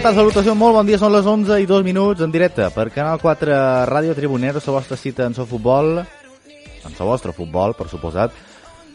Tal, 0.00 0.14
salutació? 0.16 0.54
Molt 0.56 0.78
bon 0.78 0.86
dia, 0.88 0.96
són 0.96 1.12
les 1.12 1.26
11 1.28 1.58
i 1.60 1.66
2 1.68 1.82
minuts 1.84 2.24
en 2.24 2.30
directe 2.32 2.64
per 2.72 2.86
Canal 2.88 3.18
4 3.20 3.56
Ràdio 3.84 4.14
Tribunero, 4.16 4.62
la 4.64 4.72
vostra 4.72 4.96
cita 4.96 5.26
en 5.28 5.34
so 5.36 5.44
futbol, 5.44 5.98
en 6.00 6.94
el 6.94 7.04
vostre 7.04 7.34
futbol, 7.36 7.74
per 7.76 7.84
suposat. 7.90 8.32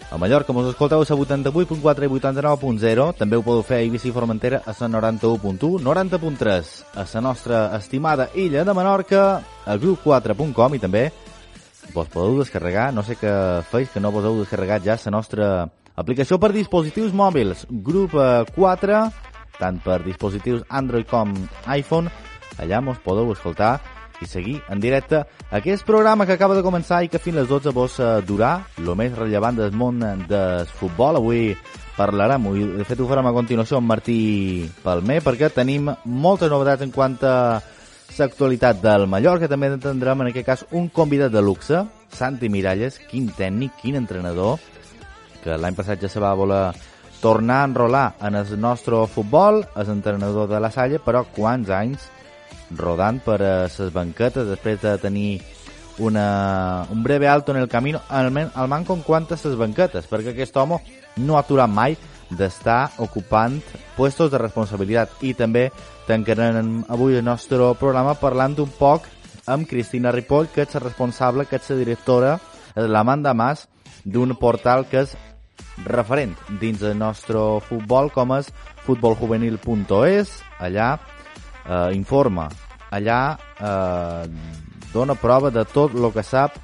A 0.10 0.18
Mallorca 0.18 0.54
mos 0.54 0.72
escolteu 0.72 1.04
a 1.04 1.06
la 1.06 1.18
88.4 1.18 2.08
i 2.08 2.10
89.0, 2.10 3.06
també 3.20 3.38
ho 3.38 3.44
podeu 3.46 3.62
fer 3.62 3.78
a 3.78 3.84
Eivissa 3.84 4.10
i 4.10 4.16
Formentera 4.16 4.64
a 4.66 4.74
la 4.74 4.90
91.1, 4.96 5.84
90.3 5.86 6.74
a 6.96 7.06
la 7.14 7.22
nostra 7.22 7.62
estimada 7.78 8.32
illa 8.34 8.66
de 8.66 8.74
Menorca, 8.74 9.44
a 9.64 9.78
grup4.com 9.78 10.74
i 10.74 10.82
també 10.82 11.12
vos 11.94 12.10
podeu 12.10 12.42
descarregar, 12.42 12.90
no 12.98 13.06
sé 13.06 13.14
què 13.22 13.62
feis 13.70 13.94
que 13.94 14.02
no 14.02 14.10
vos 14.10 14.26
heu 14.26 14.42
descarregat 14.42 14.82
ja 14.82 14.98
la 15.06 15.16
nostra 15.20 15.70
aplicació 15.96 16.42
per 16.42 16.50
dispositius 16.52 17.14
mòbils, 17.14 17.68
grup 17.70 18.18
eh, 18.18 18.42
4, 18.58 19.06
tant 19.60 19.82
per 19.84 20.02
dispositius 20.06 20.66
Android 20.70 21.08
com 21.10 21.34
iPhone, 21.72 22.12
allà 22.62 22.82
mos 22.82 23.02
podeu 23.04 23.32
escoltar 23.34 23.78
i 24.22 24.28
seguir 24.30 24.60
en 24.72 24.80
directe 24.80 25.24
aquest 25.52 25.86
programa 25.86 26.26
que 26.26 26.36
acaba 26.36 26.56
de 26.56 26.64
començar 26.64 27.02
i 27.04 27.10
que 27.12 27.20
fins 27.20 27.36
les 27.42 27.50
12 27.50 27.74
vos 27.76 28.00
eh, 28.00 28.12
durà 28.28 28.58
el 28.80 28.92
més 28.96 29.16
rellevant 29.16 29.58
del 29.60 29.76
món 29.76 30.00
del 30.30 30.70
futbol. 30.80 31.20
Avui 31.20 31.56
parlarem, 31.96 32.48
i 32.56 32.66
de 32.80 32.88
fet 32.88 33.00
ho 33.00 33.08
farem 33.08 33.28
a 33.30 33.36
continuació 33.36 33.80
amb 33.80 33.92
Martí 33.92 34.18
Palmer, 34.84 35.22
perquè 35.24 35.52
tenim 35.54 35.92
moltes 36.06 36.52
novetats 36.52 36.84
en 36.84 36.92
quant 36.96 37.18
a 37.24 37.36
l'actualitat 38.16 38.82
del 38.84 39.08
Mallorca. 39.12 39.50
També 39.52 39.72
tindrem 39.78 40.24
en 40.24 40.32
aquest 40.32 40.48
cas 40.48 40.66
un 40.72 40.90
convidat 40.90 41.34
de 41.34 41.44
luxe, 41.44 41.84
Santi 42.16 42.50
Miralles, 42.52 43.00
quin 43.10 43.30
tècnic, 43.36 43.76
quin 43.82 44.00
entrenador, 44.00 44.60
que 45.44 45.58
l'any 45.60 45.76
passat 45.78 46.02
ja 46.02 46.12
se 46.12 46.24
va 46.24 46.36
voler 46.36 46.70
tornar 47.26 47.62
a 47.62 47.66
enrolar 47.66 48.14
en 48.22 48.36
el 48.36 48.60
nostre 48.62 49.00
futbol, 49.10 49.64
és 49.82 49.88
entrenador 49.90 50.46
de 50.46 50.60
la 50.62 50.70
Salle, 50.70 51.00
però 51.02 51.24
quants 51.34 51.72
anys 51.74 52.04
rodant 52.78 53.18
per 53.26 53.40
a 53.42 53.54
les 53.64 53.94
banquetes 53.96 54.46
després 54.46 54.78
de 54.84 54.92
tenir 55.02 55.40
una, 56.06 56.86
un 56.94 57.02
breve 57.02 57.28
alto 57.28 57.56
en 57.56 57.64
el 57.64 57.68
camí, 57.68 57.96
almenys 58.14 58.54
al 58.54 58.70
manco 58.70 58.94
en 58.94 59.02
quant 59.02 59.26
a 59.26 59.40
les 59.42 59.58
banquetes, 59.58 60.06
perquè 60.06 60.36
aquest 60.36 60.62
home 60.62 60.78
no 61.18 61.34
ha 61.34 61.42
aturat 61.42 61.66
mai 61.66 61.98
d'estar 62.30 62.92
ocupant 63.02 63.58
puestos 63.98 64.30
de 64.30 64.46
responsabilitat. 64.46 65.18
I 65.26 65.34
també 65.34 65.72
tancarem 66.06 66.84
avui 66.94 67.18
el 67.18 67.26
nostre 67.26 67.74
programa 67.82 68.14
parlant 68.22 68.60
un 68.62 68.70
poc 68.70 69.10
amb 69.50 69.66
Cristina 69.66 70.14
Ripoll, 70.14 70.54
que 70.54 70.62
és 70.62 70.78
la 70.78 70.86
responsable, 70.86 71.50
que 71.50 71.58
és 71.58 71.74
la 71.74 71.82
directora, 71.82 72.38
és 72.76 72.86
la 72.86 73.02
manda 73.04 73.34
más 73.34 73.66
d'un 74.06 74.38
portal 74.38 74.86
que 74.86 75.08
és 75.08 75.18
referent 75.84 76.36
dins 76.62 76.80
del 76.80 76.98
nostre 76.98 77.42
futbol 77.68 78.12
com 78.14 78.32
és 78.38 78.52
futboljuvenil.es 78.86 80.32
allà 80.64 80.94
eh, 80.96 81.90
informa 81.98 82.50
allà 82.96 83.20
eh, 83.60 84.30
dona 84.94 85.16
prova 85.20 85.52
de 85.52 85.66
tot 85.68 85.96
el 85.96 86.08
que 86.16 86.24
sap 86.24 86.56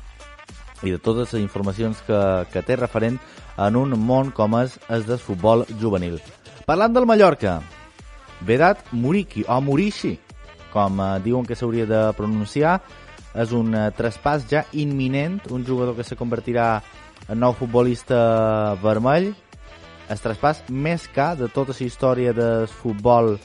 i 0.82 0.94
de 0.94 0.98
totes 0.98 1.34
les 1.34 1.44
informacions 1.44 2.00
que, 2.08 2.22
que 2.54 2.64
té 2.66 2.78
referent 2.80 3.20
en 3.62 3.78
un 3.78 3.94
món 4.00 4.32
com 4.34 4.56
és 4.62 4.78
el 4.90 5.04
del 5.06 5.20
futbol 5.22 5.66
juvenil. 5.82 6.18
Parlant 6.66 6.96
del 6.96 7.06
Mallorca, 7.06 7.60
Vedat 8.48 8.88
Muriki, 8.92 9.44
o 9.46 9.60
Murici, 9.62 10.16
com 10.74 11.02
eh, 11.02 11.20
diuen 11.26 11.46
que 11.46 11.58
s'hauria 11.58 11.86
de 11.86 12.02
pronunciar, 12.18 12.80
és 13.36 13.54
un 13.56 13.76
eh, 13.76 13.90
traspàs 13.98 14.48
ja 14.50 14.64
imminent, 14.74 15.40
un 15.52 15.66
jugador 15.68 15.96
que 16.00 16.08
se 16.08 16.18
convertirà 16.18 16.82
en 17.32 17.40
nou 17.40 17.54
futbolista 17.56 18.76
vermell, 18.82 19.30
el 20.12 20.20
traspàs 20.20 20.66
més 20.68 21.06
car 21.16 21.38
de 21.40 21.48
tota 21.48 21.72
la 21.72 21.86
història 21.86 22.34
del 22.36 22.68
futbol 22.68 23.38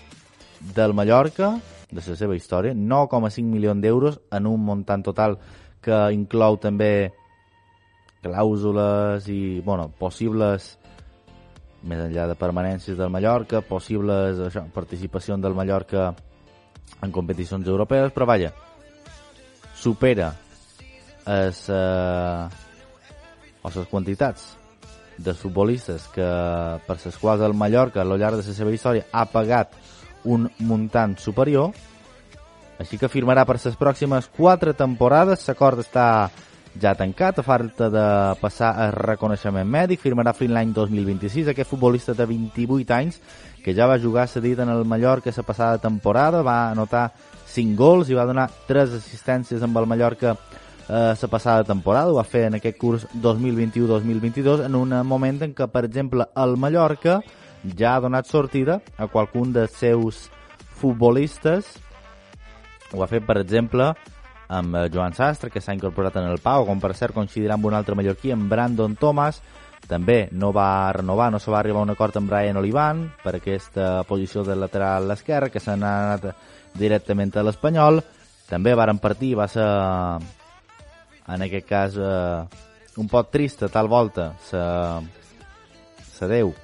del 0.74 0.94
Mallorca, 0.96 1.52
de 1.92 2.02
la 2.02 2.16
seva 2.18 2.34
història, 2.34 2.74
9,5 2.74 3.46
milions 3.46 3.82
d'euros 3.82 4.18
en 4.34 4.48
un 4.50 4.64
muntant 4.66 5.04
total 5.06 5.38
que 5.80 6.00
inclou 6.10 6.58
també 6.58 7.12
clàusules 8.26 9.30
i, 9.30 9.60
bueno, 9.62 9.92
possibles 10.00 10.72
més 11.86 12.02
enllà 12.08 12.26
de 12.26 12.34
permanències 12.34 12.98
del 12.98 13.12
Mallorca, 13.14 13.62
possibles 13.62 14.42
això, 14.48 14.66
participacions 14.74 15.38
del 15.44 15.54
Mallorca 15.54 16.08
en 17.06 17.14
competicions 17.14 17.68
europees, 17.70 18.10
però 18.10 18.26
vaja, 18.26 18.50
supera 19.78 20.32
es, 21.26 21.68
eh, 21.70 22.65
o 23.66 23.72
les 23.74 23.90
quantitats 23.90 24.54
de 25.18 25.34
futbolistes 25.34 26.06
que 26.14 26.30
per 26.86 26.96
les 27.02 27.18
quals 27.18 27.42
el 27.42 27.56
Mallorca 27.56 28.02
a 28.02 28.06
lo 28.06 28.18
llarg 28.20 28.38
de 28.38 28.46
la 28.46 28.54
seva 28.54 28.72
història 28.72 29.06
ha 29.12 29.26
pagat 29.26 29.74
un 30.24 30.48
muntant 30.58 31.16
superior 31.18 31.72
així 32.78 32.98
que 33.00 33.08
firmarà 33.08 33.46
per 33.48 33.56
les 33.56 33.76
pròximes 33.78 34.28
quatre 34.36 34.74
temporades. 34.76 35.46
L'acord 35.48 35.80
està 35.80 36.28
ja 36.76 36.92
tancat, 36.94 37.38
a 37.40 37.44
falta 37.44 37.88
de 37.88 38.06
passar 38.40 38.74
el 38.84 38.92
reconeixement 38.92 39.68
mèdic, 39.68 40.02
firmarà 40.02 40.34
fins 40.36 40.52
l'any 40.52 40.74
2026 40.76 41.48
aquest 41.48 41.70
futbolista 41.70 42.12
de 42.12 42.26
28 42.28 42.92
anys 42.94 43.20
que 43.64 43.74
ja 43.74 43.88
va 43.88 43.98
jugar 43.98 44.28
cedit 44.28 44.60
en 44.60 44.68
el 44.68 44.84
Mallorca 44.84 45.32
la 45.34 45.42
passada 45.42 45.78
temporada, 45.78 46.42
va 46.42 46.70
anotar 46.70 47.10
5 47.46 47.74
gols 47.76 48.10
i 48.10 48.14
va 48.14 48.26
donar 48.28 48.50
3 48.68 48.92
assistències 49.00 49.62
amb 49.62 49.78
el 49.78 49.86
Mallorca 49.86 50.36
eh, 50.88 51.14
la 51.20 51.28
passada 51.30 51.64
temporada, 51.64 52.10
ho 52.12 52.18
va 52.20 52.24
fer 52.24 52.46
en 52.50 52.58
aquest 52.60 52.78
curs 52.78 53.08
2021-2022 53.14 54.66
en 54.66 54.74
un 54.74 54.94
moment 55.06 55.42
en 55.42 55.54
què, 55.54 55.70
per 55.72 55.84
exemple, 55.88 56.28
el 56.36 56.56
Mallorca 56.56 57.20
ja 57.76 57.96
ha 57.96 58.04
donat 58.04 58.28
sortida 58.30 58.80
a 58.96 59.08
qualcun 59.10 59.52
dels 59.52 59.74
seus 59.74 60.28
futbolistes 60.76 61.76
ho 62.92 63.02
ha 63.02 63.08
fet, 63.10 63.24
per 63.26 63.38
exemple, 63.40 63.90
amb 64.48 64.76
eh, 64.76 64.88
Joan 64.92 65.14
Sastre, 65.16 65.50
que 65.50 65.60
s'ha 65.60 65.74
incorporat 65.74 66.16
en 66.20 66.30
el 66.30 66.40
Pau, 66.42 66.66
com 66.68 66.80
per 66.82 66.94
cert 66.94 67.16
coincidirà 67.16 67.56
amb 67.56 67.66
un 67.66 67.74
altre 67.74 67.96
mallorquí, 67.98 68.32
amb 68.32 68.48
Brandon 68.50 68.96
Thomas, 69.00 69.40
també 69.86 70.26
no 70.32 70.52
va 70.54 70.92
renovar, 70.94 71.30
no 71.30 71.38
se 71.42 71.50
va 71.52 71.60
arribar 71.60 71.82
a 71.82 71.86
un 71.86 71.94
acord 71.94 72.16
amb 72.18 72.30
Brian 72.30 72.58
Olivan 72.58 73.04
per 73.22 73.36
aquesta 73.36 74.02
posició 74.08 74.42
de 74.46 74.56
lateral 74.58 75.04
a 75.04 75.12
l'esquerra, 75.12 75.50
que 75.50 75.62
se 75.62 75.76
n'ha 75.76 75.92
anat 76.06 76.30
directament 76.74 77.36
a 77.36 77.44
l'Espanyol. 77.46 78.02
També 78.46 78.74
varen 78.78 78.98
partir, 79.02 79.34
va 79.38 79.46
ser, 79.50 79.66
en 81.28 81.42
aquest 81.42 81.66
cas, 81.66 81.96
eh, 81.96 82.44
un 82.96 83.08
poc 83.08 83.30
trista, 83.30 83.68
tal 83.68 83.88
volta, 83.88 84.32
sa, 84.46 85.00
sa 86.12 86.28
Déu 86.30 86.54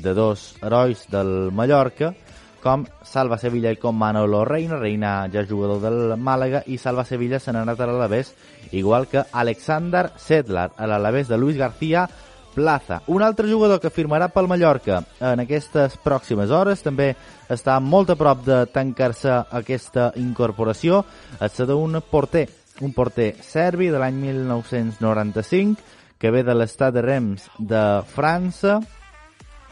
de 0.00 0.14
dos 0.14 0.54
herois 0.62 1.06
del 1.12 1.50
Mallorca, 1.52 2.14
com 2.60 2.84
Salva 3.02 3.38
Sevilla 3.40 3.72
i 3.72 3.78
com 3.80 3.96
Manolo 3.96 4.44
Reina. 4.44 4.78
Reina 4.78 5.28
ja 5.32 5.44
jugador 5.48 5.80
del 5.80 6.16
Màlaga 6.20 6.62
i 6.66 6.78
Salva 6.78 7.06
Sevilla 7.08 7.40
se 7.40 7.52
n'ha 7.52 7.64
anat 7.64 7.80
a 7.80 7.88
l'Alavés, 7.88 8.34
igual 8.72 9.08
que 9.08 9.24
Alexander 9.32 10.10
Sedlar, 10.16 10.70
a 10.76 10.86
l'Alavés 10.86 11.28
de 11.28 11.38
Luis 11.38 11.56
García 11.56 12.08
Plaza. 12.54 13.00
Un 13.06 13.22
altre 13.22 13.48
jugador 13.48 13.80
que 13.80 13.92
firmarà 13.94 14.28
pel 14.28 14.48
Mallorca 14.50 15.04
en 15.20 15.40
aquestes 15.44 15.96
pròximes 16.02 16.50
hores, 16.50 16.82
també 16.82 17.14
està 17.48 17.78
molt 17.80 18.10
a 18.10 18.16
prop 18.18 18.42
de 18.44 18.64
tancar-se 18.74 19.36
aquesta 19.62 20.10
incorporació, 20.18 21.04
és 21.40 21.60
d'un 21.66 22.00
porter, 22.10 22.48
un 22.80 22.92
porter 22.96 23.34
serbi 23.44 23.90
de 23.92 24.00
l'any 24.00 24.16
1995, 24.20 25.78
que 26.20 26.30
ve 26.30 26.42
de 26.44 26.54
l'estat 26.54 26.92
de 26.92 27.02
Rems 27.04 27.46
de 27.58 27.82
França, 28.12 28.80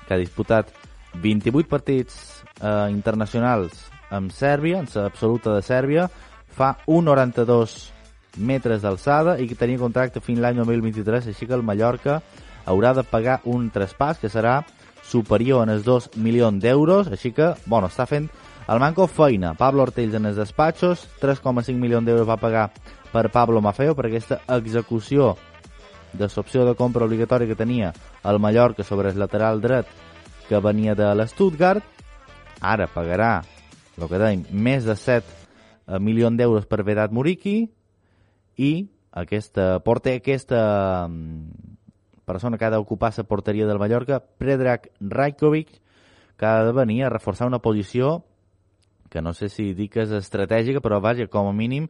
que 0.07 0.15
ha 0.15 0.21
disputat 0.21 0.73
28 1.21 1.69
partits 1.69 2.17
eh, 2.61 2.89
internacionals 2.93 3.89
amb 4.11 4.33
Sèrbia, 4.33 4.81
en 4.81 4.89
l'absoluta 4.95 5.55
de 5.57 5.63
Sèrbia, 5.63 6.09
fa 6.49 6.77
1,92 6.87 7.77
metres 8.39 8.83
d'alçada 8.83 9.37
i 9.41 9.49
que 9.49 9.59
tenia 9.59 9.81
contracte 9.81 10.23
fins 10.25 10.41
l'any 10.41 10.61
2023, 10.61 11.29
així 11.29 11.47
que 11.47 11.57
el 11.57 11.67
Mallorca 11.67 12.21
haurà 12.69 12.95
de 12.97 13.05
pagar 13.05 13.41
un 13.49 13.69
traspàs 13.73 14.21
que 14.21 14.33
serà 14.33 14.63
superior 15.09 15.65
en 15.65 15.73
els 15.73 15.85
2 15.85 16.11
milions 16.21 16.61
d'euros, 16.63 17.09
així 17.09 17.33
que, 17.33 17.55
bueno, 17.67 17.89
està 17.89 18.07
fent 18.07 18.29
el 18.69 18.81
Manco 18.81 19.07
feina. 19.09 19.55
Pablo 19.57 19.87
Ortells 19.87 20.19
en 20.19 20.29
els 20.29 20.37
despatxos, 20.37 21.07
3,5 21.23 21.73
milions 21.81 22.05
d'euros 22.05 22.29
va 22.29 22.37
pagar 22.37 22.67
per 23.13 23.31
Pablo 23.33 23.61
Mafeo 23.65 23.95
per 23.97 24.09
aquesta 24.09 24.41
execució 24.57 25.35
de 26.13 26.29
l'opció 26.35 26.65
de 26.65 26.75
compra 26.77 27.07
obligatòria 27.07 27.49
que 27.49 27.59
tenia 27.59 27.93
el 28.25 28.39
Mallorca 28.41 28.85
sobre 28.85 29.11
el 29.11 29.19
lateral 29.19 29.61
dret 29.61 29.89
que 30.49 30.61
venia 30.65 30.95
de 30.97 31.09
l'Stuttgart. 31.15 31.85
Ara 32.61 32.89
pagarà, 32.91 33.43
el 33.99 34.09
que 34.09 34.21
dèiem, 34.21 34.47
més 34.51 34.87
de 34.89 34.97
7 34.97 35.25
eh, 35.25 35.99
milions 36.01 36.39
d'euros 36.39 36.67
per 36.67 36.83
Vedat 36.83 37.13
Muriqui 37.13 37.69
i 38.59 38.73
aquesta 39.13 39.79
porter, 39.85 40.19
aquesta 40.19 41.07
mm, 41.09 41.77
persona 42.27 42.59
que 42.59 42.67
ha 42.67 42.73
d'ocupar 42.75 43.13
la 43.17 43.25
porteria 43.25 43.67
del 43.67 43.79
Mallorca, 43.79 44.21
Predrag 44.21 44.91
Rajkovic, 45.01 45.81
que 46.39 46.47
ha 46.47 46.65
de 46.65 46.73
venir 46.73 47.05
a 47.05 47.11
reforçar 47.11 47.47
una 47.47 47.61
posició 47.61 48.25
que 49.09 49.23
no 49.23 49.33
sé 49.33 49.49
si 49.49 49.73
dic 49.75 49.95
que 49.95 50.05
és 50.05 50.13
estratègica, 50.13 50.83
però 50.85 51.01
vaja, 51.01 51.27
com 51.33 51.49
a 51.49 51.55
mínim 51.57 51.89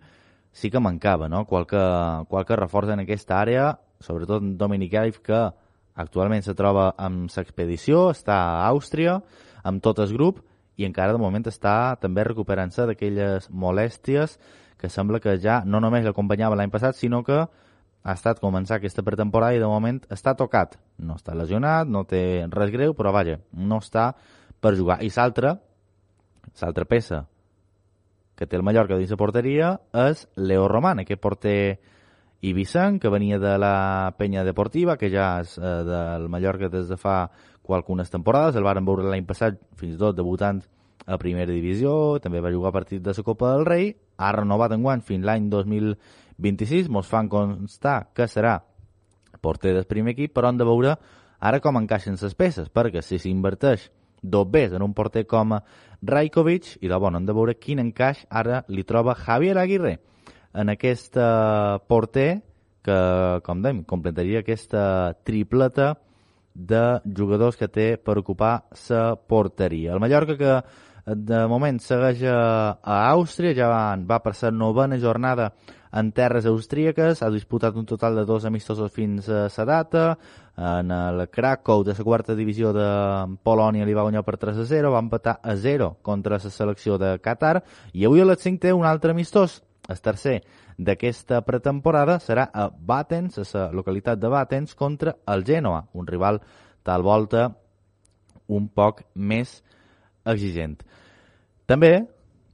sí 0.58 0.70
que 0.75 0.82
mancava, 0.82 1.28
no? 1.31 1.44
Qualque, 1.46 1.81
qualque 2.28 2.56
reforç 2.58 2.90
en 2.90 3.05
aquesta 3.05 3.38
àrea, 3.38 3.70
sobretot 4.02 4.43
Dominic 4.58 4.96
Elf, 4.99 5.20
que 5.22 5.38
actualment 5.99 6.43
se 6.43 6.55
troba 6.58 6.90
amb 6.99 7.31
l'expedició, 7.31 8.08
està 8.10 8.38
a 8.58 8.66
Àustria, 8.66 9.20
amb 9.62 9.82
tot 9.84 10.02
el 10.02 10.14
grup, 10.16 10.43
i 10.78 10.87
encara 10.87 11.14
de 11.14 11.22
moment 11.22 11.46
està 11.50 11.94
també 12.02 12.26
recuperant-se 12.26 12.87
d'aquelles 12.87 13.49
molèsties 13.50 14.37
que 14.78 14.90
sembla 14.90 15.19
que 15.22 15.34
ja 15.43 15.62
no 15.66 15.81
només 15.82 16.05
l'acompanyava 16.06 16.58
l'any 16.58 16.70
passat, 16.70 16.94
sinó 16.94 17.25
que 17.26 17.38
ha 17.38 18.14
estat 18.14 18.38
començar 18.43 18.78
aquesta 18.78 19.02
pretemporada 19.02 19.56
i 19.58 19.62
de 19.62 19.70
moment 19.70 19.99
està 20.14 20.37
tocat. 20.38 20.76
No 20.99 21.19
està 21.19 21.34
lesionat, 21.34 21.90
no 21.90 22.04
té 22.06 22.46
res 22.50 22.70
greu, 22.75 22.94
però 22.94 23.11
vaja, 23.14 23.40
no 23.52 23.81
està 23.82 24.12
per 24.62 24.76
jugar. 24.78 25.00
I 25.02 25.11
l'altra, 25.14 25.56
l'altra 26.62 26.87
peça 26.87 27.25
que 28.38 28.46
té 28.46 28.55
el 28.55 28.62
Mallorca 28.62 28.96
dins 28.96 29.11
la 29.11 29.19
porteria 29.19 29.73
és 30.06 30.23
Leo 30.38 30.69
Roman, 30.70 31.02
aquest 31.02 31.20
porter 31.20 31.58
ibicenc 32.46 33.02
que 33.02 33.11
venia 33.11 33.40
de 33.43 33.56
la 33.58 34.14
penya 34.19 34.44
deportiva, 34.46 34.94
que 34.96 35.11
ja 35.11 35.40
és 35.43 35.56
eh, 35.58 35.73
del 35.88 36.29
Mallorca 36.31 36.70
des 36.70 36.87
de 36.87 36.96
fa 36.96 37.25
qualcunes 37.67 38.14
temporades, 38.14 38.55
el 38.56 38.64
varen 38.64 38.87
veure 38.87 39.11
l'any 39.11 39.26
passat 39.26 39.58
fins 39.76 39.96
i 39.96 39.99
tot 39.99 40.17
debutant 40.17 40.62
a 41.08 41.19
primera 41.19 41.50
divisió, 41.50 42.20
també 42.23 42.40
va 42.44 42.55
jugar 42.55 42.73
partit 42.73 43.02
de 43.02 43.17
la 43.17 43.26
Copa 43.26 43.50
del 43.56 43.67
Rei, 43.67 43.90
ha 44.19 44.31
renovat 44.32 44.73
en 44.76 44.87
guany 44.87 45.02
fins 45.02 45.26
l'any 45.26 45.50
2026, 45.50 46.88
mos 46.94 47.11
fan 47.11 47.29
constar 47.32 48.12
que 48.14 48.29
serà 48.31 48.61
porter 49.43 49.75
del 49.75 49.90
primer 49.90 50.14
equip, 50.14 50.32
però 50.37 50.52
hem 50.52 50.62
de 50.62 50.67
veure 50.69 50.94
ara 51.40 51.61
com 51.61 51.76
encaixen 51.79 52.19
les 52.20 52.35
peces, 52.35 52.70
perquè 52.70 53.02
si 53.02 53.19
s'inverteix 53.19 53.90
dos 54.22 54.48
bes 54.50 54.72
en 54.72 54.82
un 54.82 54.94
porter 54.94 55.26
com 55.26 55.56
Rajkovic, 56.02 56.76
i 56.82 56.88
de 56.90 56.98
bon, 56.98 57.16
hem 57.16 57.26
de 57.26 57.34
veure 57.34 57.56
quin 57.58 57.82
encaix 57.82 58.24
ara 58.30 58.62
li 58.68 58.84
troba 58.86 59.16
Javier 59.18 59.56
Aguirre 59.58 59.98
en 60.54 60.70
aquest 60.72 61.16
eh, 61.18 61.78
porter 61.90 62.28
que, 62.84 62.98
com 63.44 63.62
dèiem, 63.62 63.82
completaria 63.88 64.42
aquesta 64.42 65.14
tripleta 65.26 65.94
de 66.54 67.00
jugadors 67.14 67.58
que 67.58 67.68
té 67.70 67.88
per 68.02 68.18
ocupar 68.18 68.52
la 68.88 69.02
porteria. 69.30 69.92
El 69.94 70.00
Mallorca 70.02 70.36
que 70.38 70.54
de 71.16 71.46
moment 71.49 71.78
segueix 71.81 72.22
a, 72.28 72.78
a 72.82 72.99
Àustria, 73.12 73.55
ja 73.56 73.69
va, 73.70 73.82
va 73.96 74.19
per 74.25 74.34
la 74.43 74.50
novena 74.50 74.99
jornada 74.99 75.52
en 75.93 76.10
terres 76.12 76.44
austríaques, 76.46 77.22
ha 77.22 77.31
disputat 77.32 77.76
un 77.76 77.87
total 77.87 78.16
de 78.16 78.25
dos 78.28 78.44
amistosos 78.44 78.93
fins 78.93 79.28
a 79.28 79.49
la 79.49 79.64
data, 79.64 80.19
en 80.58 80.90
el 80.90 81.28
Krakow 81.31 81.84
de 81.84 81.94
la 81.96 82.05
quarta 82.05 82.34
divisió 82.34 82.72
de 82.72 82.88
Polònia 83.43 83.87
li 83.87 83.94
va 83.94 84.02
guanyar 84.02 84.25
per 84.26 84.37
3 84.37 84.58
a 84.58 84.64
0, 84.66 84.93
va 84.93 85.05
empatar 85.05 85.38
a 85.43 85.55
0 85.56 85.99
contra 86.02 86.37
la 86.37 86.50
selecció 86.50 86.99
de 86.99 87.19
Qatar, 87.20 87.62
i 87.93 88.04
avui 88.04 88.20
a 88.20 88.26
les 88.26 88.43
5 88.43 88.61
té 88.61 88.72
un 88.72 88.84
altre 88.84 89.12
amistós, 89.12 89.62
el 89.88 90.00
tercer 90.02 90.43
d'aquesta 90.76 91.40
pretemporada 91.46 92.19
serà 92.20 92.50
a 92.52 92.69
Batens, 92.69 93.38
a 93.38 93.46
la 93.54 93.70
localitat 93.72 94.19
de 94.19 94.28
Batens, 94.28 94.75
contra 94.75 95.16
el 95.26 95.44
Genoa, 95.44 95.87
un 95.94 96.06
rival 96.06 96.43
tal 96.82 97.02
volta 97.02 97.49
un 98.49 98.69
poc 98.69 99.02
més 99.14 99.62
exigent. 100.32 100.78
També, 101.69 101.92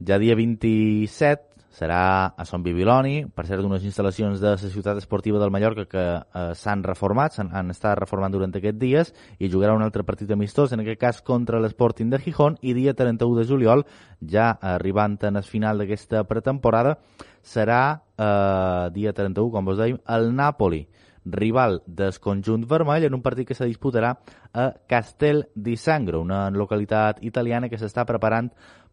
ja 0.03 0.19
dia 0.19 0.35
27, 0.35 1.55
serà 1.75 2.31
a 2.31 2.45
Son 2.47 2.63
Bibiloni, 2.63 3.25
per 3.35 3.43
cert, 3.49 3.65
unes 3.67 3.83
instal·lacions 3.83 4.39
de 4.39 4.53
la 4.53 4.69
ciutat 4.71 4.99
esportiva 5.01 5.41
del 5.41 5.51
Mallorca 5.51 5.83
que 5.91 6.03
eh, 6.15 6.45
s'han 6.55 6.85
reformat, 6.87 7.35
s'han 7.35 7.51
han 7.51 7.73
estat 7.73 7.99
reformant 7.99 8.31
durant 8.31 8.55
aquests 8.55 8.79
dies, 8.79 9.11
i 9.39 9.49
jugarà 9.51 9.75
un 9.75 9.83
altre 9.83 10.05
partit 10.07 10.31
amistós, 10.31 10.71
en 10.71 10.85
aquest 10.85 11.01
cas 11.01 11.21
contra 11.21 11.59
l'Sporting 11.59 12.13
de 12.13 12.21
Gijón, 12.23 12.55
i 12.63 12.73
dia 12.77 12.95
31 12.95 13.41
de 13.41 13.47
juliol, 13.49 13.83
ja 14.23 14.53
arribant 14.75 15.19
en 15.27 15.41
el 15.41 15.43
final 15.43 15.83
d'aquesta 15.83 16.23
pretemporada, 16.29 16.95
serà 17.43 17.81
eh, 18.15 18.91
dia 18.95 19.11
31, 19.11 19.51
com 19.51 19.67
vos 19.67 19.81
dèiem, 19.81 19.99
el 20.15 20.31
Napoli, 20.35 20.85
rival 21.25 21.81
del 21.85 22.13
conjunt 22.21 22.65
vermell 22.69 23.05
en 23.05 23.13
un 23.17 23.21
partit 23.21 23.47
que 23.47 23.57
se 23.57 23.65
disputarà 23.65 24.13
a 24.53 24.71
Castel 24.87 25.47
di 25.53 25.75
Sangro, 25.75 26.21
una 26.21 26.49
localitat 26.49 27.23
italiana 27.25 27.69
que 27.69 27.79
s'està 27.81 28.05
preparant 28.05 28.51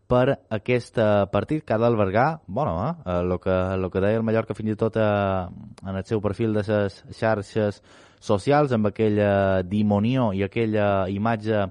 per 0.09 0.37
aquest 0.53 0.99
eh, 0.99 1.25
partit 1.33 1.65
que 1.65 1.75
ha 1.75 1.81
d'albergar, 1.81 2.43
bueno, 2.47 2.75
eh, 2.85 3.21
el 3.21 3.39
que, 3.41 3.57
lo 3.79 3.91
que 3.91 4.01
deia 4.01 4.19
el 4.21 4.27
Mallorca 4.27 4.57
fins 4.57 4.75
i 4.75 4.77
tot 4.77 4.97
eh, 5.01 5.05
en 5.87 5.97
el 5.97 6.05
seu 6.09 6.21
perfil 6.21 6.53
de 6.57 6.65
les 6.67 6.99
xarxes 7.17 7.81
socials, 8.21 8.73
amb 8.73 8.91
aquella 8.91 9.63
dimonió 9.63 10.33
i 10.37 10.45
aquella 10.45 11.09
imatge 11.09 11.67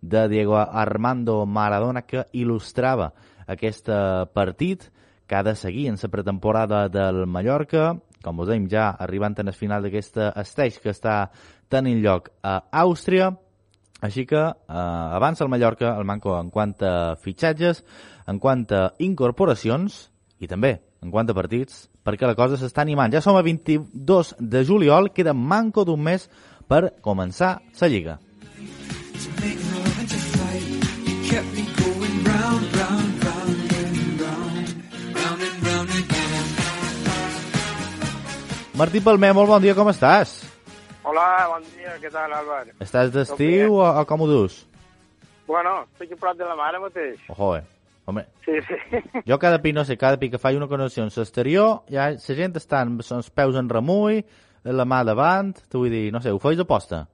de 0.00 0.26
Diego 0.28 0.58
Armando 0.58 1.44
Maradona 1.46 2.02
que 2.02 2.26
il·lustrava 2.32 3.12
aquest 3.46 3.88
eh, 3.88 4.26
partit 4.32 4.90
que 5.26 5.36
ha 5.36 5.42
de 5.42 5.54
seguir 5.56 5.86
en 5.88 5.96
la 6.02 6.08
pretemporada 6.08 6.88
del 6.88 7.26
Mallorca, 7.26 7.94
com 8.24 8.40
us 8.40 8.48
dèiem 8.50 8.68
ja 8.72 8.90
arribant 8.98 9.36
el 9.42 9.52
final 9.52 9.84
d'aquesta 9.84 10.32
stage 10.44 10.80
que 10.82 10.92
està 10.94 11.28
tenint 11.68 12.00
lloc 12.02 12.30
a 12.42 12.62
Àustria, 12.84 13.30
així 14.04 14.26
que 14.26 14.40
eh, 14.40 15.14
avança 15.20 15.44
el 15.44 15.52
Mallorca, 15.52 15.94
el 15.96 16.08
Manco 16.08 16.34
en 16.38 16.50
quant 16.50 16.74
a 16.82 17.14
fitxatges, 17.20 17.84
en 18.26 18.40
quant 18.40 18.66
a 18.72 18.88
incorporacions 19.04 20.08
i 20.40 20.48
també 20.50 20.78
en 21.04 21.12
quant 21.12 21.28
a 21.28 21.36
partits, 21.36 21.84
perquè 22.04 22.26
la 22.26 22.36
cosa 22.38 22.56
s'està 22.56 22.82
animant. 22.82 23.12
Ja 23.12 23.20
som 23.20 23.36
a 23.36 23.44
22 23.44 24.34
de 24.40 24.64
juliol, 24.64 25.12
queda 25.12 25.36
manco 25.36 25.84
d'un 25.84 26.00
mes 26.00 26.28
per 26.68 26.96
començar 27.04 27.58
la 27.80 27.92
Lliga. 27.92 28.18
To 29.14 29.30
make 29.40 30.08
to 30.08 30.16
fight. 30.16 30.84
You 31.06 31.30
kept 31.30 31.54
me 31.54 31.73
Martí 38.74 38.98
Palmer, 39.00 39.30
molt 39.30 39.46
bon 39.46 39.62
dia, 39.62 39.70
com 39.78 39.86
estàs? 39.86 40.32
Hola, 41.06 41.24
bon 41.46 41.62
dia, 41.76 41.92
què 42.02 42.08
tal, 42.10 42.32
Albert? 42.34 42.72
Estàs 42.82 43.12
d'estiu 43.14 43.76
o, 43.76 43.84
o 43.86 44.02
com 44.08 44.24
ho 44.24 44.26
dus? 44.26 44.56
Bueno, 45.46 45.84
estic 45.92 46.16
a 46.16 46.18
prop 46.18 46.34
de 46.40 46.48
la 46.48 46.56
mare 46.58 46.80
mateix. 46.82 47.20
Ojo, 47.30 47.52
eh? 47.54 47.62
Home, 48.10 48.24
Sí, 48.44 48.56
sí. 48.66 48.78
jo 49.30 49.38
cada 49.38 49.60
pi, 49.62 49.70
no 49.72 49.84
sé, 49.86 49.94
cada 49.96 50.18
pi 50.18 50.26
que 50.32 50.40
faig 50.42 50.58
una 50.58 50.66
connexió 50.66 51.04
en 51.04 51.12
l'exterior, 51.14 51.84
ja 51.86 52.08
la 52.10 52.34
gent 52.40 52.58
està 52.58 52.80
amb 52.82 53.04
els 53.04 53.30
peus 53.30 53.54
en 53.60 53.68
remull, 53.70 54.24
la 54.66 54.86
mà 54.90 55.04
davant, 55.06 55.52
t'ho 55.70 55.84
vull 55.84 55.94
dir, 55.94 56.08
no 56.12 56.18
sé, 56.24 56.32
ho 56.34 56.40
feis 56.42 56.58
posta? 56.66 57.04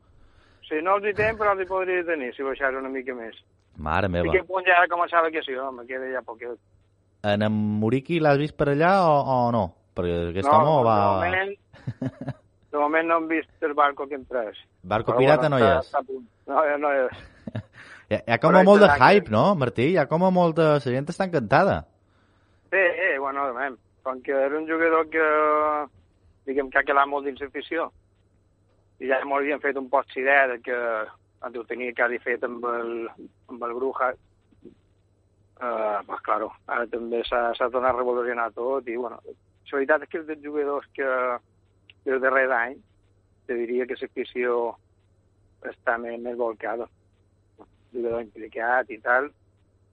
Sí, 0.65 0.81
no 0.81 0.97
els 0.97 1.11
hi 1.11 1.13
tenc, 1.19 1.37
però 1.43 1.53
els 1.53 1.61
hi 1.61 1.69
podria 1.69 2.07
tenir, 2.09 2.31
si 2.33 2.47
baixés 2.47 2.79
una 2.79 2.89
mica 2.89 3.13
més. 3.13 3.37
Mare 3.77 4.09
meva. 4.09 4.33
Estic 4.33 4.49
a 4.49 4.49
punt 4.49 4.65
ja 4.65 4.81
de 4.81 4.89
començar 4.95 5.21
la 5.21 5.29
vacació, 5.29 5.69
me 5.77 5.85
queda 5.85 6.09
ja 6.09 6.25
poquet. 6.25 6.57
En 7.29 7.45
en 7.45 7.53
Muriqui 7.85 8.17
l'has 8.17 8.41
vist 8.41 8.57
per 8.57 8.71
allà 8.73 8.95
o, 9.05 9.21
o 9.21 9.39
no? 9.53 9.67
Perquè 9.97 10.19
aquest 10.31 10.49
no, 10.49 10.57
home 10.57 10.85
va... 10.87 10.97
de 11.01 11.11
moment, 11.17 11.53
de 12.73 12.79
moment 12.79 13.09
no 13.11 13.19
hem 13.21 13.29
vist 13.33 13.67
el 13.67 13.75
barco 13.75 14.07
que 14.09 14.19
hem 14.19 14.25
pres. 14.29 14.59
Barco 14.83 15.13
Però, 15.13 15.23
pirata 15.25 15.51
no 15.53 15.59
hi 15.61 15.67
és. 15.67 15.91
està. 15.91 16.03
No, 16.51 16.65
no 16.85 16.93
hi 16.95 17.05
és. 17.07 17.23
Hi 18.11 18.17
ha, 18.17 18.21
hi 18.27 18.35
ha 18.35 18.41
com 18.43 18.57
a 18.59 18.65
molt 18.67 18.83
de 18.83 18.89
serà 18.89 18.97
que- 18.99 19.21
hype, 19.21 19.31
no, 19.35 19.45
Martí? 19.55 19.93
Hi 19.93 19.99
ha 20.03 20.07
com 20.11 20.25
a 20.27 20.31
molt 20.35 20.57
de... 20.59 20.69
La 20.79 20.95
gent 20.97 21.11
està 21.13 21.29
encantada. 21.29 21.77
Sí, 22.71 22.81
eh, 22.81 23.17
bueno, 23.19 23.47
de 23.47 23.53
moment, 23.55 23.77
com 24.07 24.21
que 24.23 24.33
era 24.33 24.59
un 24.59 24.67
jugador 24.67 25.09
que, 25.11 25.27
diguem, 26.47 26.71
que 26.71 26.79
ha 26.81 26.87
quedat 26.87 27.07
molt 27.11 27.27
dins 27.27 27.43
l'afició, 27.43 27.89
i 29.01 29.09
ja 29.11 29.21
m'ho 29.25 29.39
havien 29.39 29.63
fet 29.63 29.79
un 29.81 29.89
post 29.91 30.17
idea 30.19 30.47
de 30.51 30.59
que 30.63 30.77
ho 31.51 31.65
tenia 31.69 31.95
quasi 31.97 32.19
fet 32.23 32.43
amb 32.47 32.65
el, 32.69 32.91
amb 33.49 33.63
el 33.67 33.75
Bruja, 33.79 34.11
uh, 34.67 36.01
pues 36.07 36.21
claro, 36.27 36.51
ara 36.67 36.87
també 36.91 37.23
s'ha 37.27 37.47
s'ha 37.57 37.71
tornat 37.71 37.95
a 37.95 37.99
revolucionar 37.99 38.51
tot, 38.57 38.87
i 38.89 38.97
bueno, 38.97 39.21
veritat 39.73 40.05
és 40.05 40.13
que 40.13 40.21
és 40.21 40.29
dels 40.29 40.45
jugadors 40.45 40.87
que 40.97 41.09
des 42.07 42.23
darrer 42.23 42.47
d'any 42.49 42.79
te 43.47 43.57
diria 43.59 43.87
que 43.87 43.99
l'afició 44.01 44.57
està 45.67 45.97
més, 45.99 46.19
més 46.23 46.37
volcada. 46.39 46.87
Jugador 47.93 48.23
implicat 48.23 48.91
i 48.95 49.01
tal, 49.03 49.31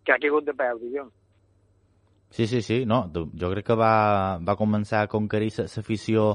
que 0.06 0.14
ha 0.14 0.20
caigut 0.22 0.46
de 0.46 0.54
peu, 0.54 0.80
diguem. 0.80 1.10
Sí, 2.30 2.46
sí, 2.46 2.62
sí, 2.62 2.84
no, 2.86 3.06
jo 3.14 3.50
crec 3.54 3.66
que 3.70 3.76
va, 3.80 4.38
va 4.44 4.58
començar 4.60 5.06
a 5.06 5.10
conquerir 5.12 5.50
l'afició 5.58 6.34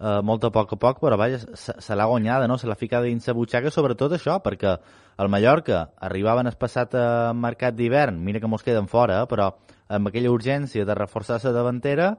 eh, 0.00 0.20
molt 0.22 0.44
a 0.44 0.50
poc 0.52 0.74
a 0.76 0.78
poc, 0.80 1.00
però 1.02 1.16
vaja, 1.20 1.40
se, 1.56 1.74
se 1.80 1.96
l'ha 1.96 2.08
guanyada, 2.08 2.48
no? 2.48 2.58
Se 2.60 2.68
l'ha 2.68 2.78
ficada 2.78 3.08
dins 3.08 3.28
la 3.28 3.36
butxaca, 3.36 3.72
sobretot 3.72 4.16
això, 4.16 4.38
perquè 4.44 4.76
el 5.20 5.32
Mallorca 5.32 5.86
arribaven 6.08 6.48
el 6.50 6.58
passat 6.60 6.94
eh, 6.94 7.06
mercat 7.36 7.76
d'hivern, 7.76 8.20
mira 8.24 8.40
que 8.40 8.50
mos 8.52 8.64
queden 8.66 8.88
fora, 8.88 9.22
eh, 9.22 9.30
però 9.30 9.50
amb 9.88 10.12
aquella 10.12 10.32
urgència 10.32 10.86
de 10.86 10.96
reforçar 10.96 11.40
la 11.44 11.56
davantera, 11.56 12.12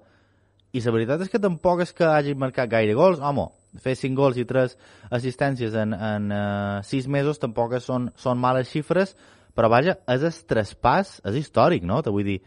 i 0.72 0.82
la 0.84 0.94
veritat 0.96 1.22
és 1.26 1.32
que 1.32 1.42
tampoc 1.42 1.84
és 1.84 1.92
que 1.96 2.08
hagi 2.08 2.36
marcat 2.36 2.70
gaire 2.72 2.96
gols, 2.96 3.20
home, 3.20 3.50
fer 3.84 3.96
5 4.00 4.16
gols 4.16 4.40
i 4.40 4.46
3 4.48 4.76
assistències 5.18 5.76
en, 5.76 5.94
en 5.94 6.32
uh, 6.32 6.82
6 6.88 7.08
mesos 7.12 7.40
tampoc 7.40 7.76
són, 7.84 8.10
són 8.16 8.40
males 8.40 8.72
xifres, 8.72 9.16
però 9.56 9.68
vaja, 9.72 9.98
és 10.12 10.24
el 10.24 10.38
traspàs, 10.48 11.18
és 11.28 11.42
històric, 11.42 11.84
no? 11.84 12.00
Vull 12.08 12.28
dir, 12.28 12.38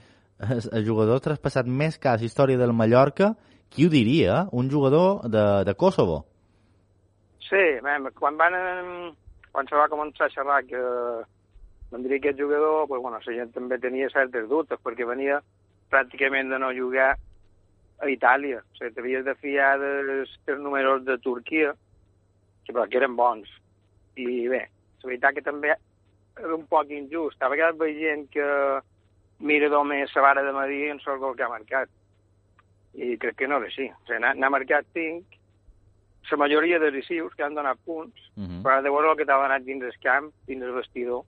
el, 0.40 0.62
el 0.80 0.86
jugador 0.86 1.20
traspassat 1.24 1.68
més 1.68 1.98
que 2.00 2.08
a 2.08 2.16
la 2.16 2.24
història 2.28 2.60
del 2.60 2.72
Mallorca, 2.72 3.34
qui 3.68 3.86
ho 3.86 3.90
diria, 3.92 4.40
eh? 4.40 4.48
un 4.52 4.70
jugador 4.70 5.28
de, 5.28 5.44
de 5.66 5.74
Kosovo. 5.74 6.24
Sí, 7.48 7.64
mem, 7.84 8.10
quan 8.18 8.40
van... 8.40 8.56
Quan 9.54 9.68
se 9.70 9.76
va 9.78 9.86
començar 9.86 10.26
a 10.26 10.32
xerrar 10.32 10.64
que 10.66 10.80
vendria 11.92 12.16
aquest 12.18 12.40
jugador, 12.40 12.88
pues, 12.88 12.98
bueno, 12.98 13.20
la 13.22 13.34
gent 13.36 13.52
també 13.54 13.76
tenia 13.78 14.08
certes 14.10 14.48
dubtes, 14.50 14.80
perquè 14.82 15.06
venia 15.06 15.36
pràcticament 15.92 16.50
de 16.50 16.58
no 16.58 16.72
jugar 16.74 17.12
a 18.00 18.08
Itàlia. 18.10 18.60
O 18.62 18.76
sigui, 18.78 18.92
t'havies 18.94 19.24
de 19.24 19.34
fiar 19.34 19.78
dels, 19.78 20.30
dels 20.46 20.60
números 20.60 21.04
de 21.04 21.18
Turquia, 21.18 21.74
que, 22.64 22.72
però 22.72 22.86
que 22.88 22.96
eren 22.98 23.16
bons. 23.16 23.48
I 24.16 24.48
bé, 24.48 24.62
la 25.02 25.08
veritat 25.08 25.34
que 25.34 25.42
també 25.42 25.74
era 25.74 26.54
un 26.54 26.66
poc 26.66 26.90
injust. 26.90 27.40
A 27.42 27.48
vegades 27.48 27.78
veient 27.78 28.28
que 28.30 28.46
mira 29.40 29.68
només 29.68 30.12
la 30.14 30.22
vara 30.22 30.42
de 30.42 30.52
medir 30.52 30.90
en 30.90 31.00
sol 31.00 31.18
gol 31.18 31.36
que 31.36 31.42
ha 31.44 31.48
marcat. 31.48 31.88
I 32.94 33.16
crec 33.18 33.36
que 33.36 33.48
no 33.48 33.56
era 33.58 33.66
així. 33.66 33.88
O 33.90 34.06
sigui, 34.06 34.20
n'ha 34.22 34.50
marcat 34.50 34.86
5, 34.94 35.24
la 36.30 36.36
majoria 36.40 36.78
de 36.80 36.90
decisius 36.90 37.34
que 37.34 37.42
han 37.44 37.54
donat 37.54 37.78
punts, 37.84 38.20
Uh 38.36 38.42
-huh. 38.42 38.62
però 38.64 38.82
de 38.82 38.90
veure 38.90 39.10
el 39.10 39.16
que 39.16 39.24
t'ha 39.24 39.36
donat 39.42 39.62
dins 39.62 39.82
el 39.84 39.94
camp, 40.02 40.32
dins 40.46 40.62
el 40.62 40.72
vestidor, 40.72 41.22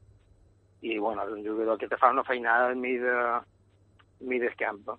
i 0.83 0.99
bueno, 0.99 1.23
és 1.23 1.31
un 1.33 1.45
jugador 1.47 1.79
que 1.79 1.87
te 1.89 1.97
fa 1.97 2.11
una 2.11 2.25
feinada 2.25 2.67
al 2.69 2.77
mig, 2.77 3.01
de, 3.01 3.11
al 3.11 3.45
mig 4.21 4.41
del 4.41 4.57
camp. 4.57 4.89
eh? 4.89 4.97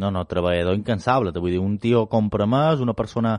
No, 0.00 0.10
no, 0.10 0.24
treballador 0.24 0.78
incansable, 0.78 1.34
vull 1.36 1.52
dir, 1.52 1.60
un 1.60 1.76
tio 1.78 2.06
compromès, 2.10 2.80
una 2.80 2.94
persona 2.96 3.36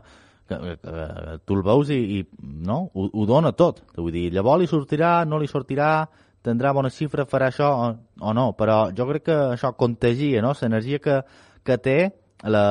que, 0.48 0.56
que, 0.56 0.76
que 0.82 1.38
tu 1.44 1.56
el 1.58 1.64
veus 1.66 1.90
i, 1.90 1.98
i 2.18 2.20
no? 2.66 2.84
Ho, 2.94 3.08
ho 3.10 3.26
dona 3.26 3.52
tot. 3.58 3.82
Vull 3.96 4.12
dir, 4.14 4.28
llavors 4.32 4.62
li 4.62 4.68
sortirà, 4.70 5.16
no 5.28 5.40
li 5.40 5.50
sortirà, 5.50 6.06
tindrà 6.44 6.74
bona 6.76 6.92
xifra, 6.92 7.26
farà 7.28 7.48
això 7.50 7.70
o, 7.80 7.88
o 8.20 8.34
no, 8.36 8.50
però 8.58 8.90
jo 8.96 9.08
crec 9.08 9.26
que 9.30 9.38
això 9.56 9.72
contagia, 9.80 10.42
no? 10.44 10.52
L'energia 10.60 11.00
que, 11.02 11.20
que 11.64 11.78
té, 11.80 11.98
la, 12.44 12.64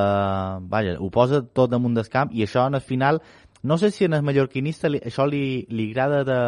vaja, 0.69 0.97
ho 1.01 1.09
posa 1.09 1.41
tot 1.43 1.71
damunt 1.71 1.97
del 1.97 2.09
camp 2.13 2.33
i 2.33 2.45
això 2.45 2.67
en 2.69 2.77
el 2.77 2.85
final, 2.85 3.21
no 3.63 3.77
sé 3.81 3.89
si 3.91 4.05
en 4.05 4.13
el 4.13 4.25
mallorquinista 4.27 4.91
li, 4.91 5.01
això 5.01 5.25
li, 5.25 5.65
li 5.71 5.89
agrada 5.91 6.23
de, 6.27 6.39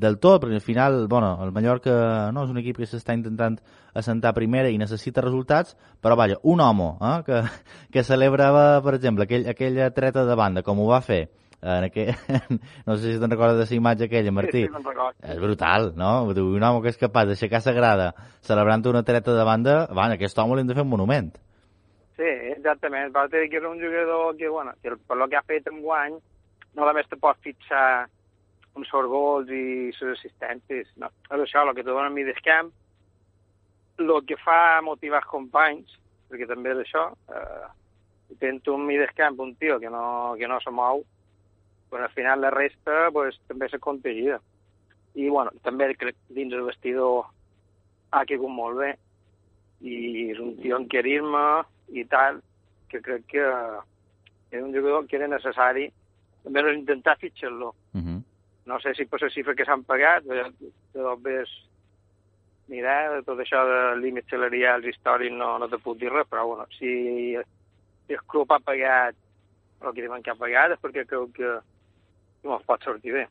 del 0.00 0.18
tot, 0.22 0.42
perquè 0.42 0.58
al 0.58 0.64
final, 0.64 1.06
bueno, 1.08 1.32
el 1.44 1.52
Mallorca 1.52 2.30
no, 2.34 2.44
és 2.44 2.52
un 2.52 2.60
equip 2.62 2.78
que 2.80 2.88
s'està 2.88 3.16
intentant 3.16 3.58
assentar 3.98 4.34
primera 4.36 4.70
i 4.70 4.78
necessita 4.78 5.24
resultats, 5.24 5.76
però 6.02 6.16
vaja, 6.18 6.38
un 6.42 6.62
home 6.62 6.92
eh, 7.00 7.16
que, 7.26 7.42
que 7.94 8.06
celebrava, 8.06 8.80
per 8.84 8.96
exemple, 8.98 9.26
aquell, 9.28 9.48
aquella 9.50 9.90
treta 9.96 10.24
de 10.28 10.38
banda, 10.38 10.64
com 10.66 10.80
ho 10.80 10.88
va 10.90 11.02
fer, 11.04 11.26
en 11.60 11.88
aquell, 11.88 12.14
no 12.86 12.96
sé 12.96 13.14
si 13.14 13.18
te'n 13.18 13.32
recordes 13.32 13.58
de 13.58 13.66
la 13.66 13.80
imatge 13.80 14.06
aquella, 14.06 14.32
Martí. 14.32 14.64
Sí, 14.66 14.84
sí. 14.84 15.10
És 15.32 15.40
brutal, 15.42 15.92
no? 15.98 16.12
Un 16.30 16.62
home 16.62 16.82
que 16.84 16.92
és 16.94 17.00
capaç 17.00 17.32
d'aixecar 17.32 17.64
la 17.66 17.74
grada 17.74 18.08
celebrant 18.46 18.86
una 18.86 19.02
treta 19.02 19.34
de 19.34 19.44
banda, 19.44 19.80
van, 19.90 20.14
aquest 20.14 20.38
home 20.38 20.54
li 20.54 20.62
hem 20.62 20.70
de 20.70 20.78
fer 20.78 20.86
un 20.86 20.92
monument. 20.94 21.32
Sí, 22.18 22.30
exactament. 22.54 23.12
Va 23.14 23.26
dir 23.30 23.48
que 23.50 23.58
era 23.58 23.68
un 23.70 23.78
jugador 23.78 24.36
que, 24.36 24.48
bueno, 24.48 24.72
que 24.82 24.94
per 24.96 25.16
lo 25.16 25.28
que 25.28 25.36
ha 25.38 25.42
fet 25.46 25.66
en 25.70 25.82
guany, 25.82 26.16
no 26.74 26.86
només 26.86 27.06
te 27.10 27.18
pots 27.18 27.42
fixar 27.42 28.08
amb 28.78 28.86
els 28.86 29.10
gols 29.10 29.50
i 29.50 29.90
les 29.90 30.14
assistències. 30.14 30.90
No. 30.96 31.10
És 31.28 31.44
això, 31.44 31.64
el 31.66 31.74
que 31.74 31.84
te 31.84 31.90
dona 31.90 32.08
a 32.08 32.14
mi 32.14 32.24
del 32.26 32.38
camp, 32.44 32.70
el 33.98 34.14
que 34.26 34.38
fa 34.38 34.80
motivar 34.86 35.22
els 35.22 35.30
companys, 35.30 35.98
perquè 36.30 36.46
també 36.46 36.74
és 36.74 36.84
això, 36.84 37.08
eh, 37.34 37.68
tens 38.38 38.68
un 38.68 38.84
mig 38.86 39.00
del 39.00 39.14
camp, 39.16 39.40
un 39.40 39.54
tio 39.56 39.78
que 39.80 39.90
no, 39.90 40.36
que 40.38 40.48
no 40.48 40.60
se 40.60 40.70
mou, 40.70 41.02
però 41.90 42.04
al 42.04 42.14
final 42.14 42.40
la 42.40 42.52
resta 42.52 43.08
pues, 43.12 43.38
també 43.48 43.68
se 43.68 43.80
contagia. 43.80 44.38
I 45.16 45.28
bueno, 45.32 45.50
també 45.64 45.90
crec 45.96 46.16
dins 46.28 46.52
el 46.54 46.66
vestidor 46.68 47.26
ha 48.12 48.24
caigut 48.28 48.52
molt 48.52 48.78
bé 48.78 48.92
i 49.80 50.28
és 50.32 50.38
un 50.42 50.54
tio 50.60 50.76
en 50.78 50.86
querir-me 50.90 51.64
i 51.96 52.04
tal, 52.04 52.42
que 52.88 53.00
crec 53.04 53.24
que 53.32 53.46
és 54.50 54.62
un 54.62 54.72
jugador 54.72 55.06
que 55.08 55.16
era 55.18 55.28
necessari 55.28 55.88
també 56.44 56.62
no 56.62 56.72
intentar 56.72 57.18
fitxar-lo. 57.20 57.74
Uh 57.94 58.00
-huh. 58.00 58.17
No 58.68 58.78
sé 58.84 58.92
si 58.94 59.06
per 59.08 59.22
la 59.22 59.30
xifra 59.32 59.54
que 59.56 59.64
s'han 59.64 59.84
pagat, 59.88 60.26
de, 60.28 60.44
de 60.94 61.00
dos 61.04 61.22
ves 61.24 61.52
mirar, 62.68 63.14
de 63.14 63.22
tot 63.24 63.40
això 63.40 63.62
de 63.64 63.78
límits 64.02 64.28
salarials 64.30 64.84
històrics 64.90 65.36
no, 65.36 65.54
no 65.62 65.70
te 65.72 65.80
puc 65.80 65.96
dir 66.00 66.12
res, 66.12 66.28
però 66.28 66.44
bueno, 66.50 66.66
si, 66.76 66.92
si 68.06 68.18
el 68.18 68.22
club 68.28 68.52
ha 68.52 68.60
pagat 68.60 69.16
el 69.80 69.94
que 69.94 70.04
diuen 70.04 70.22
que 70.22 70.34
ha 70.34 70.38
pagat 70.38 70.74
és 70.74 70.80
perquè 70.82 71.06
creu 71.08 71.28
que, 71.34 71.54
que 72.42 72.50
mos 72.50 72.64
pot 72.68 72.84
sortir 72.84 73.14
bé. 73.14 73.24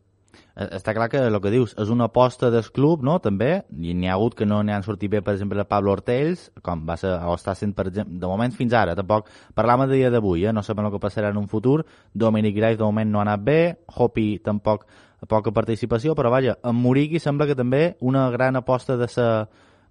Eh, 0.55 0.67
Està 0.77 0.93
clar 0.97 1.07
que 1.11 1.21
el 1.27 1.39
que 1.41 1.51
dius 1.53 1.75
és 1.79 1.91
una 1.93 2.07
aposta 2.09 2.49
del 2.53 2.65
club, 2.73 3.03
no?, 3.05 3.17
també, 3.23 3.63
i 3.77 3.93
n'hi 3.93 4.09
ha 4.09 4.15
hagut 4.17 4.35
que 4.37 4.47
no 4.49 4.61
n'hi 4.63 4.75
han 4.75 4.85
sortit 4.85 5.11
bé, 5.11 5.21
per 5.21 5.35
exemple, 5.35 5.65
Pablo 5.69 5.93
Ortells, 5.93 6.47
com 6.65 6.85
va 6.87 6.97
ser, 6.97 7.13
o 7.25 7.35
està 7.37 7.55
sent, 7.57 7.75
per 7.77 7.87
exemple, 7.91 8.19
de 8.21 8.29
moment 8.29 8.53
fins 8.55 8.73
ara, 8.77 8.95
tampoc 8.97 9.29
parlam 9.57 9.85
a 9.85 9.89
dia 9.91 10.11
d'avui, 10.13 10.45
eh? 10.45 10.53
no 10.53 10.63
sabem 10.65 10.87
el 10.87 10.95
que 10.95 11.03
passarà 11.03 11.31
en 11.33 11.41
un 11.41 11.47
futur, 11.51 11.83
Dominic 12.13 12.57
Grace 12.57 12.79
de 12.79 12.85
moment 12.85 13.11
no 13.11 13.21
ha 13.21 13.27
anat 13.27 13.45
bé, 13.45 13.61
Hopi 13.95 14.29
tampoc 14.43 14.87
poca 15.25 15.53
participació, 15.53 16.13
però 16.15 16.29
vaja, 16.29 16.57
en 16.63 16.77
Muriqui 16.77 17.19
sembla 17.19 17.47
que 17.49 17.57
també 17.57 17.95
una 18.01 18.29
gran 18.29 18.55
aposta 18.55 18.97
de 18.97 19.07
sa, 19.09 19.47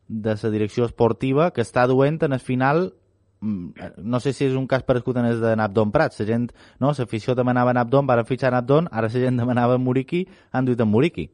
de 0.07 0.37
sa 0.38 0.50
direcció 0.50 0.87
esportiva 0.87 1.50
que 1.50 1.64
està 1.66 1.87
duent 1.90 2.21
en 2.23 2.37
el 2.37 2.40
final 2.43 2.93
no 3.40 4.21
sé 4.21 4.33
si 4.33 4.47
és 4.47 4.55
un 4.57 4.66
cas 4.66 4.85
parescut 4.87 5.16
en 5.21 5.26
el 5.28 5.40
de 5.40 5.55
Nabdon 5.57 5.93
Prats, 5.93 6.21
la 6.21 6.26
gent, 6.26 6.47
no, 6.81 6.93
l'afició 6.97 7.35
demanava 7.35 7.75
Nabdon, 7.76 8.07
van 8.07 8.25
fitxar 8.25 8.52
Nabdon, 8.52 8.88
ara 8.93 9.11
la 9.12 9.25
gent 9.26 9.37
demanava 9.37 9.78
Muriqui, 9.78 10.26
han 10.52 10.64
duit 10.64 10.81
en 10.81 10.88
Muriqui. 10.88 11.28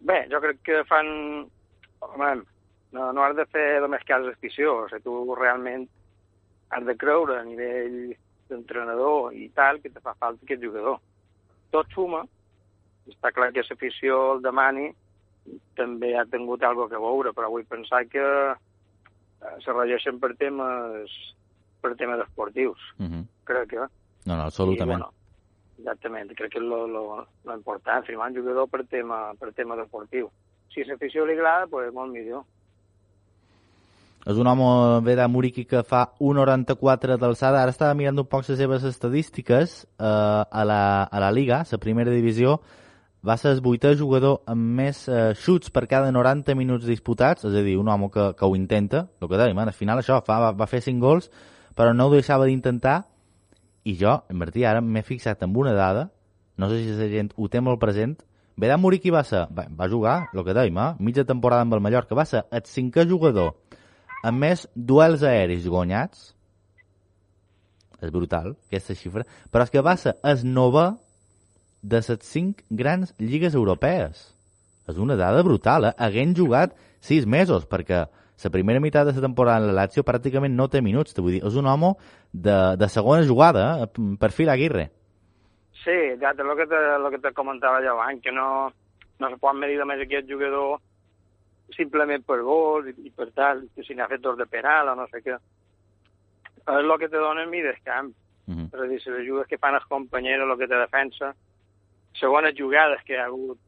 Bé, 0.00 0.24
jo 0.30 0.40
crec 0.40 0.62
que 0.62 0.84
fan... 0.88 1.08
Home, 2.04 2.34
no, 2.92 3.12
no 3.16 3.22
has 3.24 3.34
de 3.36 3.46
fer 3.50 3.80
només 3.82 4.04
cas 4.06 4.22
d'afició, 4.22 4.84
o 4.84 4.88
sigui, 4.90 5.02
tu 5.02 5.34
realment 5.34 5.86
has 6.74 6.84
de 6.84 6.94
creure 7.00 7.38
a 7.40 7.46
nivell 7.46 8.14
d'entrenador 8.50 9.32
i 9.34 9.48
tal 9.56 9.80
que 9.80 9.90
te 9.90 10.02
fa 10.04 10.14
falta 10.20 10.44
aquest 10.44 10.62
jugador. 10.62 11.00
Tot 11.72 11.90
suma, 11.96 12.20
està 13.08 13.32
clar 13.32 13.50
que 13.54 13.64
l'afició 13.64 14.20
el 14.34 14.44
demani, 14.44 14.90
també 15.76 16.14
ha 16.16 16.24
tingut 16.30 16.62
alguna 16.62 16.92
que 16.92 17.00
veure, 17.00 17.32
però 17.36 17.50
vull 17.52 17.66
pensar 17.68 18.04
que 18.12 18.24
se 19.64 19.72
regeixen 19.72 20.20
per 20.20 20.34
temes 20.36 21.10
per 21.80 21.94
temes 21.96 22.20
esportius, 22.20 22.78
Uh 22.98 23.06
-huh. 23.06 23.26
crec 23.44 23.68
que. 23.68 23.76
No, 24.24 24.36
no, 24.36 24.42
absolutament. 24.42 25.00
I, 25.00 25.02
bueno, 25.02 25.12
exactament, 25.78 26.32
crec 26.34 26.52
que 26.52 26.58
és 26.58 26.64
lo, 26.64 26.86
lo, 26.86 27.26
lo 27.44 27.54
important, 27.54 28.04
firmar 28.06 28.30
un 28.30 28.36
jugador 28.36 28.68
per 28.68 28.86
tema, 28.86 29.34
per 29.38 29.52
tema 29.52 29.76
deportiu. 29.76 30.30
Si 30.72 30.80
a 30.80 30.84
l'afició 30.86 31.26
li 31.26 31.32
agrada, 31.34 31.66
pues, 31.66 31.92
molt 31.92 32.12
millor. 32.12 32.44
És 34.26 34.38
un 34.38 34.46
home 34.46 35.02
bé 35.04 35.14
de 35.16 35.26
Muriqui 35.28 35.66
que 35.66 35.82
fa 35.82 36.06
1,94 36.18 37.18
d'alçada. 37.20 37.60
Ara 37.60 37.70
estava 37.70 37.94
mirant 37.94 38.18
un 38.18 38.26
poc 38.26 38.48
les 38.48 38.58
seves 38.58 38.82
estadístiques 38.82 39.86
eh, 39.98 40.04
a, 40.50 40.64
la, 40.64 41.02
a 41.04 41.20
la 41.20 41.30
Liga, 41.30 41.62
la 41.70 41.78
primera 41.78 42.10
divisió. 42.10 42.60
Va 43.24 43.38
ser 43.40 43.54
el 43.54 43.62
vuitè 43.64 43.94
jugador 43.96 44.42
amb 44.50 44.74
més 44.78 45.06
eh, 45.08 45.32
xuts 45.40 45.72
per 45.72 45.86
cada 45.88 46.10
90 46.12 46.56
minuts 46.58 46.84
disputats, 46.84 47.46
és 47.48 47.56
a 47.56 47.62
dir, 47.64 47.78
un 47.80 47.88
home 47.88 48.10
que, 48.12 48.28
que 48.36 48.44
ho 48.44 48.56
intenta, 48.58 49.06
el 49.20 49.30
que 49.30 49.40
dèiem, 49.40 49.58
eh, 49.62 49.66
al 49.70 49.76
final 49.76 50.02
això, 50.02 50.20
fa, 50.26 50.38
va, 50.42 50.52
va 50.52 50.68
fer 50.68 50.82
5 50.84 51.00
gols, 51.00 51.30
però 51.74 51.94
no 51.96 52.10
ho 52.10 52.12
deixava 52.12 52.44
d'intentar, 52.50 52.98
i 53.88 53.96
jo, 54.00 54.18
en 54.28 54.40
Martí, 54.40 54.66
ara 54.68 54.84
m'he 54.84 55.02
fixat 55.04 55.42
en 55.46 55.56
una 55.56 55.72
dada, 55.76 56.10
no 56.60 56.68
sé 56.68 56.82
si 56.84 56.92
la 56.98 57.08
gent 57.12 57.32
ho 57.36 57.48
té 57.48 57.64
molt 57.64 57.80
present, 57.80 58.18
Vedà 58.54 58.76
Muriqui 58.78 59.10
va 59.10 59.24
ser, 59.26 59.48
va, 59.50 59.64
va 59.66 59.88
jugar, 59.90 60.28
el 60.30 60.44
que 60.46 60.54
dèiem, 60.54 60.76
eh, 60.78 60.90
mitja 61.02 61.24
temporada 61.26 61.64
amb 61.66 61.74
el 61.74 61.82
Mallorca, 61.82 62.14
va 62.14 62.26
ser 62.28 62.44
el 62.54 62.62
cinquè 62.70 63.02
jugador 63.10 63.56
amb 64.24 64.40
més 64.40 64.68
duels 64.74 65.24
aèris 65.26 65.66
guanyats, 65.68 66.30
és 68.00 68.12
brutal, 68.14 68.54
aquesta 68.68 68.94
xifra, 68.96 69.24
però 69.50 69.66
és 69.66 69.72
que 69.72 69.82
va 69.82 69.96
ser 69.98 70.14
el 70.22 70.44
novè 70.46 70.86
de 71.84 72.00
les 72.00 72.24
cinc 72.24 72.64
grans 72.70 73.12
lligues 73.20 73.54
europees. 73.54 74.30
És 74.88 74.98
una 75.00 75.16
dada 75.16 75.42
brutal, 75.44 75.90
eh? 75.90 75.94
Haguent 75.98 76.34
jugat 76.36 76.74
sis 77.04 77.26
mesos, 77.28 77.68
perquè 77.68 78.04
la 78.44 78.50
primera 78.50 78.80
meitat 78.80 79.06
de 79.06 79.14
la 79.14 79.24
temporada 79.24 79.60
en 79.62 79.68
la 79.70 79.84
Lazio 79.84 80.04
pràcticament 80.04 80.56
no 80.56 80.68
té 80.68 80.82
minuts, 80.84 81.14
vull 81.16 81.36
dir, 81.36 81.44
és 81.46 81.56
un 81.56 81.68
home 81.70 81.94
de, 82.32 82.56
de 82.80 82.88
segona 82.92 83.24
jugada, 83.28 83.84
eh? 83.84 84.16
perfil 84.20 84.50
Aguirre. 84.52 84.90
Sí, 85.84 85.94
exacte, 86.16 86.42
el 86.42 86.56
que 86.56 86.66
te, 86.66 86.80
el 86.96 87.10
que 87.12 87.20
te 87.20 87.32
comentava 87.36 87.82
jo 87.84 87.94
abans, 87.94 88.20
que 88.24 88.32
no, 88.32 88.72
no 89.20 89.30
se 89.30 89.38
pot 89.40 89.56
medir 89.56 89.78
només 89.80 90.00
aquest 90.00 90.28
jugador 90.30 90.80
simplement 91.76 92.24
per 92.24 92.40
gols 92.44 92.90
i, 92.90 92.94
i 93.08 93.12
per 93.12 93.30
tal, 93.36 93.64
que 93.74 93.84
si 93.84 93.96
n'ha 93.96 94.08
fet 94.10 94.22
dos 94.24 94.36
de 94.40 94.46
penal 94.50 94.92
o 94.92 94.98
no 94.98 95.06
sé 95.12 95.22
què. 95.24 95.36
És 96.64 96.76
el 96.80 96.94
que 97.00 97.08
te 97.12 97.20
dona 97.20 97.46
mi 97.46 97.60
descamp. 97.64 98.12
Mhm. 98.46 98.68
És 98.72 98.80
a 98.80 98.88
dir, 98.88 99.00
les 99.00 99.20
ajudes 99.20 99.48
que 99.48 99.60
fan 99.60 99.76
els 99.76 99.88
companys, 99.88 100.44
el 100.44 100.56
que 100.58 100.68
te 100.68 100.80
defensa. 100.80 101.34
Segones 102.20 102.54
jugades 102.58 103.02
que 103.06 103.16
hi 103.16 103.20
ha 103.20 103.26
hagut, 103.26 103.58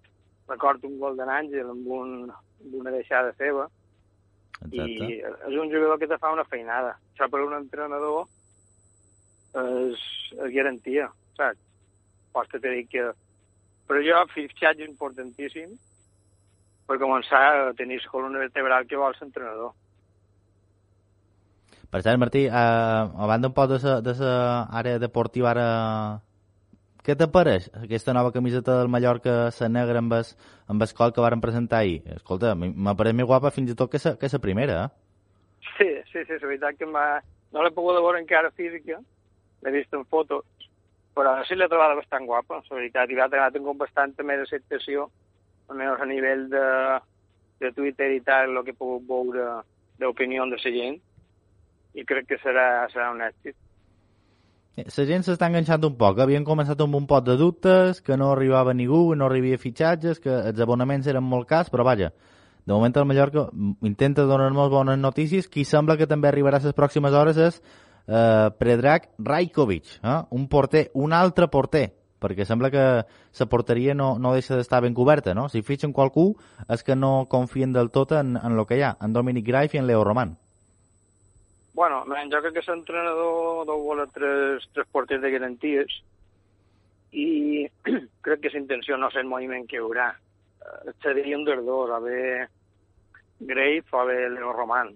recordo 0.48 0.88
un 0.88 0.98
gol 1.00 1.16
de 1.18 1.26
l'Àngel 1.26 1.72
amb, 1.72 1.86
un, 1.98 2.14
amb 2.30 2.78
una 2.80 2.94
deixada 2.94 3.32
seva, 3.38 3.66
Exacte. 4.62 4.86
i 4.86 5.20
és 5.20 5.58
un 5.58 5.70
jugador 5.72 5.98
que 6.00 6.08
te 6.10 6.18
fa 6.22 6.32
una 6.34 6.46
feinada. 6.48 6.96
Això 7.12 7.28
per 7.32 7.42
un 7.44 7.56
entrenador 7.58 8.26
és, 9.56 10.04
és 10.36 10.54
garantia, 10.54 11.08
saps? 11.38 11.62
Pots 12.36 12.52
que 12.52 12.62
dic 12.62 12.92
que... 12.92 13.08
Però 13.86 14.02
jo, 14.02 14.22
fitxatge 14.34 14.86
importantíssim 14.86 15.74
per 16.86 16.98
començar 17.02 17.42
a 17.50 17.74
tenir 17.78 18.00
la 18.02 18.10
columna 18.10 18.42
vertebral 18.42 18.86
que 18.86 18.98
vol 18.98 19.14
l'entrenador. 19.18 19.74
Per 21.90 22.02
cert, 22.02 22.18
Martí, 22.18 22.44
eh, 22.46 22.50
a 22.50 23.26
banda 23.30 23.48
un 23.48 23.54
poc 23.54 23.70
de 23.70 24.14
sa 24.14 24.32
àrea 24.70 25.02
deportiva 25.02 25.52
ara... 25.54 25.68
Què 27.06 27.14
t'apareix 27.14 27.68
aquesta 27.78 28.10
nova 28.16 28.32
camiseta 28.34 28.80
del 28.80 28.88
Mallorca, 28.90 29.32
la 29.60 29.66
negra 29.70 30.00
amb 30.02 30.14
el, 30.16 30.30
amb 30.66 30.82
el 30.82 30.92
col 30.98 31.12
que 31.14 31.22
varen 31.22 31.42
presentar 31.44 31.84
ahir? 31.84 32.00
Escolta, 32.16 32.56
m'apareix 32.58 33.14
més 33.14 33.28
guapa 33.30 33.52
fins 33.54 33.70
i 33.70 33.76
tot 33.78 33.92
que 33.92 34.00
sa, 34.02 34.16
que 34.18 34.26
sa 34.32 34.40
primera, 34.42 34.78
eh? 34.88 35.68
Sí, 35.76 35.86
sí, 36.10 36.24
sí, 36.26 36.38
la 36.40 36.48
veritat 36.48 36.80
que 36.80 36.88
no 36.90 37.62
l'he 37.62 37.70
pogut 37.76 38.00
veure 38.00 38.18
encara 38.18 38.50
física, 38.58 38.98
l'he 39.62 39.74
vist 39.76 39.94
en 39.94 40.02
fotos, 40.10 40.42
però 41.14 41.36
sí 41.46 41.54
l'he 41.54 41.68
trobada 41.70 41.94
bastant 42.00 42.26
guapa, 42.26 42.58
la 42.66 42.78
veritat, 42.80 43.12
i 43.14 43.20
l'altre 43.20 43.44
ha 43.44 43.52
tingut 43.54 43.78
bastanta 43.84 44.26
més 44.26 44.42
acceptació, 44.42 45.06
almenys 45.70 46.02
a 46.02 46.08
nivell 46.10 46.48
de, 46.50 46.64
de 47.62 47.70
Twitter 47.78 48.10
i 48.16 48.24
tal, 48.26 48.50
el 48.50 48.66
que 48.66 48.74
he 48.74 48.80
pogut 48.82 49.06
veure 49.12 49.46
d'opinió 50.02 50.48
de 50.50 50.58
la 50.58 50.74
gent, 50.80 50.98
i 51.94 52.02
crec 52.10 52.26
que 52.32 52.42
serà, 52.42 52.66
serà 52.90 53.12
un 53.14 53.22
èxit. 53.30 53.54
La 54.76 55.04
gent 55.08 55.22
s'està 55.24 55.48
enganxant 55.48 55.84
un 55.88 55.94
poc. 55.96 56.18
Havien 56.20 56.44
començat 56.44 56.80
amb 56.84 56.98
un 56.98 57.06
pot 57.08 57.24
de 57.24 57.38
dubtes, 57.40 58.02
que 58.04 58.16
no 58.20 58.28
arribava 58.34 58.74
ningú, 58.76 59.14
no 59.16 59.24
arribia 59.24 59.56
fitxatges, 59.56 60.20
que 60.20 60.34
els 60.50 60.60
abonaments 60.60 61.08
eren 61.08 61.24
molt 61.24 61.48
cars, 61.48 61.70
però 61.72 61.86
vaja, 61.86 62.10
de 62.66 62.74
moment 62.74 62.98
el 63.00 63.06
Mallorca 63.08 63.46
intenta 63.88 64.26
donar-nos 64.28 64.68
bones 64.68 65.00
notícies. 65.00 65.48
Qui 65.48 65.64
sembla 65.64 65.96
que 65.96 66.10
també 66.10 66.28
arribarà 66.28 66.60
a 66.60 66.66
les 66.66 66.76
pròximes 66.76 67.16
hores 67.16 67.40
és 67.40 67.60
eh, 67.62 68.50
Predrag 68.58 69.08
Rajkovic, 69.16 69.96
eh? 70.02 70.20
un 70.36 70.48
porter, 70.52 70.90
un 70.92 71.16
altre 71.16 71.48
porter, 71.48 71.86
perquè 72.20 72.44
sembla 72.44 72.70
que 72.74 72.86
la 73.06 73.48
porteria 73.48 73.94
no, 73.94 74.18
no 74.18 74.34
deixa 74.36 74.60
d'estar 74.60 74.82
ben 74.84 74.92
coberta, 74.92 75.32
no? 75.32 75.48
Si 75.48 75.64
fitxen 75.64 75.96
qualcú 75.96 76.34
és 76.68 76.84
que 76.84 76.96
no 76.96 77.30
confien 77.32 77.72
del 77.72 77.88
tot 77.94 78.12
en, 78.12 78.36
en 78.36 78.58
el 78.58 78.66
que 78.68 78.76
hi 78.76 78.84
ha, 78.84 78.96
en 79.00 79.16
Dominic 79.16 79.46
Graif 79.46 79.72
i 79.72 79.80
en 79.80 79.88
Leo 79.88 80.04
Roman. 80.04 80.36
Bueno, 81.76 82.04
jo 82.08 82.38
crec 82.40 82.54
que 82.56 82.62
l'entrenador 82.64 83.66
deu 83.68 83.82
voler 83.84 84.06
tres, 84.14 84.64
tres 84.72 84.86
porters 84.88 85.20
de 85.20 85.30
garanties 85.34 85.92
i 87.12 87.66
crec 88.24 88.40
que 88.40 88.52
l'intenció 88.54 88.96
no 88.96 89.10
és 89.12 89.18
el 89.20 89.28
moviment 89.28 89.66
que 89.68 89.76
hi 89.76 89.82
haurà. 89.84 90.06
Eh, 90.64 90.94
Seria 91.04 91.36
un 91.36 91.44
dels 91.44 91.60
dos, 91.66 91.92
a 91.92 91.98
bé 92.00 92.46
Grave 93.40 93.84
o 93.92 94.00
a 94.00 94.04
bé 94.08 94.16
Leo 94.32 94.54
Roman. 94.56 94.94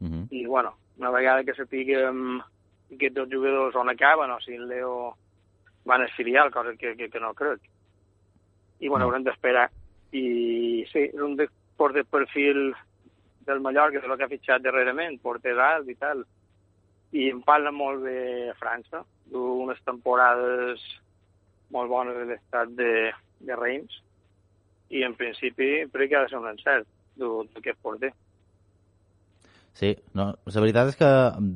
Uh 0.00 0.08
-huh. 0.08 0.26
I, 0.30 0.46
bueno, 0.46 0.74
una 0.98 1.10
vegada 1.10 1.44
que 1.44 1.54
sapiguem 1.54 2.40
aquests 2.90 3.14
dos 3.14 3.28
jugadors 3.30 3.76
on 3.76 3.88
acaben 3.88 4.30
o 4.30 4.40
si 4.40 4.54
el 4.54 4.66
Leo 4.66 5.14
van 5.84 6.02
al 6.02 6.10
filial, 6.10 6.50
cosa 6.50 6.74
que, 6.74 6.96
que, 6.96 7.08
que 7.08 7.20
no 7.20 7.34
crec. 7.34 7.60
I, 8.80 8.88
bueno, 8.88 9.04
No. 9.04 9.10
haurem 9.12 9.22
d'esperar. 9.22 9.70
I, 10.12 10.84
sí, 10.90 10.98
és 11.14 11.20
un 11.22 11.36
de, 11.36 11.48
porter 11.76 12.04
perfil 12.04 12.74
del 13.50 13.62
Mallorca, 13.64 14.00
de 14.00 14.08
lo 14.08 14.16
que 14.16 14.26
ha 14.26 14.32
fitxat 14.32 14.62
darrerament, 14.62 15.18
porter 15.22 15.56
alt 15.58 15.90
i 15.90 15.96
tal. 15.98 16.22
I 17.12 17.26
em 17.32 17.42
parla 17.42 17.72
molt 17.74 18.04
bé 18.06 18.20
a 18.50 18.56
França, 18.58 19.02
du 19.30 19.42
unes 19.64 19.80
temporades 19.86 20.84
molt 21.74 21.90
bones 21.90 22.16
de 22.18 22.24
l'estat 22.30 22.70
de, 22.78 23.10
de 23.46 23.58
Reims, 23.58 24.00
i 24.90 25.04
en 25.06 25.14
principi 25.18 25.86
crec 25.92 26.10
que 26.10 26.18
ha 26.18 26.24
de 26.24 26.32
ser 26.32 26.40
un 26.40 26.50
encert 26.50 26.88
d'aquest 27.20 27.78
porter. 27.82 28.10
Sí, 29.76 29.94
no, 30.18 30.32
la 30.50 30.62
veritat 30.64 30.90
és 30.90 30.98
que 30.98 31.10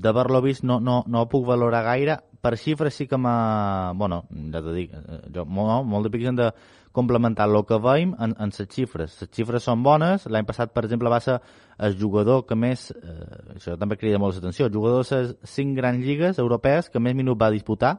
d'haver-lo 0.05 0.41
vist 0.45 0.63
no, 0.65 0.79
no, 0.81 1.03
no 1.11 1.25
ho 1.25 1.31
puc 1.31 1.47
valorar 1.49 1.83
gaire. 1.87 2.21
Per 2.45 2.55
xifres 2.61 2.97
sí 2.99 3.09
que 3.09 3.17
m'ha... 3.17 3.93
Bueno, 3.97 4.25
ja 4.53 4.61
t'ho 4.61 4.75
dic, 4.77 4.93
eh, 4.93 5.21
jo, 5.33 5.47
molt, 5.49 5.87
molt 5.89 6.13
hem 6.13 6.37
de 6.37 6.51
complementar 6.95 7.49
el 7.49 7.63
que 7.67 7.79
veiem 7.83 8.15
en, 8.23 8.35
en 8.39 8.53
les 8.55 8.69
xifres. 8.71 9.17
Les 9.23 9.31
xifres 9.33 9.65
són 9.65 9.83
bones. 9.83 10.29
L'any 10.29 10.47
passat, 10.47 10.75
per 10.77 10.85
exemple, 10.85 11.11
va 11.11 11.21
ser 11.25 11.41
el 11.79 11.97
jugador 11.99 12.45
que 12.47 12.55
més... 12.55 12.91
Eh, 12.95 13.57
això 13.57 13.79
també 13.81 13.97
crida 13.97 14.21
molt 14.21 14.37
l'atenció. 14.37 14.69
El 14.69 14.77
jugador 14.77 15.03
de 15.03 15.23
les 15.23 15.37
cinc 15.57 15.77
grans 15.81 16.05
lligues 16.05 16.39
europees 16.39 16.93
que 16.93 17.03
més 17.03 17.17
minuts 17.17 17.41
va 17.41 17.51
disputar 17.55 17.97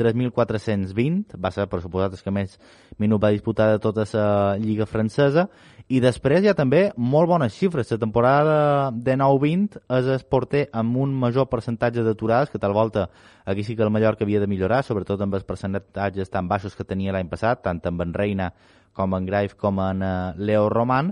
3.420, 0.00 1.36
va 1.36 1.50
ser, 1.52 1.66
per 1.68 1.82
suposat, 1.82 2.14
el 2.16 2.24
que 2.24 2.32
més 2.32 2.56
minuts 3.00 3.22
va 3.22 3.32
disputar 3.34 3.68
de 3.74 3.80
tota 3.82 4.06
la 4.14 4.56
lliga 4.60 4.86
francesa, 4.88 5.48
i 5.90 5.98
després 5.98 6.44
hi 6.44 6.48
ha 6.50 6.54
també 6.54 6.84
molt 6.94 7.26
bones 7.26 7.56
xifres. 7.58 7.88
La 7.90 7.98
temporada 7.98 8.58
de 8.94 9.16
9-20 9.18 9.80
és 9.96 10.10
el 10.14 10.22
porter 10.30 10.68
amb 10.76 11.00
un 11.02 11.16
major 11.18 11.48
percentatge 11.50 12.04
d'aturades, 12.06 12.52
que 12.52 12.60
tal 12.62 12.76
volta 12.76 13.08
aquí 13.44 13.64
sí 13.66 13.74
que 13.74 13.82
el 13.82 13.90
Mallorca 13.90 14.22
havia 14.22 14.38
de 14.38 14.46
millorar, 14.46 14.84
sobretot 14.86 15.20
amb 15.20 15.34
els 15.34 15.48
percentatges 15.48 16.30
tan 16.30 16.46
baixos 16.46 16.78
que 16.78 16.86
tenia 16.86 17.16
l'any 17.16 17.26
passat, 17.32 17.64
tant 17.66 17.82
amb 17.90 18.06
en 18.06 18.14
Reina 18.14 18.52
com 18.94 19.18
en 19.18 19.26
Graif 19.26 19.56
com 19.58 19.82
en 19.82 20.06
uh, 20.06 20.14
Leo 20.38 20.68
Roman, 20.70 21.10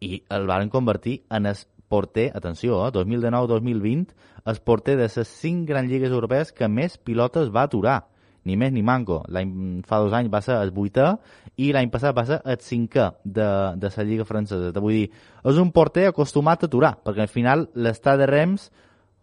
i 0.00 0.22
el 0.32 0.48
van 0.48 0.72
convertir 0.72 1.18
en 1.28 1.52
el 1.52 1.60
porter, 1.88 2.30
atenció, 2.34 2.86
eh, 2.86 2.92
2019-2020, 2.96 4.16
el 4.46 4.60
porter 4.64 4.96
de 4.96 5.10
les 5.12 5.28
cinc 5.28 5.68
grans 5.68 5.92
lligues 5.92 6.10
europees 6.10 6.56
que 6.56 6.68
més 6.72 6.96
pilotes 6.96 7.52
va 7.52 7.68
aturar 7.68 8.06
ni 8.46 8.56
més 8.56 8.72
ni 8.72 8.84
manco. 8.86 9.20
L'any 9.28 9.82
fa 9.86 10.00
dos 10.04 10.14
anys 10.16 10.32
va 10.32 10.40
ser 10.44 10.56
el 10.62 10.72
vuitè 10.74 11.10
i 11.62 11.72
l'any 11.74 11.90
passat 11.92 12.16
va 12.16 12.26
ser 12.28 12.40
el 12.44 12.58
cinquè 12.62 13.10
de, 13.24 13.50
de 13.76 13.92
la 13.96 14.08
Lliga 14.08 14.26
Francesa. 14.28 14.72
Vull 14.80 15.00
dir, 15.02 15.06
és 15.44 15.60
un 15.62 15.72
porter 15.74 16.08
acostumat 16.08 16.62
a 16.62 16.70
aturar, 16.70 16.96
perquè 17.04 17.26
al 17.26 17.32
final 17.32 17.68
l'estat 17.74 18.22
de 18.22 18.30
Rems 18.30 18.70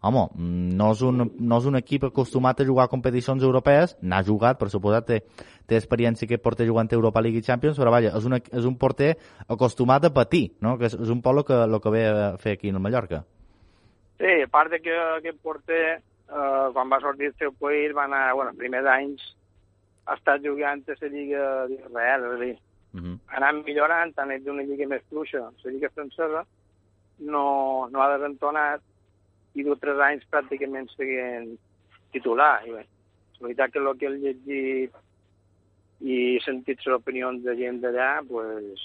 home, 0.04 0.24
no 0.36 0.90
és, 0.92 1.02
un, 1.06 1.24
no 1.24 1.58
és 1.58 1.66
un 1.68 1.78
equip 1.78 2.04
acostumat 2.10 2.60
a 2.60 2.66
jugar 2.68 2.84
a 2.86 2.92
competicions 2.92 3.42
europees, 3.42 3.96
n'ha 4.02 4.20
jugat, 4.26 4.58
per 4.60 4.68
suposat, 4.72 5.06
té, 5.08 5.46
té 5.70 5.78
experiència 5.78 6.28
que 6.28 6.40
porter 6.42 6.66
jugant 6.68 6.90
a 6.90 6.98
Europa 6.98 7.22
League 7.24 7.40
i 7.40 7.46
Champions, 7.46 7.78
però 7.80 7.92
vaja, 7.94 8.12
és 8.18 8.28
un, 8.28 8.36
és 8.36 8.68
un 8.68 8.76
porter 8.80 9.14
acostumat 9.48 10.04
a 10.04 10.12
patir, 10.14 10.44
no? 10.60 10.76
que 10.80 10.90
és, 10.90 10.98
és 10.98 11.12
un 11.12 11.22
poc 11.24 11.40
el 11.40 11.46
que, 11.48 11.60
el 11.64 11.78
que 11.80 11.94
ve 11.94 12.04
a 12.10 12.26
fer 12.42 12.58
aquí 12.58 12.68
en 12.68 12.80
el 12.80 12.84
Mallorca. 12.84 13.24
Sí, 14.20 14.34
a 14.44 14.50
part 14.52 14.70
de 14.70 14.82
que 14.84 14.94
aquest 14.94 15.40
porter, 15.42 15.84
eh, 16.28 16.68
quan 16.72 16.92
va 16.92 17.00
sortir 17.00 17.32
el 17.32 17.34
seu 17.38 17.52
país, 17.52 17.94
va 17.96 18.04
anar, 18.04 18.34
bueno, 18.34 18.54
primers 18.58 18.86
anys, 18.86 19.24
ha 20.06 20.14
estat 20.18 20.44
jugant 20.44 20.84
a 20.86 20.96
la 21.00 21.08
Lliga 21.08 21.66
d'Israel, 21.66 22.24
és 22.30 22.38
a 22.38 22.44
dir, 22.44 22.54
Uh 22.94 23.00
-huh. 23.00 23.18
ha 23.26 23.36
anat 23.36 23.64
millorant, 23.66 24.12
ha 24.16 24.22
anat 24.22 24.44
d'una 24.44 24.62
lliga 24.62 24.86
més 24.86 25.02
fluixa, 25.10 25.40
la 25.64 25.70
Lliga 25.70 25.88
francesa, 25.90 26.46
no, 27.18 27.88
no 27.90 28.02
ha 28.02 28.16
desentonat, 28.16 28.80
i 29.54 29.62
du 29.62 29.74
tres 29.76 29.98
anys 29.98 30.26
pràcticament 30.30 30.88
seguint 30.94 31.56
titular. 32.12 32.62
I 32.66 32.70
bé, 32.70 32.84
la 33.40 33.46
veritat 33.46 33.72
que 33.72 33.78
el 33.78 33.90
que 33.98 34.06
he 34.06 34.10
llegit 34.10 34.94
i 36.00 36.16
he 36.36 36.40
sentit 36.44 36.84
les 36.84 36.96
opinions 36.96 37.42
de 37.42 37.54
gent 37.56 37.80
d'allà, 37.82 38.22
pues, 38.28 38.80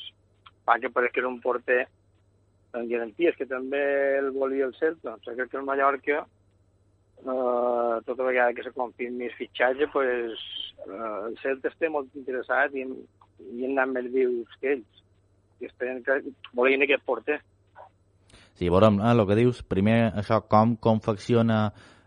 fa 0.66 0.80
que 0.80 0.90
pareix 0.90 1.12
que 1.12 1.20
era 1.20 1.30
un 1.30 1.42
porter 1.42 1.88
amb 2.74 2.90
garanties, 2.90 3.36
que 3.36 3.46
també 3.46 3.82
el 4.20 4.32
volia 4.32 4.66
el 4.66 4.76
Celta. 4.76 5.16
O 5.16 5.20
sigui, 5.20 5.38
crec 5.38 5.52
que 5.52 5.58
el 5.58 5.66
Mallorca, 5.66 6.26
eh, 7.26 8.02
tota 8.06 8.24
vegada 8.24 8.54
que 8.54 8.64
se 8.64 8.72
confirmi 8.72 9.26
el 9.26 9.36
fitxatge, 9.36 9.88
pues, 9.94 10.40
eh, 10.88 11.28
el 11.28 11.38
Celta 11.44 11.72
està 11.72 11.92
molt 11.92 12.14
interessat 12.16 12.76
i, 12.76 12.86
i 12.86 13.66
han 13.66 13.78
anat 13.78 13.94
més 13.96 14.10
vius 14.14 14.60
que 14.62 14.76
ells. 14.78 15.06
I 15.60 15.68
esperen 15.68 16.04
que 16.04 16.22
volien 16.56 16.86
aquest 16.86 17.04
porter. 17.04 17.40
Sí, 18.56 18.68
veurem 18.68 19.00
eh, 19.00 19.12
el 19.12 19.26
que 19.28 19.40
dius. 19.40 19.64
Primer, 19.64 20.00
això, 20.20 20.42
com 20.48 20.76
confecciona 20.80 21.60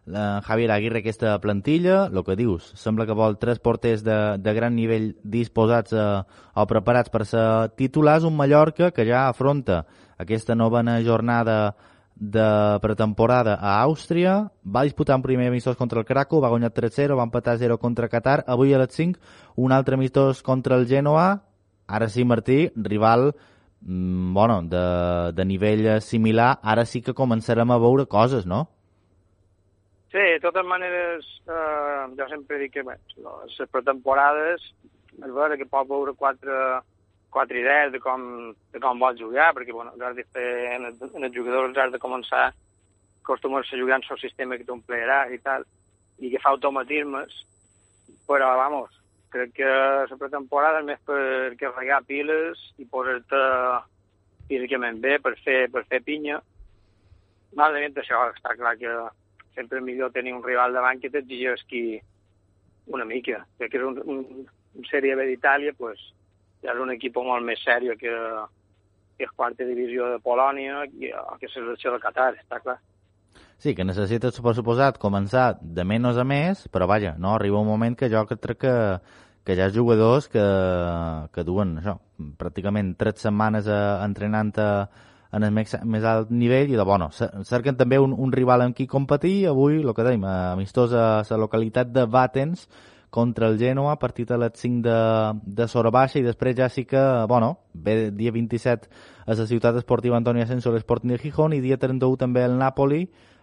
eh, 0.07 0.41
Javier 0.45 0.71
Aguirre 0.73 1.03
aquesta 1.03 1.39
plantilla, 1.41 2.07
el 2.07 2.25
que 2.25 2.37
dius, 2.37 2.73
sembla 2.81 3.07
que 3.07 3.17
vol 3.17 3.39
tres 3.41 3.61
porters 3.61 4.05
de, 4.05 4.19
de 4.39 4.55
gran 4.57 4.77
nivell 4.77 5.13
disposats 5.23 5.97
a, 5.97 6.25
o 6.55 6.67
preparats 6.69 7.13
per 7.13 7.25
ser 7.29 7.47
titulars, 7.77 8.25
un 8.29 8.37
Mallorca 8.37 8.91
que 8.93 9.07
ja 9.09 9.29
afronta 9.29 9.85
aquesta 10.19 10.55
novena 10.55 11.01
jornada 11.03 11.75
de 12.17 12.79
pretemporada 12.83 13.55
a 13.55 13.81
Àustria, 13.83 14.51
va 14.65 14.85
disputar 14.85 15.17
un 15.17 15.25
primer 15.25 15.49
amistós 15.49 15.77
contra 15.77 16.01
el 16.01 16.07
Krakow, 16.07 16.41
va 16.43 16.51
guanyar 16.53 16.73
3-0, 16.73 17.17
va 17.19 17.27
empatar 17.27 17.57
0 17.59 17.79
contra 17.79 18.09
Qatar, 18.09 18.43
avui 18.47 18.75
a 18.75 18.79
les 18.83 18.93
5 18.95 19.19
un 19.57 19.73
altre 19.73 19.97
amistós 19.97 20.43
contra 20.43 20.77
el 20.77 20.87
Genoa, 20.87 21.43
ara 21.89 22.09
sí 22.09 22.25
Martí, 22.25 22.71
rival 22.77 23.33
mm, 23.81 24.35
bueno, 24.35 24.63
de, 24.63 25.33
de 25.33 25.45
nivell 25.45 26.01
similar, 26.01 26.59
ara 26.63 26.85
sí 26.85 27.03
que 27.03 27.17
començarem 27.17 27.71
a 27.71 27.79
veure 27.79 28.07
coses, 28.07 28.47
no? 28.47 28.69
Sí, 30.13 30.21
de 30.21 30.41
totes 30.45 30.65
maneres, 30.69 31.25
eh, 31.49 32.07
jo 32.19 32.29
sempre 32.29 32.59
dic 32.61 32.75
que 32.75 32.83
bé, 32.85 32.99
les 33.17 33.71
pretemporades, 33.73 34.65
és 35.17 35.31
vera 35.33 35.57
que 35.57 35.69
pot 35.69 35.89
veure 35.89 36.13
quatre, 36.13 36.57
quatre 37.33 37.61
idees 37.63 37.93
de 37.93 38.01
com, 38.01 38.25
de 38.73 38.81
com 38.81 39.01
vols 39.01 39.21
jugar, 39.21 39.53
perquè 39.57 39.73
bueno, 39.73 39.95
has 40.05 40.17
de 40.17 40.25
fer, 40.35 40.49
en, 40.77 40.91
el, 40.91 40.99
en 41.09 41.29
els 41.29 41.35
jugadors 41.35 41.79
has 41.81 41.93
de 41.95 42.01
començar 42.03 42.51
acostumar-se 43.23 43.77
a 43.77 43.81
jugar 43.81 44.01
en 44.01 44.09
el 44.11 44.21
sistema 44.21 44.59
que 44.59 44.67
t'ompliràs 44.69 45.33
i 45.33 45.39
tal, 45.43 45.65
i 46.19 46.31
que 46.31 46.41
fa 46.43 46.53
automatismes, 46.53 47.35
però, 48.29 48.53
vamos, 48.59 48.93
crec 49.33 49.55
que 49.57 49.71
la 50.11 50.19
pretemporada 50.21 50.83
és 50.83 50.89
més 50.91 51.01
per 51.09 51.57
carregar 51.61 52.03
piles 52.09 52.61
i 52.83 52.87
posar-te 52.91 53.43
físicament 54.51 55.01
bé 55.01 55.19
per 55.23 55.35
fer, 55.41 55.67
per 55.73 55.85
fer 55.89 56.03
pinya. 56.05 56.41
Malament 57.57 57.97
això, 57.97 58.27
està 58.33 58.57
clar 58.59 58.77
que 58.81 58.93
sempre 59.57 59.81
és 59.81 59.85
millor 59.85 60.13
tenir 60.13 60.35
un 60.37 60.45
rival 60.45 60.75
davant 60.77 61.01
que 61.01 61.11
t'exigeixi 61.13 62.01
una 62.93 63.07
mica. 63.09 63.45
Crec 63.59 63.73
que 63.73 63.81
és 63.81 63.87
un, 63.87 64.01
un, 64.05 64.45
un 64.77 64.91
Sèrie 64.91 65.17
B 65.17 65.29
d'Itàlia, 65.31 65.75
pues, 65.79 66.01
és 66.63 66.79
un 66.83 66.93
equip 66.95 67.17
molt 67.19 67.45
més 67.47 67.61
sèrio 67.65 67.97
que, 67.99 68.13
que 69.19 69.27
és 69.27 69.35
quarta 69.37 69.67
divisió 69.67 70.09
de 70.13 70.21
Polònia 70.23 70.85
i, 70.87 71.11
que 71.11 71.49
és 71.49 71.55
selecció 71.55 71.93
de 71.95 72.01
Qatar, 72.03 72.33
està 72.39 72.61
clar. 72.63 72.79
Sí, 73.63 73.77
que 73.79 73.85
necessites, 73.87 74.41
per 74.43 74.57
suposat, 74.59 74.99
començar 74.99 75.53
de 75.63 75.85
menys 75.87 76.19
a 76.19 76.25
més, 76.27 76.67
però 76.73 76.89
vaja, 76.91 77.15
no, 77.19 77.37
arriba 77.37 77.61
un 77.63 77.69
moment 77.71 77.95
que 77.99 78.09
jo 78.11 78.25
crec 78.27 78.59
que, 78.65 78.75
que 79.47 79.55
hi 79.55 79.63
ha 79.63 79.71
jugadors 79.71 80.27
que, 80.33 80.43
que 81.35 81.45
duen 81.47 81.77
això, 81.79 81.95
pràcticament 82.39 82.97
tres 82.99 83.23
setmanes 83.23 83.69
a, 83.71 83.81
entrenant 84.05 84.51
a, 84.59 84.69
en 85.33 85.47
el 85.47 85.55
més, 85.55 85.77
més 85.87 86.05
alt 86.05 86.31
nivell 86.35 86.75
i 86.75 86.79
de 86.79 86.85
bueno, 86.85 87.09
cer- 87.15 87.31
cerquen 87.49 87.79
també 87.79 88.01
un, 88.03 88.13
un 88.19 88.35
rival 88.35 88.67
amb 88.67 88.77
qui 88.77 88.89
competir, 88.91 89.47
avui, 89.49 89.79
el 89.81 89.95
que 89.95 90.09
dèiem, 90.11 90.27
eh, 90.27 90.39
amistós 90.57 90.93
a 90.99 91.23
la 91.31 91.41
localitat 91.47 91.95
de 91.95 92.05
Batens 92.11 92.67
contra 93.13 93.51
el 93.53 93.59
Genoa, 93.61 93.99
partit 94.01 94.31
a 94.33 94.39
les 94.41 94.55
5 94.57 94.81
de, 94.87 95.01
de 95.45 95.67
Sora 95.69 95.91
Baixa 95.93 96.17
i 96.17 96.25
després 96.25 96.57
ja 96.57 96.71
sí 96.73 96.87
que, 96.89 97.03
bueno, 97.29 97.59
ve 97.75 98.09
dia 98.11 98.33
27 98.33 98.89
a 99.27 99.37
la 99.37 99.47
ciutat 99.47 99.77
esportiva 99.77 100.17
Antonio 100.17 100.43
Asensio 100.43 100.73
l'Sporting 100.73 101.13
de 101.13 101.19
Gijón 101.21 101.53
i 101.53 101.61
dia 101.61 101.77
31 101.77 102.17
també 102.17 102.47
el 102.49 102.57
Napoli 102.57 103.03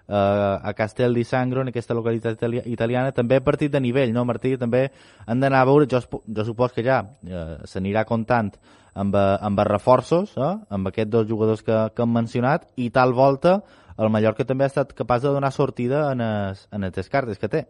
eh, 0.10 0.16
a 0.16 0.74
Castel 0.74 1.14
di 1.14 1.24
Sangro, 1.24 1.62
en 1.62 1.70
aquesta 1.70 1.94
localitat 1.94 2.40
itali 2.40 2.64
italiana, 2.66 3.14
també 3.14 3.40
partit 3.46 3.72
de 3.72 3.80
nivell, 3.80 4.10
no, 4.10 4.26
Martí? 4.26 4.56
També 4.58 4.88
han 5.28 5.40
d'anar 5.40 5.62
a 5.62 5.70
veure, 5.70 5.86
jo, 5.86 6.02
jo 6.26 6.50
supos 6.50 6.74
que 6.74 6.84
ja 6.84 7.04
eh, 7.06 7.60
s'anirà 7.70 8.08
comptant 8.10 8.56
amb, 8.96 9.14
eh, 9.14 9.38
amb 9.38 9.62
els 9.62 9.70
reforços, 9.70 10.34
eh, 10.34 10.54
amb 10.68 10.90
aquests 10.90 11.14
dos 11.14 11.30
jugadors 11.30 11.62
que, 11.62 11.78
que 11.94 12.08
hem 12.08 12.18
mencionat, 12.18 12.72
i 12.76 12.90
tal 12.90 13.14
volta 13.14 13.60
el 14.00 14.10
Mallorca 14.10 14.48
també 14.50 14.66
ha 14.66 14.74
estat 14.74 14.98
capaç 14.98 15.28
de 15.28 15.36
donar 15.36 15.54
sortida 15.54 16.08
en 16.14 16.22
en 16.24 16.82
les 16.88 16.96
descartes 16.96 17.38
que 17.38 17.50
té. 17.52 17.68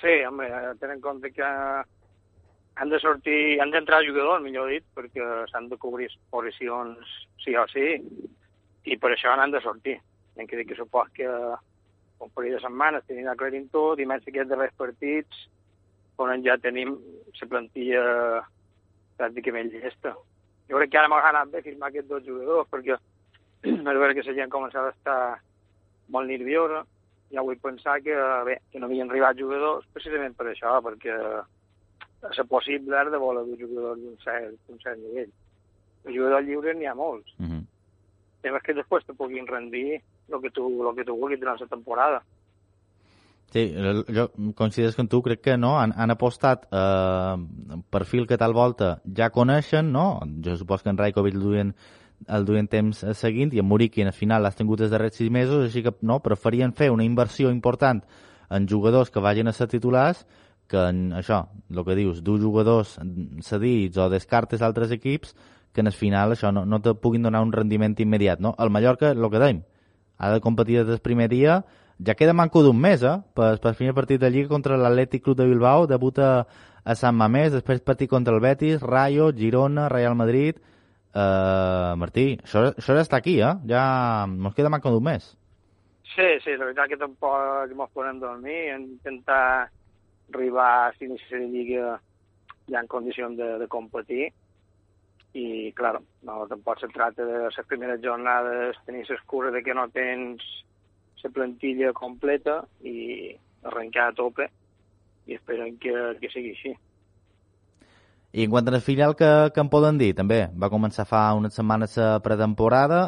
Sí, 0.00 0.14
home, 0.24 0.46
tenen 0.78 0.98
en 0.98 1.00
compte 1.02 1.32
que 1.34 1.42
han 2.78 2.90
de 2.90 3.00
sortir, 3.02 3.60
han 3.60 3.72
d'entrar 3.74 4.04
jugadors, 4.06 4.42
millor 4.44 4.70
dit, 4.70 4.84
perquè 4.94 5.24
s'han 5.50 5.66
de 5.70 5.78
cobrir 5.82 6.06
posicions 6.30 7.14
sí 7.42 7.56
o 7.58 7.64
sí, 7.72 7.96
i 8.86 8.96
per 8.96 9.10
això 9.12 9.34
n'han 9.34 9.54
de 9.54 9.62
sortir. 9.64 9.96
Hem 10.38 10.46
que 10.46 10.60
dir 10.60 10.66
que 10.68 10.78
supos 10.78 11.10
que 11.16 11.26
un 11.26 12.30
parell 12.34 12.54
de 12.54 12.60
setmanes 12.62 13.06
tenim 13.10 13.26
aclarint 13.30 13.66
tot, 13.74 13.98
i 13.98 14.06
més 14.06 14.22
aquests 14.22 14.52
darrers 14.52 14.76
partits, 14.78 15.48
on 16.18 16.44
ja 16.46 16.54
tenim 16.62 16.94
la 17.40 17.48
plantilla 17.50 18.04
pràcticament 19.18 19.72
llesta. 19.74 20.14
Jo 20.70 20.78
crec 20.78 20.92
que 20.92 21.00
ara 21.00 21.10
m'ha 21.10 21.18
anat 21.32 21.50
bé 21.50 21.62
firmar 21.66 21.90
aquests 21.90 22.10
dos 22.10 22.24
jugadors, 22.26 22.70
perquè 22.70 22.94
és 23.66 23.82
vera 23.82 24.14
que 24.14 24.26
la 24.26 24.38
gent 24.38 24.54
començava 24.54 24.92
a 24.92 24.94
estar 24.94 25.20
molt 26.14 26.30
nerviosa, 26.30 26.84
ja 27.34 27.44
vull 27.44 27.58
pensar 27.60 27.98
que, 28.04 28.16
bé, 28.46 28.58
que 28.72 28.80
no 28.80 28.88
havien 28.88 29.10
arribat 29.10 29.38
jugadors 29.38 29.86
precisament 29.94 30.36
per 30.36 30.48
això, 30.50 30.78
perquè 30.84 31.16
és 32.28 32.40
possible 32.50 32.96
ara 32.98 33.12
de 33.12 33.20
voler 33.22 33.44
dur 33.46 33.58
jugadors 33.60 34.00
d'un 34.00 34.16
cert, 34.24 34.56
cert 34.82 34.98
nivell. 35.02 35.30
De 36.04 36.14
jugadors 36.14 36.46
lliures 36.46 36.78
n'hi 36.78 36.88
ha 36.88 36.96
molts. 36.98 37.34
El 37.38 38.42
tema 38.42 38.58
és 38.58 38.66
que 38.66 38.74
després 38.74 39.06
te 39.06 39.14
puguin 39.18 39.46
rendir 39.46 40.00
el 40.00 40.42
que 40.42 40.50
tu, 40.50 40.66
el 40.88 40.96
que 40.96 41.06
tu 41.06 41.16
vulguis 41.16 41.40
durant 41.40 41.60
la 41.60 41.70
temporada. 41.70 42.22
Sí, 43.48 43.62
jo 44.12 44.26
coincideix 44.56 44.98
amb 45.00 45.08
tu, 45.08 45.22
crec 45.24 45.40
que 45.40 45.54
no, 45.56 45.78
han, 45.80 45.94
han 45.96 46.12
apostat 46.12 46.66
eh, 46.68 47.36
perfil 47.88 48.26
que 48.28 48.36
tal 48.36 48.52
volta 48.52 48.98
ja 49.16 49.30
coneixen, 49.32 49.88
no? 49.92 50.20
Jo 50.44 50.58
supos 50.60 50.84
que 50.84 50.92
en 50.92 51.00
Rajkovic 51.00 51.38
el 51.38 51.46
duien, 51.46 51.72
el 52.26 52.44
duien 52.44 52.66
temps 52.68 53.04
eh, 53.04 53.14
seguint 53.14 53.52
i 53.54 53.62
en 53.62 53.68
Muriqui 53.68 54.02
al 54.02 54.12
final 54.12 54.42
l'has 54.42 54.56
tingut 54.58 54.80
els 54.80 54.90
darrers 54.90 55.16
sis 55.20 55.30
mesos, 55.30 55.68
així 55.68 55.84
que 55.84 55.94
no, 56.02 56.18
preferien 56.24 56.72
fer 56.72 56.90
una 56.90 57.06
inversió 57.06 57.50
important 57.54 58.02
en 58.50 58.68
jugadors 58.68 59.10
que 59.10 59.20
vagin 59.20 59.48
a 59.48 59.52
ser 59.52 59.68
titulars 59.68 60.26
que 60.68 60.80
en 60.90 61.12
això, 61.16 61.46
el 61.72 61.84
que 61.84 61.96
dius, 61.96 62.20
dur 62.24 62.38
jugadors 62.42 62.98
cedits 63.44 63.96
o 63.96 64.10
descartes 64.12 64.60
d'altres 64.60 64.92
equips 64.92 65.34
que 65.72 65.80
en 65.80 65.88
el 65.88 65.96
final 65.96 66.34
això 66.34 66.52
no, 66.52 66.64
no 66.66 66.80
te 66.84 66.94
puguin 66.94 67.24
donar 67.24 67.40
un 67.44 67.52
rendiment 67.52 67.96
immediat, 67.98 68.40
no? 68.40 68.54
El 68.58 68.70
Mallorca, 68.70 69.12
el 69.14 69.30
que 69.32 69.40
dèiem, 69.40 69.62
ha 70.18 70.32
de 70.34 70.40
competir 70.44 70.80
des 70.80 70.88
del 70.88 71.00
primer 71.04 71.28
dia, 71.32 71.62
ja 72.04 72.14
queda 72.14 72.34
manco 72.34 72.62
d'un 72.62 72.76
mes, 72.76 73.02
eh? 73.02 73.16
Per, 73.34 73.54
per 73.62 73.74
primer 73.78 73.94
partit 73.94 74.20
de 74.20 74.30
Lliga 74.30 74.52
contra 74.52 74.76
l'Atlètic 74.76 75.24
Club 75.24 75.38
de 75.38 75.46
Bilbao, 75.48 75.86
debuta 75.86 76.46
a 76.84 76.96
Sant 76.96 77.16
Mamés, 77.16 77.52
després 77.52 77.80
partit 77.84 78.10
contra 78.10 78.34
el 78.34 78.42
Betis, 78.44 78.82
Rayo, 78.82 79.32
Girona, 79.32 79.88
Real 79.88 80.18
Madrid... 80.18 80.60
Uh, 81.08 81.96
Martí, 81.96 82.34
això, 82.44 82.68
això 82.76 82.96
està 83.00 83.18
aquí, 83.18 83.38
eh? 83.40 83.54
Ja 83.70 83.82
ens 84.28 84.56
queda 84.56 84.70
manco 84.72 84.92
d'un 84.92 85.06
mes. 85.06 85.30
Sí, 86.14 86.28
sí, 86.44 86.56
la 86.56 86.66
veritat 86.66 86.90
que 86.90 87.00
tampoc 87.00 87.72
mos 87.76 87.90
podem 87.94 88.20
dormir, 88.20 88.74
intentar 88.74 89.68
arribar 90.32 90.68
a 90.88 90.92
l'inici 90.98 91.32
de 91.32 91.48
Lliga 91.48 91.96
ja 92.68 92.82
en 92.82 92.88
condicions 92.90 93.36
de, 93.38 93.54
de 93.60 93.68
competir 93.72 94.28
i, 95.32 95.72
clar, 95.76 95.98
no, 96.26 96.38
tampoc 96.50 96.80
se 96.80 96.88
tracta 96.92 97.24
de 97.24 97.44
les 97.46 97.60
primeres 97.68 98.00
jornades 98.04 98.80
tenir 98.86 99.04
l'excusa 99.08 99.52
de 99.54 99.62
que 99.64 99.76
no 99.76 99.88
tens 99.94 100.44
la 101.22 101.30
plantilla 101.34 101.92
completa 101.92 102.60
i 102.86 103.34
arrencar 103.68 104.08
a 104.08 104.16
tope 104.16 104.48
i 105.28 105.36
esperem 105.36 105.76
que, 105.82 105.94
que 106.20 106.30
sigui 106.32 106.54
així. 106.54 106.74
I 108.32 108.44
en 108.44 108.50
quant 108.52 108.68
al 108.68 108.82
filial 108.84 109.14
que, 109.16 109.28
que 109.54 109.62
em 109.62 109.70
poden 109.72 109.96
dir, 110.00 110.12
també 110.16 110.42
va 110.52 110.68
començar 110.68 111.06
fa 111.08 111.30
unes 111.36 111.54
setmanes 111.56 111.96
la 111.96 112.18
pretemporada. 112.20 113.00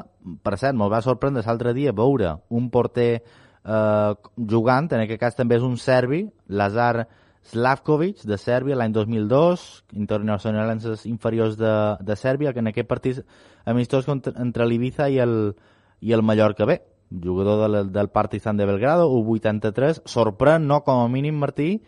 Per 0.42 0.56
cert, 0.56 0.76
me'l 0.76 0.92
va 0.92 1.02
sorprendre 1.04 1.44
l'altre 1.44 1.74
dia 1.76 1.92
veure 1.92 2.38
un 2.48 2.70
porter 2.72 3.10
eh, 3.20 4.12
jugant, 4.48 4.88
en 4.88 5.04
aquest 5.04 5.20
cas 5.20 5.36
també 5.36 5.58
és 5.60 5.66
un 5.66 5.76
serbi, 5.76 6.24
Lazar 6.48 7.06
Slavkovic, 7.50 8.24
de 8.28 8.36
Sèrbia, 8.38 8.76
l'any 8.76 8.92
2002, 8.96 9.66
internacionals 9.96 11.04
inferiors 11.08 11.56
de, 11.60 11.74
de 12.00 12.16
Sèrbia, 12.16 12.52
que 12.52 12.64
en 12.64 12.72
aquest 12.72 12.88
partit 12.88 13.20
amistós 13.68 14.08
contra, 14.08 14.34
entre 14.40 14.66
l'Ibiza 14.68 15.08
i 15.12 15.18
el, 15.20 15.54
i 16.00 16.12
el 16.16 16.24
Mallorca 16.24 16.68
B, 16.68 16.80
jugador 17.10 17.64
del, 17.64 17.92
del 17.92 18.08
Partizan 18.08 18.56
de 18.56 18.68
Belgrado, 18.68 19.08
U83, 19.12 20.04
sorprèn, 20.08 20.68
no 20.68 20.80
com 20.86 21.00
a 21.04 21.08
mínim, 21.12 21.40
Martí, 21.40 21.80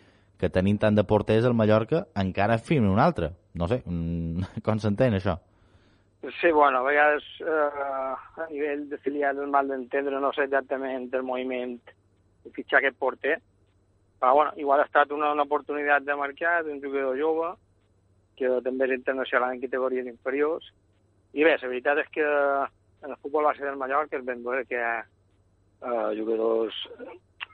que 0.43 0.51
tenint 0.51 0.81
tant 0.81 0.97
de 0.97 1.05
porters 1.07 1.47
al 1.47 1.55
Mallorca 1.55 2.03
encara 2.19 2.59
firmi 2.59 2.91
un 2.91 2.99
altre. 2.99 3.31
No 3.55 3.69
sé, 3.71 3.79
mm, 3.85 4.51
com 4.65 4.81
s'entén 4.83 5.15
això? 5.15 5.37
Sí, 6.39 6.51
bueno, 6.55 6.79
a 6.79 6.87
vegades 6.87 7.23
eh, 7.43 8.43
a 8.43 8.45
nivell 8.49 8.85
de 8.91 8.99
filial 9.03 9.41
és 9.43 9.49
mal 9.51 9.67
d'entendre, 9.67 10.21
no 10.23 10.31
sé 10.35 10.45
exactament 10.47 11.09
el 11.11 11.25
moviment 11.27 11.75
de 12.43 12.51
fitxar 12.55 12.79
aquest 12.79 12.95
porter, 12.99 13.35
però 14.19 14.31
bueno, 14.37 14.53
igual 14.55 14.79
ha 14.79 14.87
estat 14.87 15.11
una, 15.11 15.33
una 15.35 15.43
oportunitat 15.43 16.05
de 16.07 16.15
mercat, 16.15 16.69
un 16.71 16.79
jugador 16.83 17.19
jove, 17.19 17.49
que 18.39 18.51
també 18.63 18.87
és 18.87 18.95
internacional 18.95 19.51
en 19.51 19.63
categories 19.63 20.07
inferiors, 20.07 20.71
i 21.35 21.43
bé, 21.43 21.57
la 21.59 21.71
veritat 21.73 21.99
és 22.05 22.11
que 22.15 22.23
en 22.23 23.11
el 23.11 23.19
futbol 23.19 23.49
base 23.49 23.65
del 23.65 23.79
Mallorca 23.79 24.15
es 24.17 24.23
ben 24.23 24.43
veure 24.45 24.63
que 24.69 24.79
hi 24.79 24.83
ha 24.83 24.95
eh, 25.03 26.11
jugadors 26.15 26.77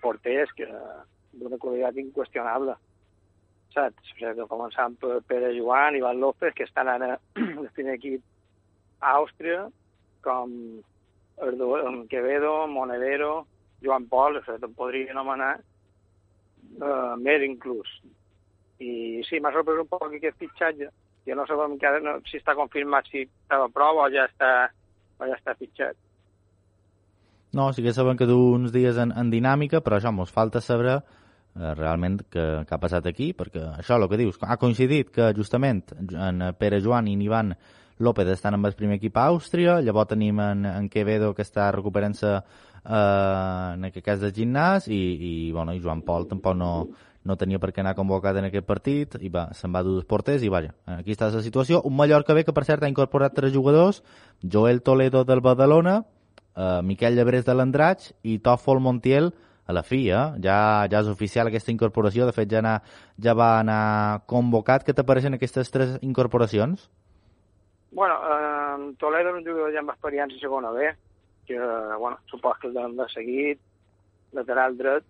porters 0.04 0.54
que 0.54 0.70
d'una 1.34 1.58
qualitat 1.62 1.98
inqüestionable 2.02 2.76
saps? 3.74 4.12
O 4.14 4.18
sigui, 4.18 4.48
començant 4.50 4.96
per 5.02 5.20
Pere 5.28 5.54
Joan, 5.58 5.98
Ivan 6.00 6.20
López, 6.20 6.54
que 6.56 6.66
estan 6.68 6.90
ara 6.90 7.18
en 7.36 7.58
el 7.66 7.70
primer 7.76 7.98
equip 8.00 8.24
a 9.02 9.16
Àustria, 9.20 9.68
com 10.26 10.52
Erdo, 11.40 11.72
Quevedo, 12.12 12.68
Monedero, 12.68 13.46
Joan 13.84 14.08
Pol, 14.12 14.40
o 14.40 14.46
sigui, 14.46 14.72
podria 14.76 15.14
anomenar 15.14 15.54
uh, 15.60 17.16
més 17.22 17.46
inclús. 17.48 17.92
I 18.80 19.22
sí, 19.28 19.40
m'ha 19.40 19.54
sorprès 19.56 19.80
un 19.82 19.88
poc 19.92 20.10
aquest 20.10 20.38
fitxatge, 20.40 20.90
que 21.26 21.36
no 21.36 21.46
sabem 21.48 21.76
encara 21.76 22.00
no, 22.04 22.20
si 22.28 22.40
està 22.40 22.56
confirmat 22.58 23.08
si 23.12 23.26
estava 23.28 23.68
a 23.68 23.74
prova 23.74 24.08
o 24.08 24.12
ja 24.12 24.26
està, 24.30 24.70
o 25.20 25.28
ja 25.28 25.36
està 25.36 25.56
fitxat. 25.60 25.98
No, 27.56 27.72
sí 27.74 27.82
que 27.82 27.94
sabem 27.94 28.18
que 28.18 28.28
du 28.30 28.38
uns 28.54 28.72
dies 28.72 28.98
en, 29.02 29.12
en 29.18 29.32
dinàmica, 29.34 29.82
però 29.82 29.98
això, 29.98 30.12
ens 30.14 30.32
falta 30.32 30.62
saber 30.62 30.92
eh, 30.94 31.00
realment 31.56 32.20
què, 32.32 32.46
què 32.68 32.76
ha 32.76 32.82
passat 32.82 33.10
aquí, 33.10 33.32
perquè 33.34 33.66
això, 33.80 33.98
el 33.98 34.08
que 34.10 34.20
dius, 34.22 34.40
ha 34.42 34.58
coincidit 34.62 35.12
que 35.12 35.32
justament 35.36 35.84
en 35.98 36.44
Pere 36.60 36.80
Joan 36.82 37.10
i 37.10 37.18
en 37.18 37.26
Ivan 37.26 37.54
López 38.00 38.30
estan 38.32 38.56
amb 38.56 38.70
el 38.70 38.78
primer 38.80 38.96
equip 39.00 39.18
a 39.20 39.28
Àustria, 39.28 39.80
llavors 39.84 40.14
tenim 40.14 40.40
en, 40.40 40.64
en 40.70 40.88
Quevedo 40.90 41.34
que 41.36 41.44
està 41.44 41.68
recuperant-se 41.76 42.32
eh, 42.38 43.74
en 43.76 43.90
aquest 43.90 44.06
cas 44.06 44.22
de 44.24 44.32
gimnàs 44.36 44.88
i, 44.88 45.00
i, 45.00 45.34
bueno, 45.52 45.76
i 45.76 45.82
Joan 45.84 46.06
Pol 46.08 46.30
tampoc 46.30 46.56
no, 46.56 46.72
no 47.28 47.36
tenia 47.36 47.60
per 47.60 47.74
què 47.76 47.84
anar 47.84 47.98
convocat 47.98 48.40
en 48.40 48.48
aquest 48.48 48.68
partit, 48.68 49.18
i 49.20 49.32
va, 49.34 49.50
se'n 49.58 49.76
va 49.76 49.84
dur 49.84 49.98
dos 49.98 50.08
porters, 50.08 50.46
i 50.46 50.52
vaja, 50.54 50.72
aquí 50.96 51.12
està 51.16 51.28
la 51.34 51.44
situació. 51.44 51.82
Un 51.84 51.98
Mallorca 52.00 52.38
bé 52.38 52.46
que, 52.48 52.56
per 52.56 52.64
cert, 52.68 52.86
ha 52.86 52.92
incorporat 52.92 53.36
tres 53.36 53.52
jugadors, 53.54 54.00
Joel 54.40 54.82
Toledo 54.82 55.26
del 55.28 55.44
Badalona, 55.44 56.00
eh, 56.56 56.80
Miquel 56.88 57.20
Llebrés 57.20 57.44
de 57.46 57.58
l'Andratx 57.58 58.14
i 58.24 58.40
Tòfol 58.40 58.80
Montiel 58.80 59.34
a 59.70 59.74
la 59.74 59.84
fi, 59.86 60.08
eh? 60.10 60.24
ja, 60.42 60.58
ja 60.90 61.02
és 61.04 61.10
oficial 61.12 61.50
aquesta 61.50 61.70
incorporació, 61.70 62.26
de 62.26 62.34
fet 62.34 62.50
ja, 62.50 62.58
anar, 62.64 62.80
ja 63.22 63.36
va 63.38 63.52
anar 63.60 64.24
convocat. 64.32 64.82
Què 64.86 64.96
t'apareixen 64.98 65.38
aquestes 65.38 65.70
tres 65.70 65.92
incorporacions? 66.06 66.88
Bueno, 67.94 68.16
eh, 68.18 68.88
Toledo 68.98 69.36
és 69.36 69.38
un 69.38 69.46
jugador 69.46 69.76
ja 69.76 69.84
amb 69.84 69.94
experiència 69.94 70.40
a 70.40 70.42
segona 70.42 70.72
B, 70.74 70.90
que, 71.46 71.60
bueno, 72.02 72.18
supos 72.32 72.58
que 72.58 72.72
el 72.72 72.98
de, 72.98 73.06
seguit, 73.14 73.62
lateral 74.34 74.78
dret, 74.80 75.06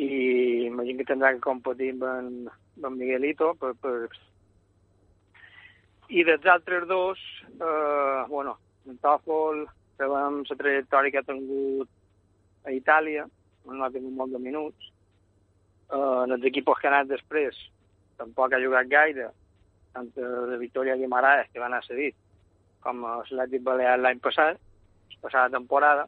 i 0.00 0.66
imagino 0.66 0.98
que 0.98 1.08
tindrà 1.12 1.30
que 1.36 1.44
competir 1.44 1.92
amb 1.94 2.04
en, 2.10 2.28
amb 2.82 2.98
Miguelito. 2.98 3.52
Per, 3.62 3.76
per... 3.78 4.10
I 6.10 6.26
dels 6.26 6.50
altres 6.50 6.88
dos, 6.90 7.22
eh, 7.54 8.26
bueno, 8.26 8.58
en 8.90 8.98
Tòfol, 8.98 9.68
sabem 10.02 10.42
la 10.50 10.60
trajectòria 10.64 11.14
que 11.14 11.22
ha 11.22 11.28
tingut 11.30 11.94
a 12.64 12.72
Itàlia, 12.74 13.26
on 13.66 13.78
no 13.78 13.84
ha 13.84 13.92
tingut 13.92 14.16
molt 14.16 14.32
de 14.34 14.40
minuts. 14.42 14.90
Eh, 15.90 16.16
en 16.24 16.36
els 16.36 16.46
equips 16.50 16.80
que 16.80 16.88
ha 16.88 16.92
anat 16.94 17.10
després, 17.10 17.58
tampoc 18.20 18.54
ha 18.54 18.62
jugat 18.62 18.88
gaire, 18.90 19.30
tant 19.94 20.10
de 20.14 20.58
Victoria 20.60 20.96
Guimaraes, 20.96 21.48
que 21.52 21.60
va 21.62 21.66
anar 21.70 21.82
cedit, 21.86 22.16
com 22.84 23.04
a 23.04 23.16
l'Atlètic 23.20 23.64
Balear 23.66 23.96
l'any 23.98 24.20
passat, 24.22 24.60
la 25.14 25.22
passada 25.24 25.56
temporada. 25.56 26.06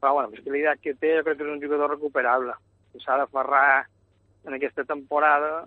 Però, 0.00 0.14
bueno, 0.16 0.30
qualitat 0.44 0.80
que 0.80 0.94
té, 0.94 1.16
jo 1.18 1.24
crec 1.24 1.38
que 1.38 1.46
és 1.46 1.54
un 1.54 1.62
jugador 1.62 1.94
recuperable. 1.94 2.54
Que 2.92 3.00
s'ha 3.02 3.18
d'aferrar 3.20 3.86
en 4.48 4.56
aquesta 4.56 4.84
temporada 4.88 5.64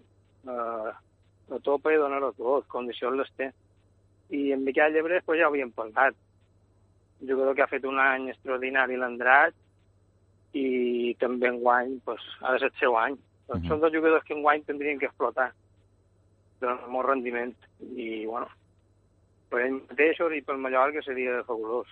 eh, 0.50 0.94
a 1.54 1.60
tope 1.64 1.94
i 1.94 2.00
donar-ho 2.02 2.32
tot, 2.38 2.68
condicions 2.72 3.20
les 3.20 3.34
té. 3.38 3.52
I 4.34 4.52
en 4.56 4.64
Miquel 4.66 4.94
Llebrés, 4.94 5.24
pues, 5.26 5.40
ja 5.40 5.48
ho 5.48 5.54
havíem 5.54 5.74
parlat. 5.76 6.18
Un 7.22 7.30
jugador 7.30 7.56
que 7.56 7.66
ha 7.66 7.72
fet 7.72 7.86
un 7.86 8.00
any 8.02 8.32
extraordinari 8.34 8.98
a 8.98 9.04
l'Andrat 9.04 9.63
i 10.54 11.16
també 11.20 11.50
en 11.50 11.60
guany 11.62 11.98
pues, 12.06 12.22
ha 12.42 12.54
de 12.54 12.60
ser 12.62 12.72
el 12.72 12.80
seu 12.80 12.98
any. 12.98 13.18
Doncs 13.48 13.64
Mhm. 13.64 13.70
Són 13.70 13.82
dos 13.82 13.94
jugadors 13.94 14.24
que 14.24 14.34
en 14.34 14.42
guany 14.42 14.64
tindrien 14.64 15.00
que 15.00 15.06
explotar 15.06 15.52
de 16.62 16.76
molt 16.88 17.08
rendiment 17.08 17.54
i, 17.82 18.26
bueno, 18.26 18.48
per 19.50 19.66
ells 19.66 19.84
mateixos 19.90 20.34
i 20.34 20.42
pel 20.42 20.58
Mallorca 20.58 21.02
seria 21.04 21.44
fabulós. 21.48 21.88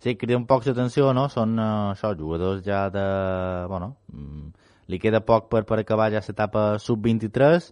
Sí, 0.00 0.16
crida 0.16 0.36
un 0.36 0.46
poc 0.46 0.66
l'atenció, 0.66 1.12
no? 1.12 1.28
Són 1.28 1.58
uh, 1.58 1.92
això, 1.92 2.14
jugadors 2.16 2.64
ja 2.64 2.88
de... 2.90 3.04
Bueno, 3.68 3.96
mm, 4.12 4.48
li 4.88 4.98
queda 4.98 5.20
poc 5.20 5.48
per, 5.52 5.64
per 5.68 5.78
acabar 5.80 6.10
ja 6.12 6.22
l'etapa 6.26 6.78
sub-23. 6.78 7.70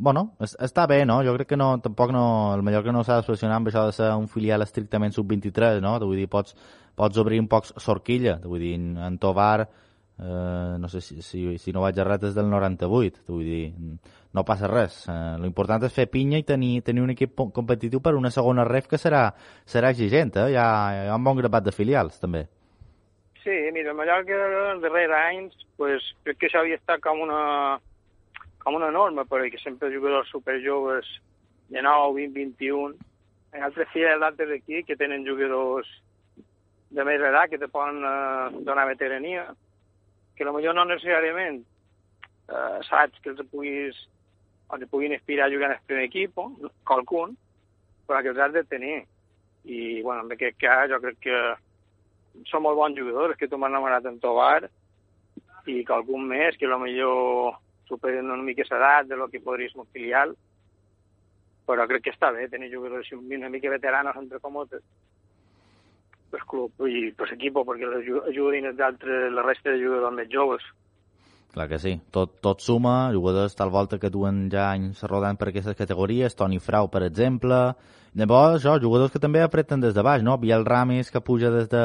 Bueno, 0.00 0.30
es, 0.40 0.54
està 0.64 0.86
bé, 0.88 1.02
no? 1.04 1.18
Jo 1.26 1.34
crec 1.36 1.50
que 1.50 1.56
no, 1.60 1.74
tampoc 1.84 2.08
no, 2.16 2.24
el 2.56 2.62
Mallorca 2.64 2.92
no 2.96 3.02
s'ha 3.04 3.18
de 3.18 3.26
solucionar 3.26 3.58
amb 3.60 3.68
això 3.68 3.82
de 3.84 3.92
ser 3.92 4.06
un 4.16 4.30
filial 4.32 4.64
estrictament 4.64 5.12
sub-23, 5.12 5.82
no? 5.84 5.98
Vull 6.00 6.16
dir, 6.16 6.24
pots, 6.32 6.56
pots 6.96 7.20
obrir 7.20 7.42
un 7.42 7.48
poc 7.52 7.68
sorquilla. 7.68 8.38
Vull 8.40 8.64
dir, 8.64 8.70
en 8.80 9.18
Tovar, 9.20 9.66
eh, 10.16 10.78
no 10.80 10.88
sé 10.88 11.02
si, 11.04 11.20
si, 11.20 11.42
si 11.60 11.74
no 11.76 11.82
vaig 11.84 12.00
a 12.00 12.06
res 12.08 12.22
des 12.22 12.38
del 12.38 12.48
98. 12.48 13.26
Vull 13.28 13.44
dir, 13.44 13.66
no 14.32 14.46
passa 14.48 14.70
res. 14.72 15.02
Eh, 15.12 15.18
L'important 15.44 15.84
és 15.84 15.92
fer 15.92 16.08
pinya 16.08 16.40
i 16.40 16.48
tenir, 16.48 16.78
tenir 16.86 17.04
un 17.04 17.12
equip 17.12 17.36
competitiu 17.52 18.00
per 18.00 18.14
una 18.16 18.32
segona 18.32 18.64
ref 18.64 18.88
que 18.88 19.02
serà, 19.04 19.26
serà 19.68 19.92
exigent, 19.92 20.32
eh? 20.40 20.48
Hi 20.54 20.56
ha, 20.56 20.70
hi 20.96 21.12
ha 21.12 21.20
un 21.20 21.28
bon 21.28 21.44
grapat 21.44 21.68
de 21.68 21.76
filials, 21.76 22.16
també. 22.24 22.46
Sí, 23.44 23.52
mira, 23.76 23.92
el 23.92 24.00
Mallorca 24.00 24.40
els 24.72 24.80
darrers 24.80 25.20
anys, 25.26 25.68
pues, 25.76 26.08
crec 26.24 26.40
que 26.40 26.48
això 26.48 26.64
havia 26.64 26.80
estat 26.80 27.04
com 27.04 27.20
una, 27.28 27.44
com 28.60 28.76
una 28.76 28.90
norma, 28.94 29.24
perquè 29.28 29.58
sempre 29.60 29.92
jugadors 29.92 30.30
superjoves 30.32 31.08
de 31.70 31.82
9, 31.82 32.14
20, 32.18 32.36
21. 32.36 32.94
Hi 33.50 33.58
ha 33.58 33.66
altres 33.66 33.90
filials 33.94 34.22
d'altres 34.22 34.52
aquí 34.54 34.84
que 34.86 34.98
tenen 35.00 35.26
jugadors 35.26 35.88
de 36.90 37.04
més 37.06 37.22
edat 37.22 37.50
que 37.50 37.58
te 37.58 37.68
poden 37.70 38.02
eh, 38.04 38.62
donar 38.66 38.86
veterania, 38.90 39.48
que 40.36 40.46
potser 40.46 40.74
no 40.74 40.86
necessàriament 40.88 41.60
eh, 41.62 42.78
saps 42.88 43.22
que 43.22 43.32
els 43.34 43.42
puguis 43.52 43.98
o 44.70 44.78
te 44.78 44.86
puguin 44.86 45.14
inspirar 45.14 45.48
a 45.48 45.52
jugar 45.52 45.70
en 45.70 45.76
el 45.76 45.86
primer 45.86 46.04
equip, 46.06 46.36
qualcun, 46.86 47.34
però 48.06 48.20
que 48.22 48.30
els 48.30 48.38
has 48.38 48.52
de 48.54 48.62
tenir. 48.64 49.00
I, 49.64 50.00
bueno, 50.02 50.24
en 50.24 50.32
aquest 50.32 50.56
cas 50.62 50.88
jo 50.90 51.00
crec 51.02 51.18
que 51.26 51.40
són 52.48 52.62
molt 52.64 52.78
bons 52.78 52.98
jugadors, 52.98 53.36
que 53.36 53.48
tu 53.50 53.58
m'has 53.58 53.72
enamorat 53.72 54.06
en 54.08 54.20
Tobar 54.22 54.68
i 55.68 55.82
que 55.84 55.94
algun 55.94 56.24
més 56.30 56.56
que 56.56 56.70
potser 56.70 57.10
superen 57.90 58.30
una 58.30 58.46
mica 58.46 58.64
l'edat 58.70 59.10
de 59.10 59.18
lo 59.18 59.28
que 59.28 59.42
podria 59.42 59.68
ser 59.68 59.82
un 59.82 59.90
filial, 59.92 60.34
però 61.66 61.86
crec 61.90 62.06
que 62.06 62.14
està 62.14 62.32
bé 62.34 62.48
tenir 62.48 62.72
jugadors 62.72 63.10
una 63.18 63.50
mica 63.50 63.70
veteranos 63.70 64.16
entre 64.16 64.40
comotes 64.40 64.82
per 66.30 66.44
club 66.46 66.86
i 66.86 67.10
per 67.16 67.26
l'equip 67.30 67.58
perquè 67.66 67.88
ajudin 68.30 68.70
els 68.70 68.80
altres, 68.86 69.32
la 69.34 69.42
resta 69.46 69.74
de 69.74 69.82
jugadors 69.82 70.14
més 70.14 70.30
joves. 70.30 70.62
Clar 71.50 71.66
que 71.66 71.80
sí. 71.82 71.96
Tot, 72.14 72.36
tot 72.44 72.62
suma, 72.62 73.10
jugadors 73.10 73.56
tal 73.58 73.72
volta 73.74 73.98
que 73.98 74.12
duen 74.14 74.44
ja 74.52 74.68
anys 74.70 75.02
rodant 75.10 75.38
per 75.38 75.48
aquestes 75.50 75.74
categories, 75.74 76.36
Toni 76.38 76.60
Frau, 76.62 76.86
per 76.92 77.02
exemple. 77.02 77.58
Llavors, 78.14 78.60
això, 78.60 78.76
jugadors 78.82 79.10
que 79.10 79.22
també 79.22 79.42
apreten 79.42 79.82
des 79.82 79.94
de 79.94 80.04
baix, 80.06 80.22
no? 80.22 80.36
Biel 80.38 80.66
Ramis, 80.66 81.10
que 81.10 81.22
puja 81.22 81.50
des 81.50 81.66
de, 81.70 81.82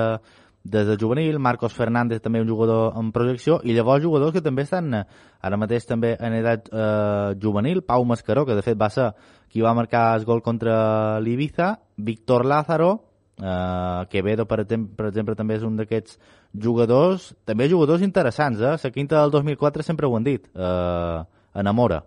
des 0.66 0.88
de 0.88 0.98
juvenil, 0.98 1.38
Marcos 1.38 1.76
Fernández, 1.78 2.24
també 2.26 2.42
un 2.42 2.50
jugador 2.50 2.96
en 2.98 3.12
projecció, 3.14 3.60
i 3.64 3.76
llavors 3.78 4.04
jugadors 4.04 4.34
que 4.34 4.42
també 4.42 4.66
estan 4.66 4.94
eh, 4.98 5.04
ara 5.46 5.60
mateix 5.62 5.86
també 5.86 6.16
en 6.18 6.34
edat 6.34 6.72
eh, 6.74 7.36
juvenil, 7.42 7.84
Pau 7.86 8.06
Mascaró, 8.10 8.48
que 8.50 8.58
de 8.58 8.64
fet 8.66 8.80
va 8.82 8.90
ser 8.90 9.12
qui 9.48 9.62
va 9.62 9.76
marcar 9.78 10.08
el 10.18 10.26
gol 10.26 10.42
contra 10.42 11.20
l'Ibiza, 11.22 11.76
Víctor 11.98 12.46
Lázaro, 12.46 12.96
Uh, 13.36 14.08
Quevedo, 14.08 14.46
per, 14.48 14.62
per 14.64 15.08
exemple, 15.10 15.34
també 15.36 15.58
és 15.58 15.64
un 15.68 15.74
d'aquests 15.76 16.14
jugadors, 16.56 17.34
també 17.44 17.66
jugadors 17.68 18.00
interessants, 18.06 18.62
eh? 18.64 18.78
La 18.80 18.92
quinta 18.96 19.20
del 19.20 19.34
2004 19.34 19.84
sempre 19.84 20.08
ho 20.08 20.16
han 20.16 20.24
dit, 20.24 20.46
uh, 20.56 21.20
enamora. 21.52 22.00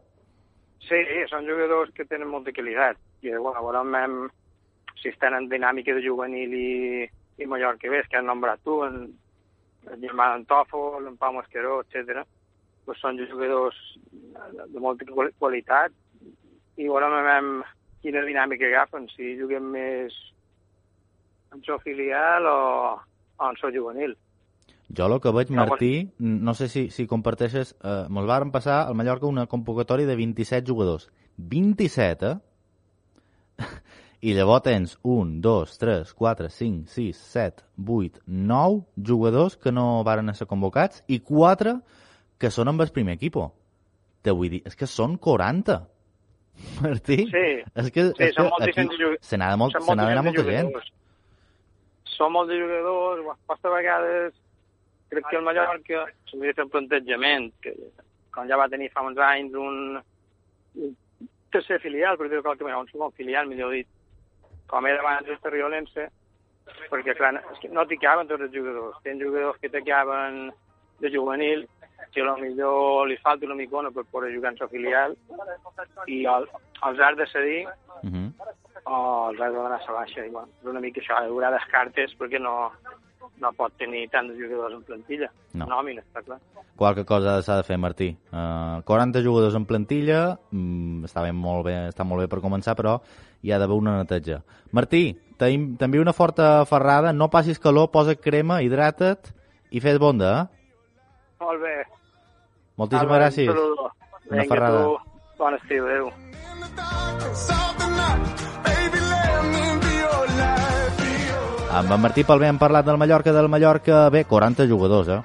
Sí, 0.88 1.02
són 1.28 1.44
jugadors 1.44 1.92
que 1.92 2.08
tenen 2.08 2.32
molta 2.32 2.54
qualitat. 2.56 2.96
I, 3.20 3.34
bueno, 3.36 3.60
veurem 3.60 4.30
si 5.02 5.12
estan 5.12 5.36
en 5.36 5.50
dinàmica 5.52 5.92
de 5.92 6.06
juvenil 6.06 6.54
i, 6.56 7.04
i 7.38 7.46
Mallorca 7.46 7.90
bé, 7.90 8.02
que 8.10 8.18
has 8.18 8.24
nombrat 8.26 8.60
tu, 8.66 8.80
en, 8.86 9.08
el 9.88 10.00
germà 10.02 10.32
d'en 10.34 10.44
Tòfol, 10.50 11.06
en 11.06 11.16
Pau 11.16 11.32
Mascaró, 11.36 11.80
etc. 11.84 12.24
Pues 12.84 12.98
són 13.02 13.18
jugadors 13.30 13.76
de 14.72 14.80
molta 14.80 15.06
quali- 15.08 15.34
qualitat 15.38 15.92
i 16.78 16.86
veurem 16.88 17.62
quina 18.02 18.22
dinàmica 18.26 18.66
agafen, 18.68 19.08
si 19.14 19.36
juguem 19.38 19.70
més 19.74 20.14
en 21.52 21.62
so 21.64 21.78
filial 21.82 22.46
o, 22.46 22.58
o 23.38 23.48
en 23.50 23.56
so 23.60 23.70
juvenil. 23.74 24.16
Jo 24.96 25.04
el 25.06 25.18
que 25.20 25.32
veig, 25.36 25.50
Martí, 25.52 26.08
no 26.18 26.54
sé 26.54 26.68
si, 26.72 26.86
si 26.90 27.06
comparteixes, 27.06 27.74
eh, 27.84 28.06
mos 28.08 28.24
varen 28.26 28.50
passar 28.52 28.86
al 28.86 28.94
Mallorca 28.96 29.26
una 29.28 29.46
convocatòria 29.46 30.06
de 30.08 30.16
27 30.16 30.64
jugadors. 30.70 31.10
27, 31.36 32.30
eh? 32.32 33.66
I 34.20 34.32
llavors 34.34 34.64
tens 34.66 34.96
1, 35.06 35.36
2, 35.44 35.76
3, 35.78 36.12
4, 36.18 36.48
5, 36.50 36.88
6, 36.90 37.20
7, 37.36 37.62
8, 37.86 38.22
9 38.26 38.80
jugadors 39.06 39.56
que 39.56 39.70
no 39.70 40.02
varen 40.06 40.32
ser 40.34 40.48
convocats 40.50 41.04
i 41.06 41.20
4 41.22 41.76
que 42.38 42.50
són 42.50 42.72
amb 42.72 42.82
el 42.82 42.90
primer 42.94 43.14
equipo. 43.14 43.52
Te 44.22 44.34
vull 44.34 44.50
dir, 44.50 44.62
és 44.66 44.74
que 44.74 44.88
són 44.90 45.14
40. 45.22 45.78
Martí? 46.82 47.20
Sí, 47.30 47.46
és 47.62 47.90
que, 47.94 48.08
sí, 48.10 48.26
és 48.26 48.34
que 48.34 48.48
moltíssims 48.48 48.96
aquí 48.96 49.10
se 49.30 49.38
n'ha 49.38 49.52
de, 49.54 49.60
molt, 49.62 49.78
Són 49.78 49.86
se 49.86 49.94
n'ha 49.94 50.08
d'anar 50.10 50.24
moltíssims 50.26 50.48
molta 50.48 50.58
gent. 50.58 50.72
jugadors. 50.72 50.92
Són 52.18 52.34
molts 52.34 52.54
jugadors, 52.58 53.26
poques 53.46 53.74
vegades 53.76 54.38
crec 55.08 55.28
que 55.30 55.38
el 55.38 55.44
Mallorca 55.46 56.06
s'hauria 56.28 56.50
de 56.50 56.56
fer 56.56 56.66
un 56.66 56.72
plantejament, 56.72 57.52
que 57.62 57.74
com 58.34 58.48
ja 58.50 58.58
va 58.60 58.68
tenir 58.72 58.90
fa 58.92 59.04
uns 59.06 59.20
anys 59.24 59.54
un, 59.56 60.00
un 60.82 60.96
tercer 61.54 61.78
filial, 61.80 62.18
per 62.18 62.28
dir-ho 62.28 62.44
qualque 62.44 62.66
manera, 62.66 62.82
un 62.82 62.90
segon 62.90 63.14
filial, 63.16 63.48
millor 63.48 63.72
dit, 63.76 63.88
com 64.68 64.86
era 64.86 65.00
abans 65.02 65.28
el 65.28 65.40
Terriolense, 65.42 66.08
perquè 66.92 67.16
clar, 67.16 67.34
és 67.52 67.58
que 67.62 67.72
no 67.72 67.86
t'hi 67.88 67.98
caben 68.00 68.28
tots 68.28 68.46
els 68.46 68.54
jugadors. 68.54 69.00
Tens 69.04 69.22
jugadors 69.24 69.58
que 69.62 69.72
te 69.72 69.82
caben 69.86 70.48
de 71.00 71.10
juvenil, 71.14 71.66
que 72.14 72.24
millor 72.40 73.08
li 73.08 73.16
falta 73.22 73.46
una 73.46 73.54
micona 73.58 73.90
per 73.90 74.04
poder 74.04 74.34
jugar 74.34 74.52
en 74.52 74.58
la 74.60 74.68
filial, 74.68 75.16
i 76.06 76.24
el, 76.24 76.48
els 76.88 77.00
has 77.00 77.16
de 77.16 77.26
cedir 77.34 77.60
Uh 77.98 78.10
-huh. 78.10 78.32
o 78.84 79.30
els 79.30 79.40
has 79.40 79.50
de 79.50 79.56
donar 79.56 79.80
a 79.80 79.86
la 79.86 79.92
baixa. 79.92 80.24
I, 80.24 80.30
bueno, 80.30 80.48
és 80.62 80.68
una 80.68 80.80
mica 80.80 81.00
això, 81.00 81.14
hi 81.18 81.28
haurà 81.28 81.50
descartes 81.50 82.14
perquè 82.18 82.38
no, 82.38 82.72
no 83.40 83.52
pot 83.56 83.72
tenir 83.78 84.08
tants 84.10 84.34
jugadors 84.38 84.74
en 84.74 84.82
plantilla. 84.82 85.28
No. 85.54 85.66
Nòmina, 85.66 86.02
està 86.02 86.22
clar. 86.24 86.38
Qualque 86.78 87.04
cosa 87.04 87.40
s'ha 87.42 87.56
de 87.56 87.62
fer, 87.66 87.78
Martí. 87.78 88.16
Uh, 88.32 88.82
40 88.86 89.22
jugadors 89.24 89.54
en 89.58 89.64
plantilla, 89.66 90.38
mm, 90.50 91.04
està, 91.08 91.22
ben, 91.22 91.34
molt 91.36 91.64
bé, 91.66 91.88
està 91.88 92.04
molt 92.04 92.22
bé 92.22 92.28
per 92.28 92.40
començar, 92.40 92.74
però 92.76 93.00
hi 93.42 93.50
ha 93.52 93.58
d'haver 93.58 93.76
una 93.76 93.96
neteja. 93.98 94.42
Martí, 94.72 95.16
t'en- 95.38 95.76
t'envio 95.78 96.02
una 96.02 96.12
forta 96.12 96.64
ferrada, 96.66 97.12
no 97.12 97.28
passis 97.30 97.58
calor, 97.58 97.90
posa 97.90 98.14
crema, 98.16 98.60
hidrata't 98.62 99.32
i 99.70 99.80
fes 99.80 99.98
bonda, 99.98 100.42
eh? 100.42 100.46
Molt 101.40 101.60
bé. 101.62 101.76
Moltíssimes 102.76 103.10
Apa, 103.10 103.18
gràcies. 103.18 103.48
Un 103.48 103.54
saludo. 103.56 103.90
Una 104.30 104.42
Vinga, 104.42 104.54
ferrada. 104.54 104.84
tu. 104.84 104.98
Bon 105.38 105.54
estiu, 105.54 105.86
adéu. 105.86 106.12
Amb 111.68 111.92
en 111.92 112.00
Martí 112.00 112.24
Palmer 112.24 112.48
hem 112.48 112.58
parlat 112.58 112.86
del 112.86 112.96
Mallorca, 112.96 113.32
del 113.32 113.48
Mallorca, 113.52 114.08
bé, 114.08 114.22
40 114.24 114.64
jugadors, 114.70 115.08
eh? 115.12 115.18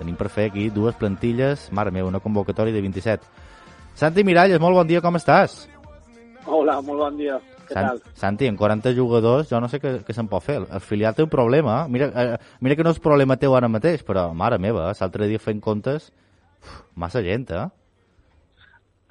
Tenim 0.00 0.16
per 0.18 0.26
fer 0.28 0.48
aquí 0.50 0.64
dues 0.74 0.96
plantilles, 0.98 1.68
mare 1.72 1.92
meva, 1.94 2.08
una 2.10 2.20
convocatòria 2.20 2.74
de 2.74 2.82
27. 2.82 3.22
Santi 3.94 4.24
Miralles, 4.26 4.58
molt 4.60 4.74
bon 4.74 4.90
dia, 4.90 5.00
com 5.00 5.14
estàs? 5.16 5.54
Hola, 6.50 6.80
molt 6.82 7.04
bon 7.04 7.20
dia. 7.22 7.38
Què 7.68 7.78
tal? 7.78 8.02
Santi, 8.18 8.50
en 8.50 8.58
40 8.58 8.92
jugadors, 8.98 9.46
jo 9.48 9.62
no 9.62 9.70
sé 9.70 9.78
què, 9.80 9.94
què 10.06 10.18
se'n 10.18 10.26
pot 10.30 10.42
fer. 10.42 10.58
El 10.66 10.82
filial 10.82 11.14
té 11.14 11.22
un 11.22 11.30
problema, 11.30 11.84
eh? 11.84 11.94
Mira, 11.94 12.10
eh, 12.10 12.42
mira 12.60 12.74
que 12.74 12.84
no 12.84 12.90
és 12.90 13.02
problema 13.02 13.38
teu 13.38 13.54
ara 13.54 13.70
mateix, 13.70 14.02
però, 14.06 14.32
mare 14.34 14.58
meva, 14.58 14.90
eh? 14.90 14.98
l'altre 14.98 15.30
dia 15.30 15.42
fent 15.42 15.62
comptes, 15.62 16.10
uf, 16.58 16.74
massa 17.06 17.22
gent, 17.22 17.54
eh? 17.54 17.68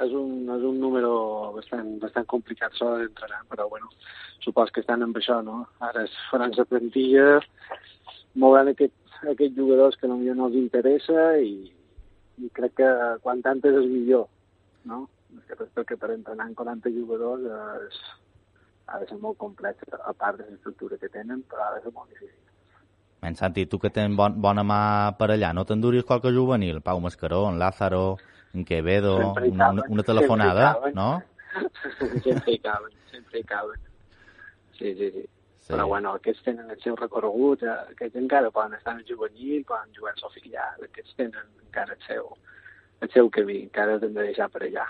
És 0.04 0.12
un, 0.12 0.50
és 0.52 0.64
un 0.68 0.80
número 0.82 1.12
bastant, 1.56 1.94
bastant 2.02 2.26
complicat 2.28 2.74
això 2.74 2.90
d'entrenar, 3.00 3.46
però 3.48 3.70
bueno, 3.72 3.88
supos 4.44 4.74
que 4.76 4.82
estan 4.84 5.06
amb 5.06 5.16
això, 5.16 5.40
no? 5.46 5.62
Ara 5.80 6.04
es 6.04 6.16
faran 6.32 6.52
la 6.58 6.66
plantilla, 6.68 7.40
mouran 8.44 8.74
aquests, 8.74 9.16
aquests 9.24 9.56
jugadors 9.56 9.96
que 9.96 10.10
potser 10.12 10.36
no 10.36 10.50
els 10.50 10.60
interessa 10.60 11.30
i, 11.40 11.72
i 12.44 12.52
crec 12.60 12.76
que 12.82 12.92
quan 13.24 13.44
tantes 13.46 13.80
és 13.84 13.88
millor, 13.88 14.28
no? 14.92 15.06
Perquè 15.48 15.96
per 16.00 16.12
entrenar 16.14 16.50
amb 16.50 16.60
40 16.60 16.92
jugadors 16.96 17.48
és, 17.88 18.02
ha 18.92 19.00
de 19.00 19.08
ser 19.10 19.18
molt 19.22 19.40
complex, 19.40 19.80
a 19.96 20.14
part 20.14 20.40
de 20.40 20.50
l'estructura 20.50 21.00
que 21.00 21.10
tenen, 21.10 21.44
però 21.50 21.70
ha 21.70 21.76
de 21.78 21.84
ser 21.86 21.96
molt 21.96 22.12
difícil. 22.12 22.42
Men, 23.24 23.36
Santi, 23.40 23.66
tu 23.66 23.80
que 23.82 23.90
tens 23.90 24.14
bon, 24.14 24.36
bona 24.42 24.62
mà 24.62 24.80
per 25.18 25.32
allà, 25.34 25.50
no 25.56 25.64
t'enduris 25.66 26.06
qualque 26.06 26.30
juvenil? 26.36 26.84
Pau 26.86 27.00
Mascaró, 27.02 27.46
en 27.50 27.58
Lázaro, 27.58 28.18
en 28.56 28.66
Quevedo, 28.66 29.16
hi 29.44 29.50
una, 29.52 29.72
una, 29.88 30.04
telefonada, 30.04 30.74
no? 30.94 31.24
sempre 32.24 32.56
hi 32.56 32.60
caben, 32.60 32.94
sempre 33.12 33.40
hi 33.40 33.44
caben. 33.44 33.80
Sí, 34.78 34.94
sí, 34.96 35.12
sí. 35.12 35.26
Sí. 35.66 35.74
Però 35.74 35.88
bueno, 35.90 36.12
aquests 36.14 36.44
tenen 36.46 36.70
el 36.70 36.78
seu 36.84 36.94
recorregut, 37.00 37.64
eh, 37.66 37.76
aquests 37.96 38.20
encara 38.22 38.52
poden 38.54 38.76
estar 38.78 38.94
en 38.94 39.06
juvenil, 39.08 39.64
poden 39.66 39.96
jugar 39.98 40.14
en 40.14 40.28
el 40.28 40.34
filial, 40.36 40.84
aquests 40.86 41.16
tenen 41.18 41.48
encara 41.64 41.96
el 41.96 42.04
seu, 42.06 42.28
el 43.02 43.10
seu 43.16 43.32
camí, 43.34 43.64
encara 43.64 43.96
hem 43.98 44.14
de 44.14 44.28
deixar 44.28 44.46
per 44.54 44.62
allà. 44.68 44.86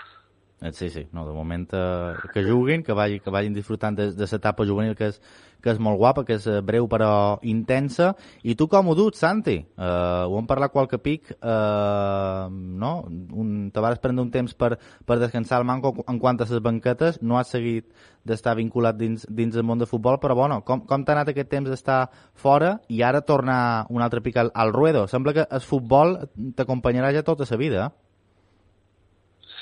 Eh, 0.62 0.72
Sí, 0.72 0.88
sí, 0.88 1.06
no, 1.12 1.26
de 1.26 1.32
moment 1.34 1.68
eh, 1.72 2.14
que 2.32 2.42
juguin, 2.42 2.82
que 2.82 2.92
vagin, 2.92 3.20
que 3.20 3.30
vagin 3.30 3.52
disfrutant 3.52 3.96
de, 3.96 4.12
de 4.12 4.26
l'etapa 4.30 4.64
juvenil 4.64 4.94
que 4.96 5.10
és, 5.12 5.18
que 5.60 5.72
és 5.74 5.80
molt 5.82 5.98
guapa, 6.00 6.24
que 6.24 6.38
és 6.38 6.46
eh, 6.48 6.62
breu 6.64 6.88
però 6.88 7.36
intensa. 7.44 8.14
I 8.42 8.54
tu 8.56 8.64
com 8.72 8.88
ho 8.88 8.94
dut, 8.96 9.18
Santi? 9.20 9.58
Eh, 9.60 10.24
ho 10.24 10.38
hem 10.38 10.48
parlat 10.48 10.72
qualque 10.72 10.96
pic, 11.02 11.34
eh, 11.36 12.46
no? 12.50 12.92
Un, 13.36 13.68
te 13.72 13.84
vas 13.84 14.00
prendre 14.00 14.24
un 14.24 14.30
temps 14.32 14.54
per, 14.56 14.78
per 15.04 15.18
descansar 15.20 15.58
al 15.60 15.68
manco 15.68 15.92
en 16.06 16.20
quant 16.22 16.40
a 16.40 16.48
les 16.48 16.64
banquetes, 16.64 17.20
no 17.20 17.36
has 17.36 17.52
seguit 17.52 17.92
d'estar 18.26 18.56
vinculat 18.56 18.96
dins, 18.96 19.26
dins 19.28 19.54
el 19.56 19.62
món 19.62 19.78
de 19.78 19.86
futbol, 19.86 20.16
però 20.22 20.34
bueno, 20.34 20.62
com, 20.64 20.86
com 20.88 21.04
t'ha 21.04 21.18
anat 21.18 21.34
aquest 21.34 21.52
temps 21.52 21.68
d'estar 21.68 22.06
fora 22.34 22.78
i 22.88 23.04
ara 23.04 23.20
tornar 23.20 23.86
un 23.92 24.02
altre 24.02 24.24
pic 24.24 24.40
al, 24.40 24.50
al 24.54 24.72
ruedo? 24.72 25.04
Sembla 25.06 25.36
que 25.36 25.46
el 25.50 25.62
futbol 25.62 26.18
t'acompanyarà 26.56 27.12
ja 27.12 27.26
tota 27.26 27.44
la 27.50 27.60
vida, 27.60 27.86
eh? 27.86 28.05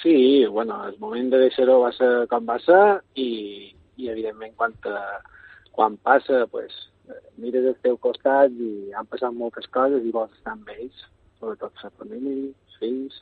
Sí, 0.05 0.45
bueno, 0.45 0.87
el 0.87 0.99
moment 0.99 1.31
de 1.33 1.39
deixar-ho 1.47 1.79
va 1.81 1.91
ser 1.97 2.09
com 2.29 2.45
va 2.45 2.59
ser 2.61 2.81
i, 3.17 3.29
i 3.97 4.11
evidentment, 4.13 4.53
quan, 4.59 4.75
te, 4.85 4.93
quan 5.73 5.97
passa, 5.97 6.43
pues, 6.53 6.75
mires 7.41 7.71
al 7.71 7.79
teu 7.87 7.97
costat 8.03 8.53
i 8.53 8.93
han 8.93 9.09
passat 9.09 9.33
moltes 9.33 9.71
coses 9.73 10.05
i 10.05 10.13
vols 10.13 10.37
estar 10.37 10.53
amb 10.59 10.69
ells, 10.77 11.07
sobretot 11.41 11.81
la 11.87 11.93
família, 11.97 12.53
fills, 12.77 13.17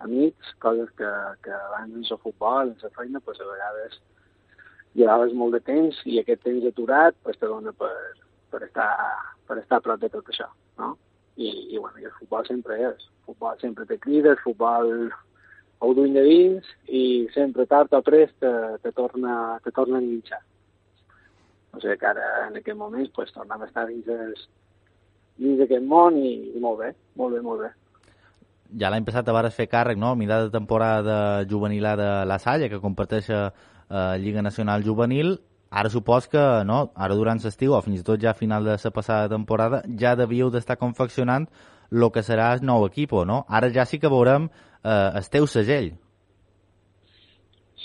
amics, 0.00 0.56
coses 0.64 0.88
que, 0.96 1.12
que 1.44 1.52
abans 1.68 1.92
en 1.92 2.08
el 2.08 2.24
futbol, 2.24 2.72
en 2.72 2.80
la 2.88 2.94
feina, 2.96 3.20
pues, 3.20 3.44
a 3.44 3.52
vegades 3.52 4.00
llevaves 4.96 5.36
molt 5.36 5.60
de 5.60 5.64
temps 5.68 6.00
i 6.08 6.16
aquest 6.18 6.46
temps 6.48 6.64
aturat 6.72 7.24
pues, 7.28 7.36
te 7.36 7.46
dona 7.46 7.76
per, 7.76 7.94
per, 8.48 8.64
estar, 8.72 8.90
per 9.44 9.60
estar 9.60 9.84
a 9.84 9.84
prop 9.84 10.00
de 10.00 10.16
tot 10.16 10.32
això, 10.32 10.48
no? 10.80 10.94
I, 11.36 11.74
i, 11.74 11.76
bueno, 11.76 12.00
i 12.00 12.08
el 12.08 12.16
futbol 12.16 12.48
sempre 12.48 12.80
és. 12.88 13.10
El 13.20 13.34
futbol 13.34 13.60
sempre 13.60 13.84
te 13.84 14.00
crida, 14.00 14.32
el 14.32 14.46
futbol 14.48 15.10
ho 15.80 15.94
duim 15.96 16.12
de 16.14 16.22
dins 16.26 16.70
i 16.88 17.26
sempre 17.34 17.66
tard 17.66 17.92
o 17.96 18.02
prest 18.04 18.36
te, 18.40 18.52
te, 18.84 18.92
torna, 18.92 19.58
te 19.64 19.72
torna 19.72 19.98
a 19.98 20.02
enganxar. 20.04 20.40
O 21.72 21.80
sigui 21.80 21.96
que 21.98 22.08
ara, 22.10 22.26
en 22.48 22.58
aquest 22.60 22.76
moment, 22.76 23.06
pues, 23.14 23.30
tornem 23.32 23.62
a 23.62 23.68
estar 23.68 23.86
dins, 23.88 24.08
es, 24.10 24.48
dins 25.40 25.60
d'aquest 25.60 25.86
món 25.86 26.18
i, 26.20 26.34
i 26.52 26.62
molt 26.62 26.82
bé, 26.82 26.90
molt 27.16 27.36
bé, 27.36 27.44
molt 27.46 27.64
bé. 27.64 27.70
ja 28.78 28.90
l'any 28.90 29.04
passat 29.06 29.26
te 29.26 29.34
vares 29.34 29.56
fer 29.56 29.66
càrrec, 29.70 29.98
no?, 29.98 30.12
a 30.12 30.18
mitjà 30.18 30.44
de 30.44 30.50
temporada 30.54 31.44
juvenilà 31.50 31.96
de 31.98 32.10
la 32.28 32.38
Salle, 32.38 32.68
que 32.70 32.82
comparteix 32.82 33.30
a 33.30 33.40
eh, 33.50 34.18
Lliga 34.22 34.42
Nacional 34.42 34.84
Juvenil. 34.84 35.38
Ara 35.70 35.90
supos 35.90 36.26
que, 36.28 36.42
no?, 36.66 36.90
ara 36.94 37.16
durant 37.18 37.40
l'estiu, 37.42 37.74
o 37.74 37.82
fins 37.82 38.02
i 38.02 38.06
tot 38.06 38.20
ja 38.22 38.30
a 38.30 38.38
final 38.38 38.66
de 38.66 38.76
la 38.76 38.92
passada 38.94 39.28
temporada, 39.30 39.82
ja 39.98 40.16
devíeu 40.18 40.50
d'estar 40.50 40.78
confeccionant 40.78 41.48
el 41.90 42.10
que 42.14 42.22
serà 42.26 42.52
el 42.54 42.62
nou 42.66 42.86
equip, 42.86 43.12
no? 43.26 43.44
Ara 43.48 43.70
ja 43.74 43.86
sí 43.86 43.98
que 43.98 44.12
veurem 44.12 44.48
eh, 44.48 45.10
el 45.18 45.28
teu 45.32 45.46
segell. 45.46 45.92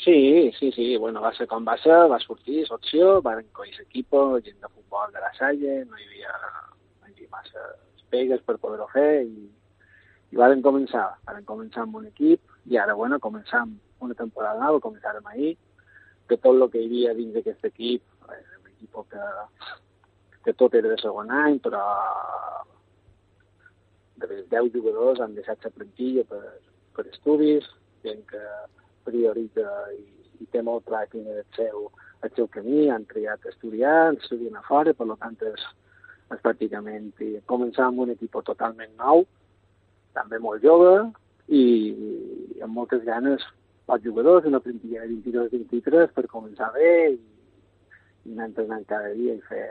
Sí, 0.06 0.52
sí, 0.60 0.72
sí, 0.72 0.98
bueno, 0.98 1.22
va 1.22 1.32
ser 1.34 1.48
com 1.50 1.66
va 1.66 1.78
ser, 1.82 1.96
va 2.12 2.20
sortir 2.22 2.66
l'opció, 2.70 3.22
van 3.26 3.42
coir 3.58 3.74
l'equip, 3.74 4.14
gent 4.46 4.60
de 4.62 4.70
futbol 4.70 5.10
de 5.14 5.24
la 5.24 5.32
Salle, 5.34 5.80
no 5.90 5.98
hi 5.98 6.06
havia, 6.06 6.36
no 7.02 7.10
hi 7.10 7.16
havia 7.16 7.32
massa 7.32 7.64
pegues 8.14 8.44
per 8.46 8.60
poder-ho 8.62 8.86
fer 8.92 9.24
i, 9.24 9.48
i 10.30 10.38
varen 10.38 10.62
començar, 10.62 11.08
varen 11.26 11.48
començar 11.50 11.88
amb 11.88 11.98
un 12.02 12.06
equip 12.12 12.70
i 12.70 12.78
ara, 12.78 12.94
bueno, 12.94 13.18
començam 13.24 13.74
una 14.06 14.14
temporada 14.20 14.62
nova, 14.62 14.84
començàrem 14.84 15.26
ahir, 15.32 15.56
que 16.30 16.38
tot 16.38 16.54
el 16.54 16.70
que 16.70 16.84
hi 16.84 16.86
havia 16.86 17.18
dins 17.18 17.34
d'aquest 17.34 17.66
equip, 17.72 18.06
era 18.30 18.62
un 18.62 18.70
equip 18.76 19.02
que, 19.10 19.26
que 20.46 20.54
tot 20.54 20.78
era 20.78 20.94
de 20.94 21.02
segon 21.02 21.34
any, 21.34 21.58
però 21.66 21.82
les 24.22 24.46
10 24.52 24.72
jugadors 24.74 25.20
han 25.20 25.36
deixat 25.36 25.64
la 25.66 25.74
plantilla 25.78 26.24
per, 26.30 26.44
per 26.96 27.06
estudis, 27.12 27.68
gent 28.06 28.22
que 28.30 28.44
prioritza 29.08 29.68
i, 29.96 30.04
i 30.42 30.48
té 30.52 30.62
molt 30.66 30.86
clar 30.90 31.06
quin 31.12 31.28
és 31.28 31.42
el 31.44 31.50
seu, 31.58 31.90
el 32.24 32.32
seu 32.38 32.48
camí, 32.52 32.88
han 32.90 33.08
triat 33.12 33.46
estudiar, 33.52 34.14
estudien 34.16 34.56
a 34.58 34.64
fora, 34.68 34.94
per 34.94 35.10
tant 35.20 35.38
és, 35.52 35.68
és 36.34 36.42
pràcticament 36.46 37.12
començar 37.52 37.90
amb 37.90 38.06
un 38.06 38.16
equip 38.16 38.40
totalment 38.48 38.96
nou, 38.98 39.26
també 40.16 40.40
molt 40.40 40.64
jove 40.64 40.96
i, 41.52 41.64
i 42.56 42.64
amb 42.64 42.74
moltes 42.74 43.04
ganes 43.06 43.44
els 43.94 44.04
jugadors, 44.04 44.48
una 44.50 44.60
plantilla 44.60 45.04
de 45.06 45.20
22-23 45.22 46.14
per 46.16 46.26
començar 46.32 46.72
bé 46.74 46.94
i, 47.12 47.20
i 48.26 48.34
anar 48.34 48.50
entrenant 48.50 48.86
cada 48.90 49.12
dia 49.14 49.36
i 49.36 49.44
fer, 49.50 49.68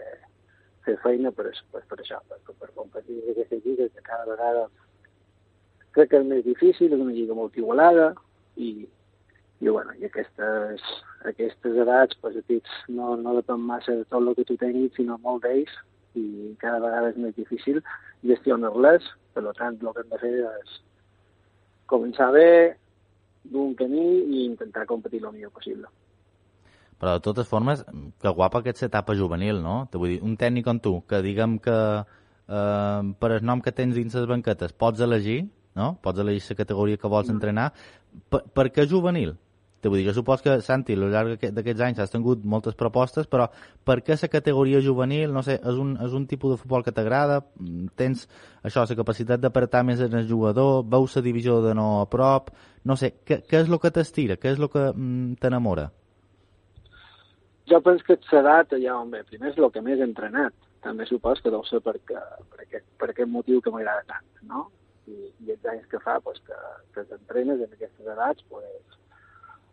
fer 0.84 0.96
feina 1.02 1.32
per, 1.32 1.50
per, 1.72 1.82
per 1.88 1.98
això, 2.00 2.20
per, 2.28 2.40
per 2.60 2.70
competir 2.76 3.20
en 3.22 3.32
aquesta 3.32 3.60
lliga 3.64 3.88
que 3.88 4.04
cada 4.06 4.28
vegada 4.30 4.66
crec 5.94 6.10
que 6.10 6.20
és 6.20 6.28
més 6.28 6.44
difícil, 6.44 6.92
és 6.92 7.00
una 7.00 7.14
lliga 7.14 7.36
molt 7.38 7.56
igualada 7.58 8.12
i, 8.56 8.86
i, 9.60 9.68
bueno, 9.68 9.94
i 10.00 10.08
aquestes, 10.08 10.84
aquestes 11.30 11.80
edats, 11.86 12.18
pues, 12.20 12.36
petits, 12.42 12.78
no, 12.88 13.14
no 13.20 13.36
depèn 13.38 13.62
massa 13.62 13.94
de 14.00 14.06
tot 14.08 14.22
el 14.22 14.34
que 14.38 14.46
tu 14.48 14.58
tinguis, 14.60 14.94
sinó 14.96 15.18
molt 15.22 15.46
d'ells 15.46 15.74
i 16.18 16.54
cada 16.62 16.82
vegada 16.82 17.10
és 17.10 17.20
més 17.20 17.36
difícil 17.38 17.80
gestionar-les, 18.26 19.06
per 19.34 19.44
tant, 19.58 19.78
el 19.80 19.94
que 19.94 20.04
hem 20.04 20.10
de 20.12 20.22
fer 20.22 20.34
és 20.50 20.80
començar 21.90 22.30
bé, 22.34 22.48
d'un 23.44 23.74
camí 23.78 24.04
i 24.04 24.44
intentar 24.46 24.86
competir 24.88 25.20
el 25.22 25.32
millor 25.32 25.52
possible. 25.52 25.90
Però 27.00 27.16
de 27.18 27.20
totes 27.24 27.48
formes, 27.48 27.84
que 28.22 28.28
guapa 28.30 28.60
aquesta 28.62 28.86
etapa 28.86 29.14
juvenil, 29.18 29.60
no? 29.62 29.88
Te 29.90 29.98
vull 29.98 30.14
dir, 30.14 30.20
un 30.22 30.36
tècnic 30.40 30.64
com 30.64 30.78
tu, 30.80 31.00
que 31.08 31.20
diguem 31.22 31.58
que 31.58 31.74
eh, 32.48 33.02
per 33.18 33.32
el 33.32 33.44
nom 33.44 33.60
que 33.60 33.72
tens 33.72 33.94
dins 33.96 34.14
les 34.14 34.26
banquetes 34.30 34.72
pots 34.72 35.00
elegir, 35.04 35.48
no? 35.74 35.94
Pots 36.02 36.20
elegir 36.22 36.44
la 36.54 36.60
categoria 36.62 36.96
que 37.00 37.08
vols 37.10 37.30
entrenar. 37.32 37.72
Per, 38.30 38.44
per 38.54 38.68
què 38.70 38.86
juvenil? 38.88 39.34
Te 39.84 39.90
vull 39.92 39.98
dir, 40.00 40.06
jo 40.08 40.14
supos 40.16 40.40
que, 40.40 40.54
Santi, 40.64 40.94
al 40.96 41.10
llarg 41.12 41.34
d'aquest- 41.34 41.52
d'aquests 41.58 41.82
anys 41.84 41.98
has 42.00 42.10
tingut 42.12 42.44
moltes 42.48 42.72
propostes, 42.74 43.26
però 43.28 43.50
per 43.84 43.98
què 44.00 44.16
la 44.16 44.28
categoria 44.32 44.80
juvenil? 44.80 45.30
No 45.34 45.42
sé, 45.44 45.58
és 45.60 45.76
un, 45.82 45.98
és 46.00 46.14
un 46.16 46.24
tipus 46.26 46.54
de 46.54 46.56
futbol 46.56 46.82
que 46.86 46.92
t'agrada? 46.92 47.42
Mm, 47.60 47.90
Tens, 47.94 48.22
això, 48.62 48.86
la 48.88 48.96
capacitat 48.96 49.40
d'apretar 49.42 49.82
més 49.84 50.00
en 50.00 50.14
el 50.14 50.26
jugador? 50.26 50.84
Veus 50.88 51.16
la 51.16 51.22
divisió 51.26 51.60
de 51.60 51.74
no 51.74 52.00
a 52.00 52.08
prop? 52.08 52.48
No 52.84 52.96
sé, 52.96 53.12
què, 53.26 53.42
què 53.44 53.60
és 53.60 53.68
el 53.68 53.78
que 53.78 53.90
t'estira? 53.90 54.38
Què 54.40 54.54
és 54.54 54.58
el 54.58 54.70
que 54.72 54.86
mm, 54.94 55.34
t'enamora? 55.42 55.90
Jo 57.70 57.80
penso 57.80 58.04
que 58.04 58.18
l'edat 58.32 58.72
on 58.92 59.10
ve, 59.10 59.22
primer 59.24 59.52
és 59.52 59.58
el 59.58 59.70
que 59.72 59.82
més 59.84 60.00
he 60.00 60.04
entrenat. 60.04 60.54
També 60.84 61.06
supos 61.08 61.40
que 61.40 61.52
deu 61.52 61.62
ser 61.64 61.80
perquè, 61.80 62.20
per, 62.50 62.60
aquest, 62.66 62.84
per 63.00 63.08
aquest 63.10 63.30
motiu 63.32 63.62
que 63.64 63.72
m'agrada 63.72 64.04
tant, 64.10 64.26
no? 64.50 64.66
I, 65.08 65.30
I 65.46 65.54
els 65.54 65.70
anys 65.72 65.86
que 65.88 66.00
fa 66.00 66.18
pues, 66.20 66.42
que, 66.44 66.58
que 66.92 67.06
t'entrenes 67.08 67.62
en 67.64 67.72
aquestes 67.72 68.10
edats, 68.16 68.44
pues, 68.52 68.98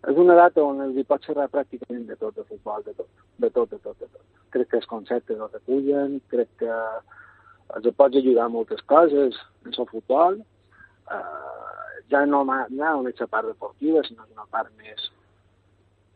és 0.08 0.18
una 0.24 0.38
edat 0.38 0.56
on 0.64 0.80
els 0.88 0.96
hi 0.98 1.04
pots 1.08 1.28
xerrar 1.28 1.50
pràcticament 1.52 2.08
de 2.08 2.16
tot, 2.22 2.36
de 2.40 2.48
futbol, 2.48 2.82
de 2.88 2.96
tot, 2.96 3.10
de 3.44 3.50
tot, 3.50 3.70
de 3.76 3.82
tot, 3.84 4.00
de 4.00 4.08
tot. 4.08 4.24
Crec 4.56 4.72
que 4.72 4.80
els 4.80 4.90
conceptes 4.90 5.38
els 5.38 5.60
recullen, 5.60 6.18
crec 6.32 6.50
que 6.64 6.72
els 7.76 7.92
pots 8.00 8.18
ajudar 8.18 8.48
a 8.48 8.56
moltes 8.56 8.82
coses 8.90 9.38
en 9.68 9.76
el 9.76 9.92
futbol, 9.92 10.40
eh, 11.12 11.52
ja 12.12 12.26
no 12.26 12.44
m'ha 12.48 12.66
no 12.72 12.96
només 12.98 13.20
la 13.22 13.30
part 13.36 13.52
deportiva, 13.52 14.02
sinó 14.08 14.26
una 14.32 14.48
part 14.50 14.72
més, 14.80 15.12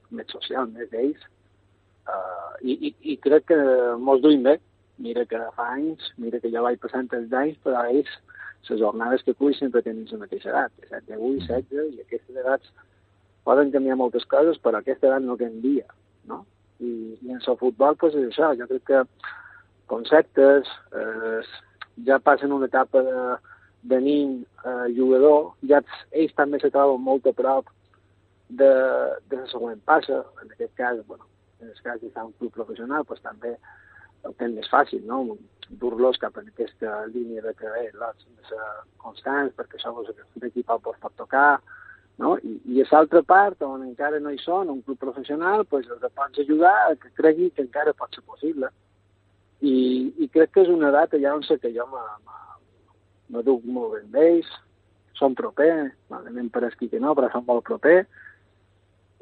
més 0.10 0.32
social, 0.34 0.72
més 0.72 0.90
d'ells. 0.92 1.22
Uh, 2.06 2.54
i, 2.62 2.76
i, 2.90 2.94
I 3.14 3.18
crec 3.24 3.48
que 3.52 3.60
mos 4.00 4.22
duim 4.24 4.46
bé. 4.46 4.60
Mira 4.98 5.26
que 5.28 5.40
fa 5.58 5.66
anys, 5.74 6.14
mira 6.22 6.40
que 6.40 6.50
ja 6.54 6.64
vaig 6.64 6.80
passant 6.80 7.10
els 7.18 7.34
anys, 7.36 7.58
però 7.66 7.82
ells, 7.90 8.12
les 8.70 8.80
jornades 8.80 9.24
que 9.26 9.36
cull 9.36 9.54
sempre 9.58 9.84
tenen 9.84 10.08
la 10.12 10.22
mateixa 10.22 10.50
edat, 10.54 10.72
7, 10.90 11.18
8, 11.18 11.42
16, 11.50 11.98
i 11.98 12.06
aquestes 12.06 12.40
edats 12.42 12.72
poden 13.46 13.74
canviar 13.74 13.98
moltes 14.00 14.26
coses, 14.32 14.58
però 14.64 14.80
aquesta 14.80 15.10
edat 15.10 15.26
no 15.26 15.38
canvia, 15.38 15.86
no? 16.32 16.46
I, 16.80 16.92
i 17.22 17.30
en 17.30 17.38
el 17.38 17.60
futbol, 17.60 18.00
doncs, 18.00 18.16
és 18.16 18.32
això, 18.32 18.54
jo 18.58 18.70
crec 18.72 18.88
que 18.88 19.04
conceptes, 19.92 20.72
eh, 20.96 21.44
ja 22.08 22.18
passen 22.24 22.56
una 22.56 22.72
etapa 22.72 23.04
de, 23.06 23.20
de 23.92 24.02
nin 24.02 24.34
eh, 24.64 24.88
jugador, 24.98 25.54
ja 25.70 25.84
ells 26.12 26.34
també 26.40 26.60
se 26.64 26.74
troben 26.74 27.04
molt 27.06 27.30
a 27.30 27.36
prop 27.38 27.70
de, 28.50 28.74
de 29.30 29.44
la 29.44 29.48
següent 29.52 29.84
passa, 29.86 30.24
en 30.42 30.52
aquest 30.52 30.74
cas, 30.80 31.00
bueno, 31.06 31.28
el 31.62 31.74
cas 31.84 32.02
de 32.02 32.12
un 32.24 32.34
club 32.40 32.54
professional, 32.54 33.06
doncs 33.08 33.24
també 33.24 33.56
el 34.26 34.34
tenen 34.40 34.58
més 34.60 34.70
fàcil, 34.72 35.04
no? 35.06 35.38
dur-los 35.82 36.18
cap 36.22 36.38
en 36.38 36.50
aquesta 36.50 37.06
línia 37.14 37.42
de 37.42 37.54
que 37.58 37.66
eh, 37.66 37.90
l'has 37.98 38.18
de 38.22 38.50
ser 38.50 38.62
constants 39.02 39.54
perquè 39.58 39.80
això 39.80 39.94
l'equip 40.42 40.70
el 40.70 40.82
pot 40.86 41.16
tocar, 41.18 41.60
no? 42.22 42.36
I, 42.38 42.60
i 42.72 42.82
a 42.82 42.88
l'altra 42.92 43.22
part, 43.24 43.62
on 43.66 43.84
encara 43.84 44.20
no 44.20 44.32
hi 44.32 44.40
són, 44.42 44.70
un 44.70 44.82
club 44.86 45.00
professional, 45.02 45.66
doncs 45.72 45.90
els 45.92 46.14
pots 46.18 46.44
ajudar 46.44 46.76
a 46.86 46.96
que 47.00 47.14
cregui 47.18 47.50
que 47.56 47.66
encara 47.66 47.96
pot 47.98 48.14
ser 48.16 48.24
possible. 48.26 48.70
I, 49.62 49.76
i 50.22 50.30
crec 50.30 50.54
que 50.54 50.66
és 50.66 50.70
una 50.72 50.92
data 50.94 51.20
ja 51.22 51.34
on 51.36 51.44
sé 51.48 51.58
que 51.60 51.74
jo 51.76 51.88
m'aduc 51.90 53.66
molt 53.66 53.98
ben 53.98 54.14
d'ells, 54.14 54.52
són 55.16 55.36
proper, 55.36 55.72
malament 56.12 56.52
per 56.52 56.66
esquí 56.68 56.90
que 56.92 57.00
no, 57.00 57.16
però 57.16 57.32
són 57.32 57.46
molt 57.48 57.66
proper, 57.68 58.02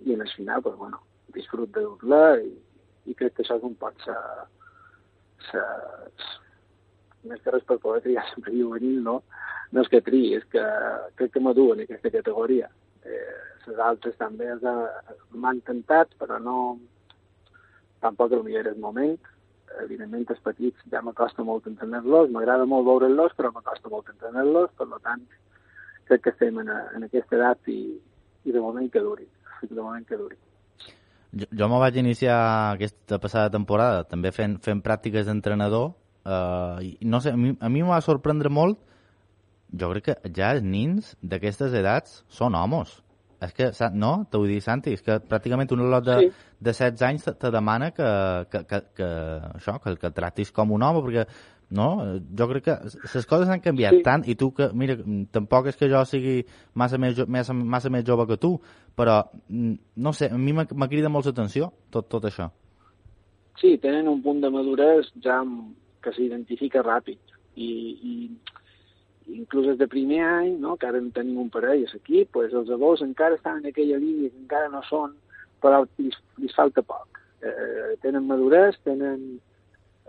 i 0.04 0.16
en 0.16 0.24
el 0.26 0.32
final, 0.36 0.62
doncs, 0.66 0.80
bueno, 0.80 1.00
disfrut 1.36 1.72
de 1.76 1.84
dur-la 1.86 2.38
i, 2.42 2.54
i 3.10 3.16
crec 3.20 3.36
que 3.36 3.44
això 3.44 3.58
és 3.60 3.66
un 3.68 3.76
pot 3.80 3.98
ser, 4.06 4.18
ser 5.50 5.66
més 7.30 7.42
que 7.44 7.52
res 7.56 7.66
per 7.68 7.80
poder 7.84 8.02
triar 8.04 8.26
sempre 8.32 8.54
juvenil, 8.56 9.02
no? 9.04 9.22
No 9.74 9.82
és 9.82 9.90
que 9.90 10.02
triï, 10.06 10.34
és 10.38 10.46
que 10.52 10.64
crec 11.20 11.34
que 11.34 11.42
m'aduen 11.44 11.80
en 11.80 11.86
aquesta 11.88 12.12
categoria. 12.14 12.68
Eh, 13.04 13.38
les 13.68 13.80
altres 13.80 14.18
també 14.20 14.50
els 14.52 14.64
ha- 14.68 15.16
m'han 15.32 15.62
tentat, 15.68 16.12
però 16.20 16.40
no... 16.40 16.58
Tampoc 18.04 18.34
el 18.36 18.44
millor 18.44 18.68
és 18.68 18.74
el 18.76 18.82
moment. 18.84 19.16
Evidentment, 19.82 20.26
els 20.30 20.42
petits 20.44 20.84
ja 20.92 21.00
m'acosta 21.02 21.46
molt 21.48 21.66
entendre-los, 21.72 22.30
m'agrada 22.30 22.66
molt 22.70 22.86
veure-los, 22.86 23.32
però 23.38 23.50
m'acosta 23.56 23.90
molt 23.90 24.10
entendre-los, 24.12 24.74
per 24.78 24.90
tant, 25.08 25.24
crec 26.10 26.26
que 26.26 26.34
estem 26.36 26.60
en, 26.60 26.70
en 26.70 27.08
aquesta 27.08 27.40
edat 27.40 27.72
i, 27.72 27.80
i 28.44 28.52
de 28.52 28.60
moment 28.62 28.92
que 28.92 29.02
duri. 29.02 29.26
De 29.64 29.80
moment 29.80 30.04
que 30.06 30.20
duri. 30.20 30.36
Jo, 31.34 31.48
jo 31.50 31.70
me 31.70 31.80
vaig 31.82 31.98
iniciar 31.98 32.38
aquesta 32.76 33.18
passada 33.20 33.50
temporada 33.54 34.04
també 34.06 34.32
fent, 34.32 34.60
fent 34.62 34.84
pràctiques 34.86 35.26
d'entrenador 35.26 35.94
eh, 36.26 36.92
i 37.02 37.10
no 37.10 37.22
sé, 37.22 37.34
a 37.34 37.38
mi, 37.38 37.56
a 37.60 37.70
mi 37.74 37.82
sorprendre 38.06 38.52
molt 38.54 38.78
jo 39.74 39.90
crec 39.94 40.06
que 40.06 40.34
ja 40.38 40.52
els 40.54 40.62
nins 40.64 41.16
d'aquestes 41.22 41.74
edats 41.74 42.22
són 42.30 42.56
homes. 42.56 43.00
És 43.44 43.52
que, 43.52 43.72
no? 43.92 44.12
T'ho 44.32 44.46
dir, 44.48 44.62
Santi, 44.64 44.94
és 44.96 45.02
que 45.04 45.18
pràcticament 45.20 45.72
un 45.76 45.90
lot 45.92 46.06
de, 46.06 46.20
Sí. 46.20 46.30
de 46.64 46.72
16 46.72 47.02
anys 47.10 47.26
te, 47.26 47.34
te 47.34 47.52
demana 47.52 47.92
que, 47.92 48.06
que, 48.52 48.62
que, 48.70 48.80
que, 48.96 49.10
això, 49.58 49.80
que, 49.84 49.98
que 50.00 50.08
el 50.08 50.14
tractis 50.14 50.52
com 50.56 50.72
un 50.72 50.84
home, 50.84 51.02
perquè 51.04 51.26
no? 51.74 51.88
jo 52.38 52.48
crec 52.52 52.64
que 52.68 52.76
les 53.14 53.26
coses 53.28 53.50
han 53.50 53.62
canviat 53.66 53.98
Sí. 53.98 54.04
tant 54.06 54.24
i 54.30 54.36
tu 54.40 54.52
que, 54.54 54.70
mira, 54.74 54.96
tampoc 55.34 55.68
és 55.72 55.76
que 55.80 55.90
jo 55.90 56.04
sigui 56.06 56.46
massa 56.80 56.98
més, 57.02 57.16
jo- 57.18 57.26
massa, 57.28 57.54
massa 57.54 57.90
més 57.90 58.06
jove 58.06 58.28
que 58.30 58.38
tu, 58.38 58.54
però 58.96 59.24
mm, 59.50 59.74
no 59.98 60.14
sé, 60.14 60.30
a 60.32 60.38
mi 60.38 60.54
m'ha 60.54 60.68
m'ha 60.74 60.88
cridat 60.92 61.12
molt 61.12 61.26
l'atenció 61.26 61.72
tot, 61.90 62.08
tot 62.10 62.24
això. 62.30 62.52
Sí, 63.60 63.78
tenen 63.78 64.08
un 64.08 64.22
punt 64.24 64.42
de 64.42 64.50
maduresa 64.50 65.10
ja 65.22 65.42
que 66.04 66.12
s'identifica 66.12 66.82
ràpid 66.84 67.20
i, 67.56 67.70
i 68.04 69.36
inclús 69.40 69.68
des 69.70 69.78
de 69.80 69.88
primer 69.88 70.20
any, 70.26 70.58
no, 70.60 70.76
que 70.78 70.88
ara 70.90 70.98
en 71.00 71.12
tenim 71.16 71.38
un 71.40 71.50
parell 71.50 71.86
a 71.86 71.92
l'equip, 71.94 72.32
pues 72.34 72.52
els 72.54 72.70
adults 72.70 73.02
encara 73.06 73.36
estan 73.38 73.62
en 73.62 73.70
aquella 73.72 73.98
línia 74.02 74.30
que 74.30 74.42
encara 74.42 74.70
no 74.74 74.82
són, 74.90 75.14
però 75.64 75.86
li, 75.98 76.10
li 76.42 76.50
falta 76.52 76.82
poc. 76.84 77.22
Eh, 77.42 77.96
tenen 78.04 78.28
maduresa, 78.28 78.78
tenen... 78.84 79.40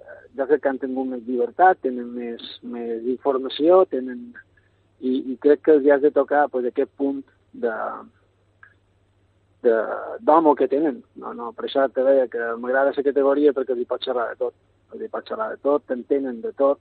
Eh, 0.04 0.18
jo 0.38 0.46
crec 0.50 0.62
que 0.62 0.72
han 0.72 0.80
tingut 0.82 1.08
més 1.10 1.22
llibertat, 1.26 1.80
tenen 1.86 2.10
més, 2.16 2.42
més 2.62 3.06
informació, 3.16 3.84
tenen... 3.90 4.32
I, 5.04 5.10
i 5.32 5.34
crec 5.42 5.64
que 5.66 5.72
els 5.74 5.86
has 5.92 6.00
de 6.00 6.08
tocar 6.14 6.46
pues, 6.48 6.64
aquest 6.64 6.88
punt 6.96 7.18
de, 7.60 7.72
d'home 9.64 10.54
que 10.56 10.68
tenen. 10.68 11.02
No, 11.20 11.32
no, 11.36 11.50
per 11.56 11.66
això 11.66 11.86
te 11.92 12.04
deia 12.06 12.28
que 12.30 12.52
m'agrada 12.60 12.92
la 12.94 13.06
categoria 13.08 13.52
perquè 13.56 13.74
els 13.74 13.82
hi 13.82 13.88
pots 13.90 14.08
xerrar 14.08 14.30
de 14.32 14.38
tot. 14.44 14.54
Els 14.94 15.02
hi 15.02 15.10
pots 15.12 15.28
xerrar 15.28 15.50
de 15.52 15.60
tot, 15.64 15.84
t'entenen 15.88 16.40
de 16.44 16.52
tot, 16.56 16.80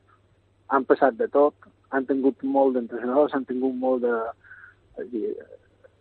han 0.69 0.86
passat 0.86 1.17
de 1.19 1.28
tot, 1.32 1.55
han 1.93 2.07
tingut 2.09 2.43
molt 2.43 2.78
d'entrenadors, 2.78 3.34
han 3.34 3.45
tingut 3.49 3.76
molt 3.76 4.03
de... 4.05 4.15
dir, 5.11 5.34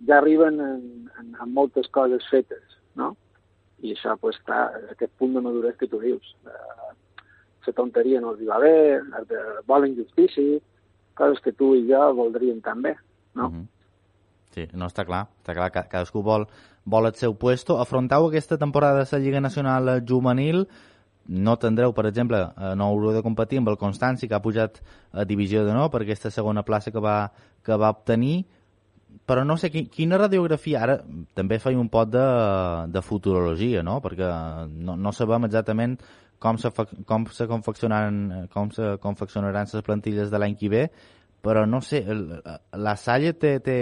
ja 0.07 0.19
arriben 0.19 0.59
en, 0.61 0.83
en, 1.21 1.35
en 1.41 1.53
moltes 1.55 1.89
coses 1.95 2.27
fetes, 2.31 2.79
no? 2.99 3.13
I 3.83 3.95
això, 3.95 4.17
pues, 4.21 4.39
clar, 4.47 4.65
aquest 4.93 5.13
punt 5.19 5.35
de 5.37 5.43
maduresa 5.45 5.79
que 5.79 5.89
tu 5.91 6.01
dius. 6.03 6.35
Eh, 6.47 6.91
la 7.67 7.73
tonteria 7.73 8.21
no 8.21 8.33
els 8.33 8.41
hi 8.43 8.47
va 8.49 8.59
bé, 8.59 8.75
els 8.99 9.29
de 9.29 9.41
volen 9.67 9.95
justícia, 9.97 10.59
coses 11.15 11.41
que 11.45 11.53
tu 11.53 11.75
i 11.77 11.87
jo 11.91 12.13
voldríem 12.15 12.61
també, 12.65 12.95
no? 13.35 13.51
Mhm. 13.51 13.67
Sí, 14.53 14.67
no, 14.75 14.87
està 14.87 15.07
clar. 15.09 15.27
Està 15.41 15.55
clar, 15.57 15.71
ca- 15.73 15.87
cadascú 15.89 16.21
vol, 16.23 16.47
vol 16.85 17.07
el 17.07 17.15
seu 17.15 17.35
puesto. 17.35 17.79
Afrontau 17.81 18.27
aquesta 18.29 18.59
temporada 18.59 19.05
de 19.05 19.09
la 19.11 19.19
Lliga 19.19 19.41
Nacional 19.41 20.03
Juvenil, 20.07 20.67
no 21.29 21.57
tindreu, 21.57 21.95
per 21.95 22.05
exemple, 22.07 22.37
eh, 22.59 22.75
no 22.77 22.85
haureu 22.91 23.13
de 23.13 23.23
competir 23.23 23.59
amb 23.59 23.69
el 23.69 23.79
Constanci, 23.79 24.29
que 24.29 24.35
ha 24.35 24.43
pujat 24.43 24.83
a 25.13 25.25
divisió 25.25 25.65
de 25.65 25.73
no 25.73 25.89
per 25.91 26.03
aquesta 26.03 26.31
segona 26.31 26.65
plaça 26.65 26.91
que 26.93 26.99
va, 27.01 27.33
que 27.65 27.77
va 27.77 27.91
obtenir, 27.91 28.45
però 29.27 29.45
no 29.47 29.57
sé, 29.57 29.71
qui- 29.71 29.89
quina 29.89 30.19
radiografia, 30.19 30.83
ara 30.83 30.99
també 31.35 31.59
feia 31.59 31.79
un 31.79 31.89
pot 31.89 32.09
de, 32.11 32.27
de 32.93 33.01
futurologia, 33.03 33.83
no? 33.83 34.01
perquè 34.03 34.69
no, 34.69 34.97
no 34.97 35.13
sabem 35.13 35.45
exactament 35.45 35.99
com 36.43 36.59
se, 36.59 36.73
com 37.07 37.27
se 37.31 37.47
confeccionaran, 37.51 38.49
com 38.53 38.73
se 38.75 38.97
confeccionaran 39.03 39.71
les 39.73 39.87
plantilles 39.87 40.33
de 40.33 40.41
l'any 40.43 40.57
que 40.59 40.71
ve, 40.73 40.89
però 41.43 41.67
no 41.67 41.81
sé, 41.83 42.03
la 42.07 42.97
Salle 42.99 43.33
té, 43.39 43.57
té, 43.63 43.77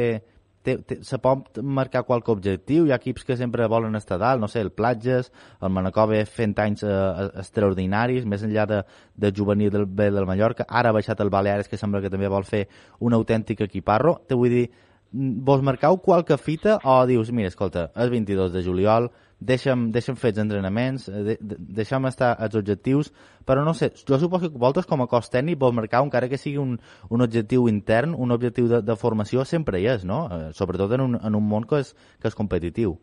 té, 0.64 0.76
té, 0.84 0.98
se 1.04 1.18
pot 1.22 1.60
marcar 1.62 2.02
qualque 2.08 2.32
objectiu, 2.32 2.86
hi 2.86 2.92
ha 2.92 2.98
equips 3.00 3.24
que 3.28 3.36
sempre 3.40 3.68
volen 3.68 3.96
estar 3.96 4.18
dalt, 4.20 4.40
no 4.40 4.48
sé, 4.48 4.62
el 4.64 4.72
Platges, 4.76 5.32
el 5.60 5.72
Manacove 5.72 6.22
fent 6.28 6.56
anys 6.64 6.84
eh, 6.84 7.30
extraordinaris, 7.42 8.28
més 8.28 8.44
enllà 8.44 8.66
de, 8.68 8.82
de 9.16 9.32
juvenil 9.36 9.72
del 9.72 9.88
del 10.00 10.28
Mallorca, 10.28 10.68
ara 10.68 10.92
ha 10.92 10.96
baixat 10.96 11.20
el 11.20 11.32
Baleares, 11.32 11.68
que 11.68 11.80
sembla 11.80 12.00
que 12.04 12.12
també 12.12 12.28
vol 12.28 12.48
fer 12.48 12.66
un 13.00 13.16
autèntic 13.16 13.64
equiparro, 13.68 14.18
te 14.28 14.36
vull 14.36 14.56
dir, 14.56 14.68
vos 15.12 15.62
marcau 15.62 15.98
qualque 15.98 16.36
fita 16.38 16.78
o 16.84 17.00
dius, 17.06 17.30
mira, 17.34 17.48
escolta, 17.48 17.90
és 17.96 18.10
22 18.10 18.52
de 18.54 18.62
juliol, 18.62 19.10
deixa'm, 19.40 19.88
deixa'm 19.90 20.16
fer 20.20 20.30
els 20.34 20.40
entrenaments, 20.44 21.08
eh, 21.08 21.22
de, 21.26 21.36
de, 21.40 21.58
deixa'm 21.80 22.06
estar 22.06 22.34
als 22.38 22.54
objectius, 22.54 23.10
però 23.48 23.64
no 23.64 23.74
sé, 23.74 23.90
jo 24.06 24.18
suposo 24.20 24.50
que 24.50 24.58
vosaltres 24.58 24.86
com 24.86 25.02
a 25.02 25.08
cos 25.10 25.30
tècnic 25.32 25.58
vos 25.58 25.74
marcau, 25.74 26.04
encara 26.06 26.28
que 26.28 26.38
sigui 26.38 26.60
un, 26.62 26.78
un 27.08 27.26
objectiu 27.26 27.66
intern, 27.68 28.14
un 28.14 28.30
objectiu 28.36 28.68
de, 28.68 28.82
de 28.86 28.96
formació, 28.96 29.44
sempre 29.44 29.80
hi 29.80 29.88
és, 29.96 30.04
no? 30.04 30.26
Eh, 30.30 30.50
sobretot 30.54 30.92
en 30.94 31.06
un, 31.08 31.18
en 31.18 31.38
un 31.38 31.48
món 31.48 31.66
que 31.66 31.82
és, 31.82 31.94
que 32.20 32.30
és 32.30 32.38
competitiu. 32.38 32.98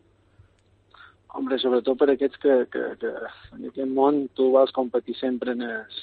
Hombre, 1.38 1.58
sobretot 1.60 1.98
per 1.98 2.08
aquests 2.14 2.40
que, 2.40 2.54
que, 2.72 2.84
que 2.98 3.10
en 3.54 3.66
aquest 3.68 3.90
món 3.92 4.26
tu 4.34 4.48
vols 4.54 4.72
competir 4.74 5.14
sempre 5.18 5.52
en 5.52 5.62
el, 5.62 5.98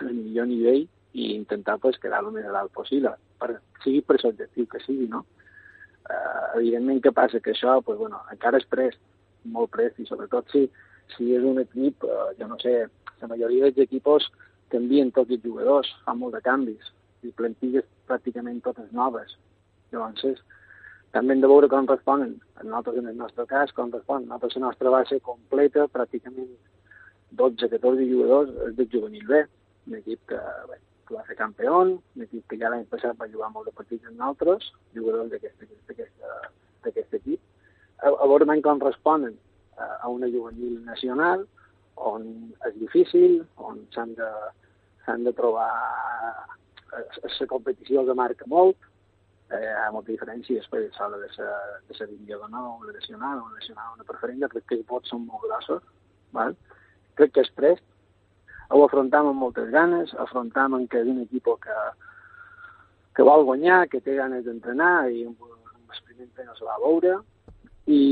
en 0.00 0.08
el 0.08 0.16
millor 0.16 0.50
nivell 0.50 0.88
i 1.12 1.34
intentar 1.36 1.78
pues, 1.78 1.98
quedar 2.02 2.24
el 2.24 2.32
més 2.34 2.48
a 2.48 2.56
dalt 2.56 2.72
possible, 2.74 3.14
per, 3.40 3.54
sigui 3.84 4.02
per 4.06 4.18
l'objectiu 4.22 4.68
que 4.70 4.82
sigui, 4.84 5.08
no? 5.10 5.24
Uh, 6.10 6.58
evidentment 6.58 7.02
que 7.04 7.14
passa 7.14 7.40
que 7.40 7.52
això, 7.54 7.78
pues, 7.86 7.98
bueno, 7.98 8.20
encara 8.32 8.58
és 8.58 8.68
prest, 8.70 9.00
molt 9.56 9.70
prest, 9.74 9.98
i 10.02 10.08
sobretot 10.08 10.48
si, 10.52 10.64
si 11.14 11.32
és 11.36 11.44
un 11.46 11.60
equip, 11.62 12.06
uh, 12.06 12.30
jo 12.38 12.48
no 12.50 12.58
sé, 12.62 12.74
la 13.20 13.28
majoria 13.30 13.68
dels 13.68 13.84
equipos 13.86 14.26
canvien 14.72 15.12
tots 15.14 15.30
els 15.36 15.44
jugadors, 15.44 15.90
fan 16.06 16.18
molt 16.18 16.34
de 16.36 16.42
canvis, 16.46 16.90
i 17.26 17.32
plantilles 17.36 17.86
pràcticament 18.08 18.62
totes 18.64 18.90
noves. 18.96 19.36
Llavors, 19.92 20.42
també 21.14 21.34
hem 21.34 21.42
de 21.42 21.50
veure 21.50 21.68
com 21.70 21.88
responen. 21.90 22.36
Nosaltres, 22.62 23.00
en 23.02 23.08
el 23.10 23.16
nostre 23.18 23.46
cas, 23.50 23.72
com 23.76 23.90
responen. 23.92 24.28
Nosaltres, 24.28 24.56
la 24.58 24.68
nostra 24.68 24.92
base 24.94 25.18
completa, 25.26 25.88
pràcticament 25.90 26.52
12-14 27.38 28.06
jugadors, 28.10 28.54
és 28.68 28.76
del 28.78 28.88
juvenil 28.92 29.26
B, 29.26 29.42
un 29.88 29.98
equip 29.98 30.22
que, 30.30 30.38
bé, 30.70 30.78
que 31.10 31.18
va 31.18 31.26
ser 31.26 31.36
campió, 31.36 31.78
un 31.82 32.24
equip 32.24 32.46
que 32.50 32.58
ja 32.60 32.70
l'any 32.70 32.86
passat 32.90 33.18
va 33.18 33.28
jugar 33.32 33.50
molt 33.52 33.66
de 33.68 33.76
partits 33.76 34.06
amb 34.06 34.20
nosaltres, 34.20 34.68
jugadors 34.96 35.32
d'aquest 35.32 37.16
equip. 37.18 37.40
A, 38.00 38.08
a 38.08 38.28
veure 38.30 38.60
com 38.62 38.82
responen 38.82 39.34
a, 39.76 40.08
una 40.08 40.30
juvenil 40.30 40.78
nacional, 40.86 41.44
on 41.96 42.28
és 42.68 42.78
difícil, 42.78 43.42
on 43.56 43.82
s'han 43.94 44.14
de, 44.20 44.30
de 45.26 45.34
trobar... 45.40 45.70
La 46.90 47.46
competició 47.46 48.00
els 48.02 48.16
marca 48.18 48.46
molt, 48.50 48.88
eh, 49.54 49.58
hi 49.60 49.68
ha 49.78 49.90
molta 49.94 50.10
diferència 50.10 50.58
després 50.58 50.88
això 50.88 51.06
de 51.12 51.28
ser, 51.36 51.50
de 51.86 51.94
ser 51.94 52.08
diagonal, 52.26 52.72
una 52.80 52.90
direccional, 52.90 53.44
una 53.44 53.54
direccional, 53.54 53.92
una 53.94 54.06
preferent, 54.08 54.40
jo 54.42 54.48
crec 54.54 54.66
que 54.66 54.78
els 54.80 54.88
vots 54.88 55.12
són 55.12 55.22
molt 55.28 55.46
grossos, 55.46 55.84
val? 56.34 56.56
crec 57.20 57.36
que 57.36 57.44
és 57.46 57.52
prest, 57.54 57.84
ho 58.70 58.84
afrontam 58.84 59.30
amb 59.30 59.42
moltes 59.42 59.68
ganes, 59.74 60.12
afrontam 60.24 60.76
en 60.78 60.86
que 60.90 61.02
és 61.02 61.10
un 61.10 61.20
equip 61.24 61.48
que, 61.64 61.76
que 63.16 63.26
vol 63.26 63.44
guanyar, 63.48 63.82
que 63.90 64.00
té 64.04 64.14
ganes 64.18 64.44
d'entrenar 64.46 65.10
i 65.10 65.24
amb, 65.26 65.42
amb 65.74 65.94
el 65.94 66.02
primer 66.06 66.26
entrenador 66.28 66.58
se 66.58 66.68
va 66.68 66.78
veure. 66.84 67.16
I, 67.90 68.02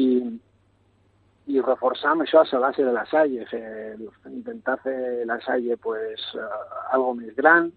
i 1.49 1.63
reforçar 1.65 2.13
amb 2.13 2.27
això 2.27 2.43
la 2.51 2.65
base 2.67 2.85
de 2.85 2.93
la 2.93 3.07
Salle, 3.09 3.47
fer, 3.49 3.97
intentar 4.29 4.79
fer 4.83 5.25
la 5.31 5.39
Salle 5.47 5.77
pues, 5.77 6.27
uh, 6.35 6.91
algo 6.93 7.15
més 7.21 7.37
gran, 7.39 7.71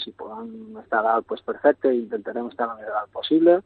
si 0.00 0.12
podem 0.16 0.80
estar 0.80 1.02
a 1.02 1.06
dalt, 1.10 1.28
pues, 1.28 1.44
perfecte, 1.44 1.92
intentarem 1.92 2.48
estar 2.48 2.70
el 2.70 2.80
més 2.80 2.88
a 2.88 2.98
dalt 3.00 3.12
possible. 3.12 3.60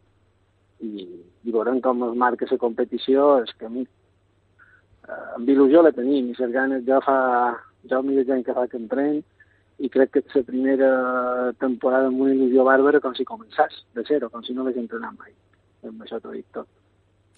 I, 0.81 1.07
i 1.45 1.53
veurem 1.53 1.81
com 1.85 2.03
es 2.09 2.15
marca 2.17 2.47
la 2.51 2.59
competició, 2.59 3.33
és 3.45 3.51
que 3.59 3.69
a 3.69 3.73
mi 3.73 3.83
eh, 3.85 5.25
amb 5.37 5.49
il·lusió 5.53 5.83
la 5.85 5.93
tenim 5.93 6.31
i 6.31 6.37
les 6.39 6.55
ganes 6.55 6.87
ja 6.87 7.03
fa 7.05 7.19
ja 7.89 8.01
el 8.01 8.09
millor 8.09 8.33
any 8.35 8.43
que 8.45 8.57
fa 8.57 8.67
que 8.69 8.79
entren 8.81 9.23
i 9.81 9.89
crec 9.89 10.11
que 10.13 10.23
és 10.25 10.35
la 10.37 10.43
primera 10.45 10.91
temporada 11.63 12.11
amb 12.11 12.21
una 12.21 12.35
il·lusió 12.35 12.67
bàrbara 12.69 13.01
com 13.01 13.15
si 13.17 13.25
començàs 13.29 13.81
de 13.97 14.05
zero, 14.09 14.29
com 14.29 14.45
si 14.45 14.53
no 14.53 14.67
l'hagués 14.67 14.83
entrenat 14.83 15.17
mai. 15.17 15.33
Amb 15.89 16.05
això 16.05 16.21
t'ho 16.21 16.35
dic 16.35 16.45
tot. 16.53 16.69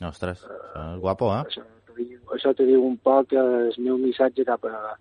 Ostres, 0.02 0.42
això 0.42 0.88
és 0.96 1.00
guapo, 1.04 1.30
eh? 1.36 1.44
Això 1.46 1.62
t'ho 1.86 1.94
diu, 2.00 2.18
això 2.34 2.54
t'ho 2.56 2.66
diu 2.66 2.82
un 2.82 2.96
poc 2.98 3.36
el 3.38 3.70
meu 3.78 4.00
missatge 4.00 4.46
cap 4.48 4.66
a, 4.66 4.96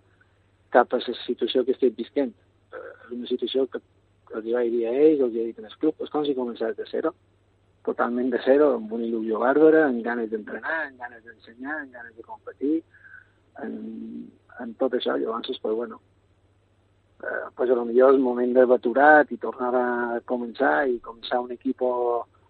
cap 0.70 0.94
a 0.94 1.00
la 1.02 1.16
situació 1.24 1.64
que 1.66 1.74
estic 1.74 1.98
visquent. 1.98 2.32
Eh, 2.72 2.84
És 3.08 3.16
una 3.18 3.28
situació 3.30 3.66
que 3.72 3.82
els 4.36 4.46
hi 4.46 4.54
vaig 4.56 4.70
dir 4.72 4.86
a 4.86 4.92
ells, 4.94 5.24
els 5.26 5.34
hi 5.34 5.42
he 5.42 5.48
dit 5.50 5.58
en 5.58 5.68
el 5.68 5.78
club, 5.80 5.98
és 6.00 6.12
com 6.12 6.24
si 6.24 6.36
començàs 6.38 6.76
de 6.78 6.86
zero, 6.90 7.12
totalment 7.88 8.30
de 8.30 8.38
zero, 8.46 8.70
amb 8.76 8.92
una 8.94 9.08
il·lusió 9.08 9.42
bàrbara, 9.42 9.86
amb 9.88 10.04
ganes 10.06 10.30
d'entrenar, 10.30 10.78
amb 10.86 11.02
ganes 11.02 11.24
d'ensenyar, 11.26 11.80
amb 11.80 11.98
ganes 11.98 12.14
de 12.16 12.22
competir, 12.28 12.76
en, 13.64 13.74
en 14.60 14.74
tot 14.74 14.92
això. 14.94 15.16
Llavors, 15.18 15.58
pues, 15.60 15.74
bueno, 15.74 16.00
eh, 17.22 17.50
pues 17.56 17.70
a 17.70 17.74
lo 17.74 17.84
millor 17.84 18.14
és 18.14 18.20
moment 18.20 18.52
d'aturat 18.54 19.30
i 19.32 19.36
tornar 19.36 19.74
a 19.74 20.20
començar 20.26 20.88
i 20.88 20.98
començar 21.00 21.40
un 21.40 21.52
equip 21.52 21.82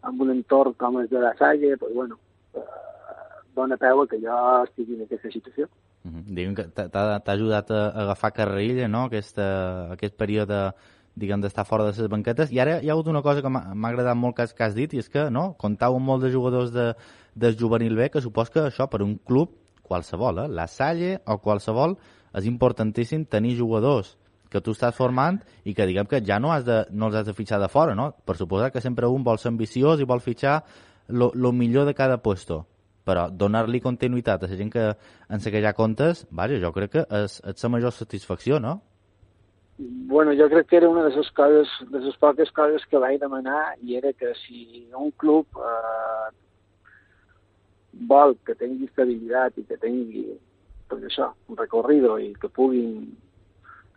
amb 0.02 0.20
un 0.20 0.30
entorn 0.30 0.74
com 0.74 0.98
el 0.98 1.08
de 1.08 1.20
la 1.20 1.34
Salle, 1.38 1.76
pues, 1.76 1.94
bueno, 1.94 2.18
eh, 2.54 2.60
dona 3.54 3.76
peu 3.76 4.00
a 4.02 4.06
que 4.08 4.18
jo 4.18 4.64
estigui 4.64 4.94
en 4.94 5.02
aquesta 5.02 5.30
situació. 5.30 5.68
-huh. 6.04 6.24
Diguem 6.34 6.54
que 6.54 6.64
t'ha- 6.64 7.22
ajudat 7.24 7.70
a 7.70 7.88
agafar 8.02 8.32
carrerilla, 8.32 8.88
no?, 8.88 9.04
Aquesta, 9.04 9.92
aquest 9.92 10.16
període 10.16 10.72
diguem, 11.14 11.40
d'estar 11.40 11.66
fora 11.66 11.84
de 11.84 11.90
les 11.90 12.08
banquetes. 12.08 12.50
I 12.50 12.58
ara 12.58 12.80
hi 12.82 12.88
ha 12.88 12.92
hagut 12.92 13.06
una 13.06 13.22
cosa 13.22 13.42
que 13.42 13.48
m'ha 13.48 13.88
agradat 13.88 14.16
molt 14.16 14.34
que 14.34 14.42
has, 14.42 14.54
que 14.54 14.64
has 14.64 14.74
dit, 14.74 14.92
i 14.94 14.98
és 14.98 15.08
que, 15.08 15.30
no?, 15.30 15.54
comptau 15.58 15.94
amb 15.96 16.06
molts 16.06 16.24
de 16.24 16.32
jugadors 16.32 16.72
de, 16.72 16.94
de 17.34 17.52
juvenil 17.52 17.94
B, 17.96 18.08
que 18.10 18.20
supos 18.20 18.50
que 18.50 18.60
això, 18.60 18.88
per 18.88 19.02
un 19.02 19.18
club, 19.18 19.50
qualsevol, 19.92 20.42
eh, 20.46 20.48
la 20.48 20.66
Salle 20.72 21.18
o 21.28 21.38
qualsevol, 21.44 21.98
és 22.32 22.48
importantíssim 22.48 23.28
tenir 23.28 23.54
jugadors 23.60 24.16
que 24.52 24.60
tu 24.64 24.72
estàs 24.72 24.96
formant 24.96 25.38
i 25.64 25.76
que 25.76 25.86
diguem 25.88 26.08
que 26.08 26.20
ja 26.24 26.40
no, 26.40 26.50
has 26.52 26.64
de, 26.64 26.82
no 26.90 27.08
els 27.08 27.20
has 27.20 27.28
de 27.28 27.36
fitxar 27.36 27.60
de 27.60 27.70
fora, 27.72 27.94
no? 27.96 28.10
Per 28.24 28.36
suposar 28.40 28.72
que 28.72 28.84
sempre 28.84 29.08
un 29.08 29.24
vol 29.24 29.40
ser 29.40 29.52
ambiciós 29.52 30.00
i 30.00 30.08
vol 30.08 30.24
fitxar 30.24 30.62
lo 31.12 31.52
millor 31.52 31.84
de 31.88 31.94
cada 31.94 32.22
puesto 32.24 32.64
però 33.06 33.26
donar-li 33.30 33.80
continuïtat 33.82 34.44
a 34.44 34.50
la 34.50 34.58
gent 34.58 34.70
que 34.72 34.86
en 34.94 35.42
saquejar 35.42 35.74
comptes, 35.78 36.24
vaja, 36.30 36.60
jo 36.62 36.72
crec 36.74 36.92
que 36.96 37.04
és, 37.22 37.38
és 37.50 37.64
la 37.66 37.72
major 37.74 37.94
satisfacció, 37.96 38.60
no? 38.62 38.78
Bueno, 40.12 40.34
jo 40.38 40.46
crec 40.52 40.68
que 40.70 40.78
era 40.78 40.90
una 40.90 41.02
de 41.08 41.16
les 41.16 41.30
coses, 41.34 41.70
de 41.90 42.02
les 42.04 42.16
poques 42.22 42.50
coses 42.54 42.84
que 42.90 43.00
vaig 43.02 43.18
demanar 43.20 43.74
i 43.82 43.96
era 43.98 44.12
que 44.12 44.34
si 44.44 44.86
un 44.94 45.10
club 45.18 45.46
eh, 45.58 46.28
vol 47.92 48.36
que 48.46 48.56
tingui 48.58 48.88
estabilitat 48.88 49.58
i 49.60 49.66
que 49.68 49.78
tingui 49.80 50.24
pues 50.88 51.04
això, 51.08 51.30
un 51.48 51.56
recorrido 51.56 52.18
i 52.20 52.32
que 52.40 52.50
puguin 52.52 53.06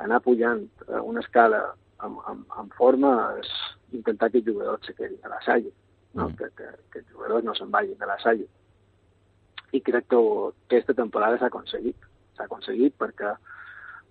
anar 0.04 0.22
pujant 0.24 0.66
a 0.88 1.02
una 1.02 1.24
escala 1.24 1.62
amb, 2.04 2.20
amb, 2.28 2.46
amb 2.60 2.76
forma 2.76 3.12
és 3.40 3.50
intentar 3.96 4.30
que 4.32 4.42
els 4.42 4.48
jugadors 4.48 4.86
se 4.88 4.96
quedin 4.96 5.20
a 5.24 5.32
la 5.32 5.42
salle, 5.46 5.72
no? 6.14 6.30
Mm. 6.30 6.38
que, 6.40 6.50
que, 6.60 6.70
que 6.92 7.02
els 7.04 7.12
jugadors 7.12 7.48
no 7.48 7.56
se'n 7.56 7.72
vagin 7.72 8.00
de 8.00 8.10
la 8.10 8.18
salle. 8.24 8.48
I 9.76 9.82
crec 9.84 10.08
que 10.12 10.22
aquesta 10.68 10.96
temporada 10.96 11.40
s'ha 11.40 11.52
aconseguit. 11.52 12.08
S'ha 12.36 12.48
aconseguit 12.48 12.96
perquè 13.00 13.34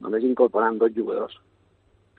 només 0.05 0.24
incorporant 0.24 0.80
dos 0.80 0.93
jugadors. 0.97 1.37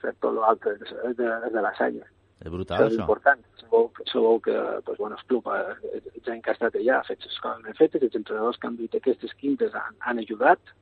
Fet, 0.02 0.18
tot 0.22 0.34
l'altre 0.34 0.76
és, 0.76 0.92
és, 1.10 1.16
de, 1.18 1.30
és 1.48 1.54
de 1.54 1.62
la 1.62 1.74
salle. 1.78 2.06
És 2.44 2.52
brutal, 2.52 2.82
Això 2.82 2.92
és 2.92 2.98
important. 3.00 3.44
Sabeu, 3.62 3.86
sabeu 4.10 4.40
que 4.44 4.56
pues, 4.84 4.98
bueno, 4.98 5.16
el 5.16 5.28
club, 5.30 5.46
eh, 5.56 6.00
gent 6.26 6.42
que 6.44 6.52
ha 6.52 6.56
estat 6.56 6.74
allà, 6.76 6.98
ha 7.00 7.08
fet 7.08 7.24
les 7.24 7.38
coses 7.40 7.62
ben 7.64 7.78
fetes, 7.78 8.02
els 8.02 8.18
entrenadors 8.18 8.58
que 8.60 8.68
han 8.68 8.76
dut 8.76 8.98
aquestes 8.98 9.32
quintes 9.40 9.74
han, 9.74 9.96
han 10.04 10.20
ajudat, 10.20 10.74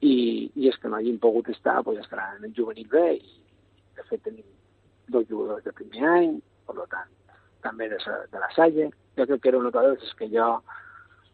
i, 0.00 0.50
i 0.54 0.68
els 0.70 0.78
que 0.78 0.90
no 0.90 0.98
hagin 0.98 1.18
pogut 1.22 1.48
estar 1.50 1.80
pues, 1.86 1.98
estaran 2.02 2.44
en 2.44 2.54
juvenil 2.56 2.88
B, 2.90 3.04
i 3.18 3.38
de 3.98 4.06
fet 4.10 4.22
tenim 4.26 4.46
dos 5.08 5.26
jugadors 5.30 5.64
de 5.64 5.72
primer 5.78 6.04
any, 6.10 6.36
per 6.66 6.86
tant, 6.90 7.14
també 7.64 7.88
de, 7.90 7.98
sa, 8.02 8.18
de 8.32 8.42
la 8.42 8.50
Salle. 8.54 8.90
Jo 9.18 9.26
crec 9.26 9.42
que 9.42 9.50
era 9.52 9.58
una 9.62 9.72
cosa 9.74 9.96
que 10.18 10.28
jo 10.30 10.50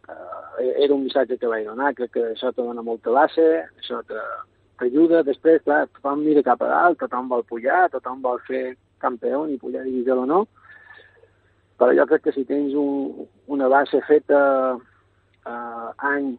eh, 0.08 0.72
era 0.84 0.94
un 0.94 1.04
missatge 1.04 1.38
que 1.40 1.50
vaig 1.50 1.66
donar, 1.66 1.94
crec 1.96 2.14
que 2.14 2.24
això 2.32 2.52
te 2.52 2.62
dona 2.62 2.84
molta 2.86 3.12
base, 3.12 3.44
això 3.80 4.00
t'ajuda, 4.06 5.24
després, 5.26 5.62
clar, 5.64 5.84
tothom 5.96 6.24
mira 6.24 6.44
cap 6.46 6.62
a 6.62 6.70
dalt, 6.70 7.00
tothom 7.02 7.28
vol 7.32 7.44
pujar, 7.48 7.88
tothom 7.92 8.22
vol 8.24 8.40
fer 8.48 8.74
campió 9.04 9.44
i 9.48 9.60
pujar 9.60 9.84
a 9.84 9.88
divisió 9.88 10.24
no, 10.24 10.44
però 11.78 11.94
jo 11.98 12.08
crec 12.10 12.26
que 12.26 12.34
si 12.34 12.44
tens 12.48 12.74
un, 12.78 13.28
una 13.52 13.68
base 13.68 14.00
feta 14.08 14.40
eh, 14.74 15.88
any 16.10 16.34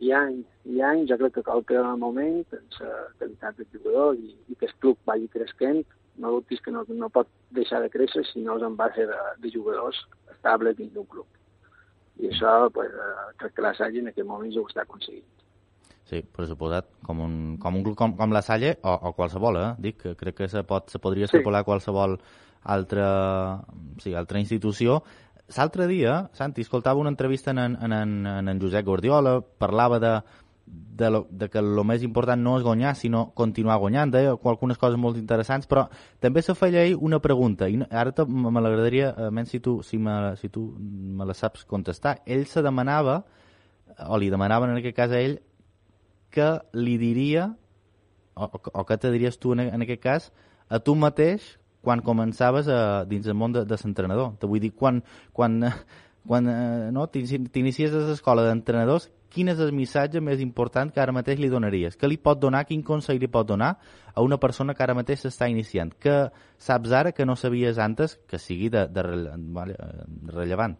i 0.00 0.12
any 0.14 0.42
i 0.68 0.82
any, 0.84 1.06
jo 1.10 1.16
crec 1.20 1.38
que 1.38 1.46
qualque 1.46 1.80
moment, 2.00 2.42
en 2.52 2.66
la 2.80 2.98
qualitat 3.18 3.56
del 3.56 3.70
jugador 3.72 4.18
i, 4.18 4.34
i 4.48 4.58
que 4.58 4.68
el 4.68 4.76
club 4.82 4.98
vagi 5.08 5.30
creixent, 5.32 5.86
no 6.18 6.34
dubtis 6.34 6.60
que 6.60 6.74
no, 6.74 6.84
no 6.88 7.08
pot 7.14 7.28
deixar 7.56 7.80
de 7.82 7.90
créixer 7.90 8.24
si 8.28 8.42
no 8.44 8.58
és 8.58 8.66
en 8.66 8.76
base 8.76 9.06
de, 9.08 9.18
de 9.42 9.52
jugadors 9.54 10.00
estables 10.34 10.76
dins 10.76 10.92
d'un 10.94 11.06
club. 11.06 11.26
I 12.18 12.32
això, 12.32 12.52
pues, 12.74 12.90
eh, 12.92 13.26
crec 13.40 13.54
que 13.56 13.64
la 13.64 13.74
Salle 13.78 14.02
en 14.02 14.10
aquest 14.10 14.26
moment 14.26 14.52
ho 14.58 14.66
està 14.66 14.84
aconseguint. 14.84 15.37
Sí, 16.08 16.22
per 16.24 16.46
suposat, 16.48 16.86
com 17.04 17.18
un, 17.20 17.32
com 17.60 17.76
un 17.76 17.82
com, 17.94 18.14
com 18.16 18.32
la 18.32 18.40
Salle 18.40 18.78
o, 18.82 18.94
o 19.10 19.12
qualsevol, 19.12 19.58
eh? 19.60 19.70
Dic 19.78 19.98
que 20.02 20.14
crec 20.16 20.38
que 20.38 20.48
se, 20.48 20.62
pot, 20.64 20.88
se 20.88 20.98
podria 20.98 21.26
Sí. 21.26 21.34
extrapolar 21.36 21.60
a 21.60 21.64
qualsevol 21.68 22.18
altra, 22.64 23.62
sí, 24.00 24.14
altra 24.14 24.40
institució. 24.40 25.02
L'altre 25.56 25.86
dia, 25.88 26.28
Santi, 26.32 26.60
escoltava 26.64 27.00
una 27.00 27.10
entrevista 27.12 27.50
en, 27.50 27.58
en, 27.58 27.92
en, 27.92 28.26
en, 28.26 28.48
en 28.48 28.60
Josep 28.60 28.84
Guardiola, 28.84 29.40
parlava 29.40 29.98
de, 30.00 30.12
de, 30.66 31.10
lo, 31.10 31.26
de 31.30 31.48
que 31.48 31.58
el 31.60 31.78
més 31.88 32.02
important 32.04 32.40
no 32.44 32.56
és 32.58 32.64
guanyar, 32.64 32.94
sinó 32.96 33.30
continuar 33.34 33.78
guanyant, 33.80 34.12
deia 34.12 34.34
algunes 34.36 34.76
coses 34.80 34.98
molt 35.00 35.16
interessants, 35.16 35.68
però 35.68 35.86
també 36.20 36.42
se 36.44 36.54
feia 36.56 36.84
ell 36.84 36.96
una 37.00 37.20
pregunta, 37.24 37.68
i 37.68 37.80
ara 37.90 38.12
te- 38.12 38.26
me 38.28 38.60
l'agradaria, 38.60 39.14
a 39.16 39.30
menys 39.30 39.54
si 39.56 39.60
tu, 39.64 39.78
si, 39.82 39.96
me, 39.98 40.36
si 40.36 40.48
tu 40.52 40.66
me 40.78 41.24
la 41.28 41.34
saps 41.36 41.64
contestar. 41.64 42.18
Ell 42.26 42.44
se 42.46 42.60
demanava, 42.64 43.22
o 44.08 44.16
li 44.20 44.28
demanaven 44.30 44.70
en 44.74 44.82
aquest 44.82 44.96
cas 44.96 45.12
a 45.16 45.20
ell, 45.20 45.38
que 46.34 46.48
li 46.72 46.96
diria, 47.00 47.48
o, 48.34 48.48
o, 48.48 48.84
que 48.86 48.98
te 48.98 49.10
diries 49.14 49.38
tu 49.38 49.54
en, 49.56 49.60
en 49.66 49.84
aquest 49.86 50.02
cas, 50.02 50.28
a 50.68 50.78
tu 50.78 50.94
mateix 50.98 51.56
quan 51.84 52.02
començaves 52.04 52.68
a, 52.68 53.04
dins 53.08 53.26
el 53.26 53.36
món 53.38 53.54
de, 53.54 53.64
de 53.64 53.78
l'entrenador. 53.82 54.34
Te 54.40 54.50
vull 54.50 54.60
dir, 54.60 54.72
quan, 54.76 55.02
quan, 55.32 55.62
eh, 55.64 55.72
quan 56.26 56.48
eh, 56.50 56.90
no, 56.92 57.06
t'inici- 57.08 57.46
t'inicies 57.52 57.94
a 57.94 58.02
l'escola 58.10 58.44
d'entrenadors, 58.48 59.08
quin 59.32 59.50
és 59.52 59.60
el 59.60 59.72
missatge 59.76 60.20
més 60.24 60.40
important 60.40 60.90
que 60.92 61.00
ara 61.00 61.12
mateix 61.12 61.40
li 61.40 61.50
donaries? 61.52 61.96
Què 62.00 62.08
li 62.08 62.16
pot 62.20 62.40
donar, 62.40 62.64
quin 62.68 62.82
consell 62.82 63.20
li 63.20 63.28
pot 63.28 63.46
donar 63.48 63.74
a 64.14 64.24
una 64.24 64.38
persona 64.40 64.74
que 64.74 64.84
ara 64.84 64.96
mateix 64.96 65.24
s'està 65.24 65.50
iniciant? 65.52 65.92
Que 66.00 66.30
saps 66.58 66.94
ara 66.96 67.12
que 67.12 67.26
no 67.28 67.36
sabies 67.36 67.78
antes 67.78 68.18
que 68.28 68.40
sigui 68.40 68.70
de, 68.72 68.86
de, 68.88 69.04
vale, 69.54 69.76
eh, 69.78 70.06
rellevant? 70.32 70.78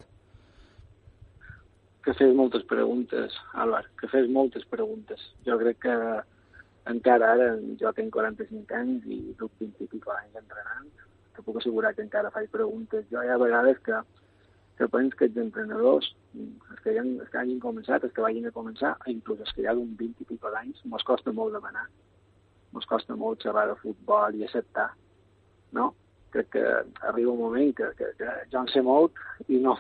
Que 2.09 2.15
fes 2.17 2.35
moltes 2.35 2.63
preguntes, 2.65 3.35
Álvar, 3.53 3.85
que 4.01 4.09
fes 4.09 4.31
moltes 4.33 4.65
preguntes. 4.65 5.21
Jo 5.45 5.59
crec 5.61 5.83
que 5.83 5.97
encara 6.89 7.35
ara, 7.35 7.49
jo 7.83 7.91
tinc 7.99 8.15
45 8.15 8.77
anys 8.79 9.05
i 9.13 9.19
duc 9.37 9.53
20 9.61 9.85
i 9.85 9.89
pico 9.93 10.15
anys 10.15 10.39
entrenant, 10.41 10.87
te 11.37 11.45
puc 11.45 11.59
assegurar 11.61 11.93
que 11.93 12.07
encara 12.07 12.33
faig 12.33 12.49
preguntes. 12.55 13.05
Jo 13.13 13.21
hi 13.21 13.29
ha 13.29 13.37
vegades 13.45 13.77
que, 13.85 14.01
que 14.81 14.89
penso 14.89 15.21
que 15.21 15.29
els 15.29 15.37
entrenadors, 15.45 16.09
els 16.39 16.81
que, 16.81 16.97
han, 16.97 17.13
els 17.21 17.29
que 17.29 17.43
hagin 17.43 17.61
començat, 17.61 18.09
els 18.09 18.17
que 18.17 18.25
vagin 18.25 18.49
a 18.49 18.57
començar, 18.57 18.97
inclús 19.13 19.45
els 19.45 19.53
que 19.53 19.69
ja 19.69 19.77
d'un 19.77 19.93
20 20.01 20.25
i 20.25 20.33
pico 20.33 20.57
d'anys, 20.57 20.81
mos 20.89 21.05
costa 21.05 21.37
molt 21.37 21.61
demanar. 21.61 21.85
Mos 22.73 22.89
costa 22.89 23.21
molt 23.21 23.45
xerrar 23.45 23.69
de 23.69 23.77
futbol 23.85 24.41
i 24.41 24.49
acceptar, 24.49 24.95
no? 25.77 25.93
Crec 26.33 26.55
que 26.57 26.67
arriba 27.13 27.37
un 27.37 27.45
moment 27.45 27.77
que, 27.77 27.93
que, 28.01 28.15
que 28.17 28.35
jo 28.49 28.65
en 28.65 28.73
sé 28.73 28.81
molt 28.85 29.21
i 29.53 29.61
no, 29.61 29.77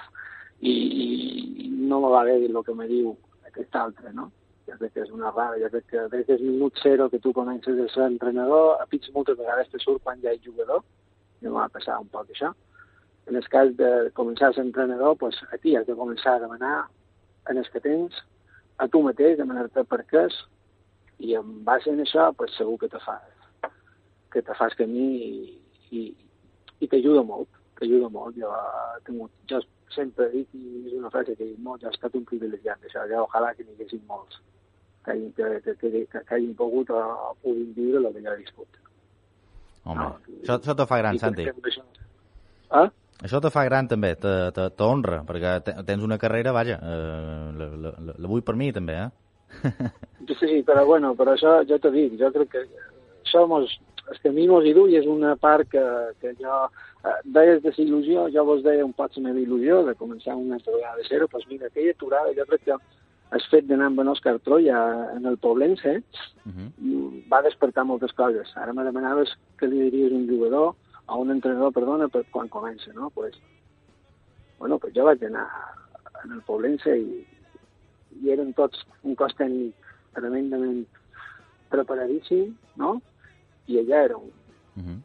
i, 0.61 0.73
i 0.73 1.69
no 1.89 2.01
me 2.01 2.11
va 2.13 2.25
bé 2.25 2.37
el 2.45 2.63
que 2.65 2.75
me 2.75 2.87
diu 2.91 3.15
aquest 3.47 3.77
altre, 3.77 4.13
no? 4.13 4.31
Jo 4.69 4.77
crec 4.77 4.93
que 4.95 5.05
és 5.07 5.13
una 5.15 5.31
rara, 5.31 5.59
jo 5.63 5.71
crec 5.73 5.87
que 5.91 6.07
des 6.13 6.27
del 6.29 6.43
minut 6.45 6.77
zero 6.83 7.09
que 7.09 7.21
tu 7.25 7.33
comences 7.33 7.79
a 7.81 7.89
ser 7.95 8.07
entrenador, 8.07 8.77
a 8.81 8.87
pits 8.87 9.11
moltes 9.15 9.39
vegades 9.39 9.71
te 9.73 9.81
surt 9.81 10.03
quan 10.05 10.21
ja 10.21 10.35
ets 10.35 10.45
jugador, 10.45 10.83
i 11.41 11.49
em 11.49 11.55
va 11.55 11.69
passar 11.73 12.01
un 12.03 12.11
poc 12.13 12.29
això, 12.35 12.53
en 13.29 13.37
el 13.37 13.49
cas 13.53 13.73
de 13.77 14.11
començar 14.19 14.51
a 14.51 14.57
ser 14.57 14.65
entrenador, 14.67 15.17
pues, 15.17 15.39
a 15.53 15.59
ti 15.63 15.77
has 15.77 15.87
de 15.87 15.97
començar 15.97 16.37
a 16.37 16.45
demanar 16.45 16.77
en 17.49 17.59
el 17.59 17.71
que 17.73 17.81
tens, 17.81 18.15
a 18.79 18.89
tu 18.89 19.03
mateix, 19.03 19.39
demanar-te 19.39 19.85
per 19.89 20.03
què 20.11 20.27
és, 20.29 20.37
i 21.19 21.35
en 21.37 21.65
base 21.65 21.91
en 21.91 22.01
això, 22.05 22.29
pues, 22.37 22.55
segur 22.57 22.79
que 22.81 22.89
te 22.93 23.01
fas, 23.05 23.25
que 24.33 24.43
te 24.45 24.55
fas 24.55 24.77
camí 24.79 25.09
i, 25.17 25.33
i, 25.91 26.05
i 26.81 26.89
t'ajuda 26.89 27.25
molt, 27.27 27.49
t'ajuda 27.81 28.09
molt. 28.13 28.37
Jo, 28.39 28.53
he 28.53 29.05
tingut, 29.09 29.33
jo 29.51 29.61
sempre 29.95 30.29
dic, 30.33 30.49
i 30.55 30.87
és 30.87 30.93
una 30.99 31.11
frase 31.11 31.35
que 31.37 31.45
dit 31.45 31.59
molt, 31.65 31.83
he 31.85 31.89
estat 31.93 32.15
un 32.15 32.25
privilegiat 32.29 32.81
d'això, 32.83 33.07
ja 33.11 33.23
ojalà 33.25 33.55
que 33.57 33.65
n'hi 33.65 33.75
haguessin 33.77 34.03
molts, 34.09 34.41
que, 35.05 35.13
hagin- 35.13 35.33
que, 35.37 35.49
que, 35.65 35.75
que, 35.81 35.91
que, 36.07 36.23
que 36.29 36.35
hagin 36.35 36.55
pogut 36.55 36.91
o, 36.91 36.99
o 36.99 37.35
puguin 37.43 37.73
viure 37.77 38.13
jo 38.13 38.33
he 38.33 38.37
viscut. 38.43 38.69
Home, 39.85 39.99
No, 40.01 40.09
això, 40.43 40.59
això 40.59 40.75
te 40.77 40.87
fa 40.87 40.99
gran, 40.99 41.15
I 41.15 41.19
Santi. 41.19 41.47
això- 41.49 41.85
Ah? 42.71 42.91
Això 43.25 43.41
te 43.43 43.51
fa 43.51 43.65
gran 43.65 43.89
també, 43.89 44.13
te- 44.15 44.53
te- 44.55 44.69
t'honra, 44.77 45.23
perquè 45.27 45.63
te- 45.65 45.73
tens 45.85 46.03
una 46.05 46.19
carrera, 46.19 46.53
vaja, 46.53 46.77
eh, 46.83 47.53
la, 47.59 47.67
la, 47.85 47.93
la, 47.99 48.15
la 48.19 48.29
vull 48.29 48.43
per 48.43 48.55
mi 48.55 48.71
també, 48.73 48.95
eh? 49.07 49.11
Sí, 50.29 50.35
sí, 50.39 50.63
però 50.63 50.85
bueno, 50.87 51.15
però 51.17 51.33
això 51.35 51.63
jo 51.67 51.79
t'ho 51.81 51.91
dic, 51.91 52.19
jo 52.21 52.29
crec 52.31 52.51
que 52.53 52.63
això 53.29 53.45
mos, 53.47 53.79
el 54.09 54.21
camí 54.25 54.47
mos 54.49 54.65
hi 54.65 54.75
du 54.77 54.87
i 54.89 54.97
és 54.99 55.07
una 55.07 55.35
part 55.37 55.69
que, 55.71 55.85
que 56.23 56.33
jo 56.41 56.61
eh, 57.05 57.19
deies 57.39 57.63
de 57.63 57.75
il·lusió, 57.85 58.29
jo 58.35 58.45
vos 58.49 58.65
deia 58.65 58.87
un 58.87 58.95
poc 58.97 59.17
la 59.17 59.29
meva 59.29 59.43
il·lusió 59.45 59.83
de 59.87 59.95
començar 60.01 60.37
una 60.37 60.57
altra 60.57 60.75
vegada 60.75 60.97
de 61.03 61.09
zero, 61.11 61.29
doncs 61.31 61.47
mira, 61.53 61.69
aquella 61.69 61.93
aturada 61.93 62.35
jo 62.35 62.49
crec 62.49 62.65
que 62.65 62.79
el 63.37 63.45
fet 63.53 63.67
d'anar 63.69 63.91
amb 63.91 64.01
en 64.01 64.09
Òscar 64.15 64.39
Troia 64.41 64.79
en 65.17 65.27
el 65.29 65.37
Poblense 65.37 66.03
Uh 66.49 66.55
-huh. 66.55 66.71
mm, 66.81 67.31
va 67.31 67.43
despertar 67.43 67.85
moltes 67.85 68.13
coses. 68.13 68.57
Ara 68.57 68.73
me 68.73 68.85
demanaves 68.85 69.29
què 69.59 69.69
li 69.69 69.91
diries 69.91 70.13
un 70.13 70.27
jugador, 70.27 70.75
a 71.07 71.15
un 71.17 71.31
entrenador, 71.31 71.73
perdona, 71.73 72.09
per 72.09 72.25
quan 72.31 72.49
comença, 72.49 72.93
no? 72.95 73.11
Pues, 73.11 73.35
bueno, 74.59 74.79
pues 74.79 74.95
jo 74.95 75.05
vaig 75.05 75.23
anar 75.25 75.47
en 76.25 76.33
el 76.33 76.43
Poblense 76.43 76.97
i, 76.99 77.27
i 78.23 78.31
eren 78.31 78.55
tots 78.55 78.87
un 79.03 79.15
cos 79.15 79.35
tècnic 79.37 79.75
tremendament 80.15 80.87
preparadíssim, 81.69 82.57
no? 82.77 83.01
I 83.69 83.79
allà 83.83 84.05
era 84.09 84.17
un, 84.17 84.31
Uh 84.79 84.85
-huh. 84.85 84.99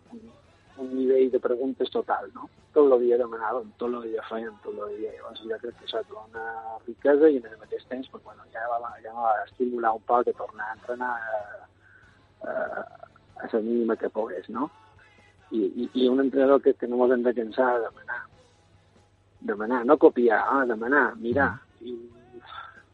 un 0.78 0.95
nivell 0.95 1.32
de 1.32 1.39
preguntes 1.39 1.89
total, 1.89 2.30
no? 2.34 2.49
Tot 2.74 2.91
el 2.91 2.99
dia 2.99 3.18
demanàvem, 3.18 3.72
tot 3.78 3.93
el 3.93 4.01
dia 4.09 4.22
feien, 4.30 4.53
tot 4.64 4.74
el 4.78 4.97
dia. 4.97 5.11
Llavors 5.14 5.41
jo 5.41 5.57
crec 5.61 5.76
que 5.78 5.86
això 5.86 5.99
et 5.99 6.09
dona 6.09 6.43
riquesa 6.88 7.30
i 7.30 7.38
en 7.38 7.45
el 7.45 7.57
mateix 7.57 7.84
temps 7.88 8.09
pues, 8.09 8.24
bueno, 8.24 8.43
ja, 8.53 8.61
va, 8.70 8.91
ja 9.03 9.14
va 9.14 9.43
estimular 9.45 9.93
un 9.93 10.01
poc 10.01 10.28
a 10.28 10.34
tornar 10.34 10.68
a 10.70 10.74
entrenar 10.74 11.11
a, 11.11 11.38
a, 12.49 12.51
a 13.43 13.49
la 13.51 13.59
mínima 13.59 13.95
que 13.95 14.09
pogués, 14.09 14.49
no? 14.49 14.70
I, 15.51 15.61
i, 15.82 15.89
i 15.93 16.09
un 16.09 16.20
entrenador 16.20 16.61
que, 16.61 16.74
que 16.74 16.88
no 16.88 17.03
ens 17.03 17.14
hem 17.14 17.24
de 17.24 17.34
cansar 17.34 17.70
de 17.74 17.86
demanar. 17.88 18.22
Demanar, 19.39 19.86
no 19.86 19.97
copiar, 19.97 20.43
ah, 20.47 20.66
demanar, 20.66 21.16
mirar. 21.16 21.59
I 21.82 21.97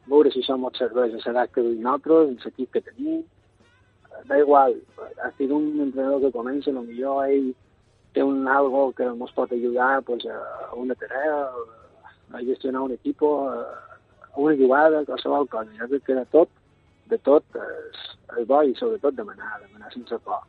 veure 0.08 0.32
si 0.32 0.42
som 0.44 0.64
els 0.66 0.78
serveis 0.78 1.14
a 1.14 1.18
l'edat 1.18 1.52
que 1.52 1.62
duim 1.62 1.82
nosaltres, 1.82 2.30
en 2.30 2.40
l'equip 2.44 2.72
que 2.72 2.82
tenim, 2.82 3.24
da 4.28 4.38
igual, 4.40 4.76
ha 5.24 5.32
sigut 5.38 5.58
un 5.58 5.82
entrenador 5.88 6.22
que 6.22 6.32
comença, 6.36 6.74
potser 6.74 7.16
ell 7.30 7.50
té 8.14 8.24
un 8.24 8.48
algo 8.48 8.92
que 8.98 9.06
ens 9.06 9.34
pot 9.36 9.52
ajudar 9.54 10.02
pues, 10.04 10.26
a 10.26 10.76
una 10.76 10.96
tarea, 10.96 11.50
a 12.34 12.42
gestionar 12.42 12.82
un 12.82 12.94
equip, 12.94 13.22
a 13.24 14.36
una 14.36 14.56
jugada, 14.58 15.06
qualsevol 15.06 15.48
cosa. 15.50 15.72
Jo 15.80 15.88
crec 15.88 16.06
que 16.06 16.16
de 16.18 16.26
tot, 16.34 16.50
de 17.10 17.18
tot 17.26 17.60
és, 17.62 18.06
és 18.38 18.48
bo 18.48 18.62
i 18.64 18.76
sobretot 18.78 19.18
demanar, 19.18 19.60
demanar 19.66 19.92
sense 19.94 20.18
por. 20.26 20.42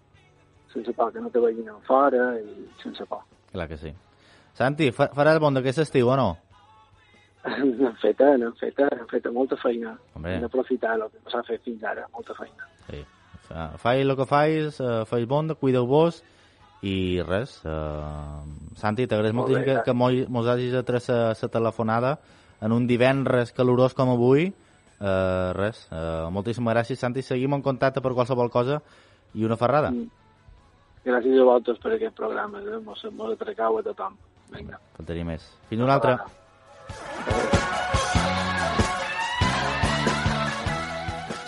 Sense 0.73 0.93
por, 0.93 1.12
que 1.12 1.21
no 1.21 1.31
te 1.31 1.41
vegin 1.43 1.68
en 1.68 1.81
fora 1.89 2.35
i 2.41 2.68
sense 2.83 3.05
por. 3.07 3.25
Clar 3.53 3.68
que 3.68 3.81
sí. 3.81 3.93
Santi, 4.57 4.91
fa, 4.95 5.11
faràs 5.16 5.41
bon 5.43 5.57
d'aquest 5.57 5.85
estiu 5.87 6.11
o 6.12 6.16
no? 6.16 6.31
N'hem 7.49 7.97
fet, 8.03 8.21
n'hem 8.21 8.53
fet, 8.61 8.81
n'hem 8.85 9.09
fet 9.09 9.31
molta 9.33 9.57
feina. 9.61 9.97
Hem 10.16 10.45
d'aprofitar 10.45 10.99
el 10.99 11.09
que 11.09 11.33
s'ha 11.33 11.41
fet 11.49 11.64
fins 11.64 11.85
ara, 11.89 12.05
molta 12.12 12.37
feina. 12.37 12.68
Sí. 12.91 13.01
Fa- 13.51 13.73
Fai 13.83 14.01
el 14.05 14.15
que 14.17 14.27
fais, 14.31 14.79
uh, 14.81 15.03
fais 15.11 15.27
bon, 15.29 15.51
cuideu-vos 15.59 16.23
i 16.87 17.21
res. 17.27 17.59
Uh, 17.67 18.41
Santi, 18.79 19.05
t'agraeix 19.11 19.35
Molt 19.35 19.51
moltíssim 19.51 19.67
bé, 19.67 19.75
que, 19.81 19.83
que 19.91 19.93
mo- 19.93 20.29
mos 20.33 20.47
hagis 20.49 20.75
atret 20.79 21.09
la 21.11 21.35
telefonada 21.51 22.15
en 22.63 22.73
un 22.73 22.87
divendres 22.87 23.53
calorós 23.53 23.93
com 23.95 24.15
avui. 24.15 24.49
Uh, 25.01 25.51
res, 25.57 25.87
uh, 25.91 26.31
moltíssimes 26.31 26.75
gràcies, 26.75 27.01
Santi. 27.01 27.23
Seguim 27.27 27.55
en 27.57 27.63
contacte 27.63 28.01
per 28.01 28.13
qualsevol 28.15 28.51
cosa 28.51 28.81
i 29.35 29.45
una 29.45 29.57
ferrada. 29.57 29.91
Mm. 29.91 30.09
Gràcies 31.05 31.41
a 31.41 31.45
vosaltres 31.45 31.79
per 31.81 31.95
aquest 31.97 32.15
programa, 32.15 32.61
eh? 32.61 32.79
mos, 32.85 33.05
mos 33.17 33.33
atracau 33.33 33.79
a 33.81 33.83
tothom. 33.83 34.19
Vinga. 34.53 34.79
Faltaria 34.99 35.25
més. 35.25 35.47
Fins 35.71 35.83
una 35.83 35.97
altra. 35.97 37.60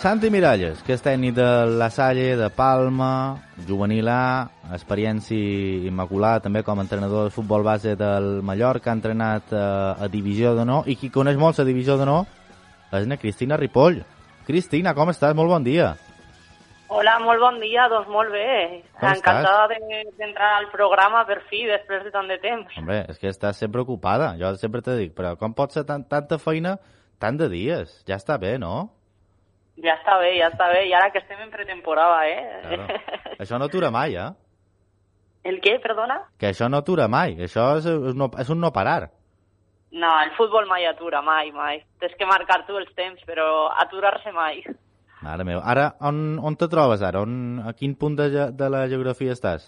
Santi 0.03 0.27
Miralles, 0.27 0.81
que 0.83 0.97
és 0.97 0.99
tècnic 0.99 1.31
de 1.37 1.45
la 1.79 1.87
Salle, 1.87 2.33
de 2.35 2.49
Palma, 2.51 3.37
juvenil 3.63 4.09
A, 4.11 4.49
experiència 4.75 5.87
immaculada 5.87 6.41
també 6.43 6.59
com 6.67 6.75
a 6.75 6.83
entrenador 6.83 7.29
de 7.29 7.31
futbol 7.31 7.63
base 7.63 7.93
del 7.95 8.41
Mallorca, 8.43 8.89
ha 8.91 8.97
entrenat 8.97 9.53
eh, 9.55 9.61
a 10.03 10.09
Divisió 10.11 10.51
d'Honor, 10.57 10.89
i 10.91 10.97
qui 10.99 11.07
coneix 11.07 11.37
molt 11.39 11.61
la 11.61 11.63
Divisió 11.69 11.95
d'Honor 11.95 12.25
és 12.99 13.07
na 13.07 13.15
Cristina 13.15 13.55
Ripoll. 13.55 14.01
Cristina, 14.43 14.91
com 14.93 15.07
estàs? 15.13 15.37
Molt 15.39 15.53
bon 15.53 15.63
dia. 15.63 15.93
Hola, 16.91 17.13
molt 17.23 17.39
bon 17.39 17.61
dia, 17.61 17.85
doncs 17.87 18.09
molt 18.11 18.33
bé. 18.35 18.81
Com 18.99 19.07
Encantada 19.07 19.69
de- 19.71 20.01
d'entrar 20.19 20.49
al 20.57 20.67
programa 20.73 21.23
per 21.25 21.39
fi, 21.47 21.61
després 21.63 22.03
de 22.03 22.11
tant 22.11 22.27
de 22.27 22.35
temps. 22.43 22.75
Hombre, 22.77 23.05
és 23.07 23.17
que 23.23 23.31
estàs 23.31 23.55
sempre 23.55 23.81
ocupada. 23.87 24.33
Jo 24.35 24.51
sempre 24.59 24.81
te 24.83 24.97
dic, 24.99 25.15
però 25.15 25.37
com 25.39 25.55
pot 25.55 25.71
ser 25.71 25.85
tan, 25.87 26.03
tanta 26.03 26.37
feina 26.43 26.75
tant 27.23 27.39
de 27.39 27.47
dies? 27.47 28.03
Ja 28.05 28.19
està 28.19 28.35
bé, 28.37 28.59
no? 28.59 28.91
Ja 29.83 29.97
està 29.99 30.15
bé, 30.21 30.31
ja 30.37 30.47
està 30.53 30.69
bé. 30.71 30.85
I 30.87 30.93
ara 30.95 31.09
que 31.11 31.19
estem 31.19 31.41
en 31.43 31.51
pretemporada, 31.51 32.23
eh? 32.29 32.61
Claro. 32.63 33.01
Això 33.43 33.59
no 33.59 33.67
atura 33.67 33.91
mai, 33.91 34.15
eh? 34.15 34.29
El 35.43 35.59
què, 35.59 35.75
perdona? 35.83 36.21
Que 36.39 36.53
això 36.53 36.69
no 36.71 36.79
atura 36.79 37.09
mai. 37.11 37.35
Això 37.43 37.65
és, 37.81 37.87
és, 37.89 38.15
no, 38.15 38.29
és 38.39 38.51
un 38.53 38.61
no 38.63 38.71
parar. 38.71 39.09
No, 39.91 40.11
el 40.23 40.31
futbol 40.37 40.65
mai 40.69 40.87
atura, 40.87 41.19
mai, 41.21 41.51
mai. 41.51 41.81
Tens 41.99 42.15
que 42.17 42.29
marcar 42.29 42.61
tu 42.65 42.79
els 42.79 42.93
temps, 42.95 43.19
però 43.27 43.67
aturar-se 43.83 44.31
mai. 44.31 44.63
Mare 45.23 45.43
meva. 45.47 45.61
Ara, 45.69 45.89
on, 46.07 46.39
on 46.39 46.55
te 46.59 46.69
trobes 46.71 47.03
ara? 47.03 47.21
On, 47.27 47.59
a 47.67 47.75
quin 47.75 47.93
punt 47.99 48.15
de, 48.19 48.29
de 48.55 48.71
la 48.71 48.85
geografia 48.91 49.35
estàs? 49.35 49.67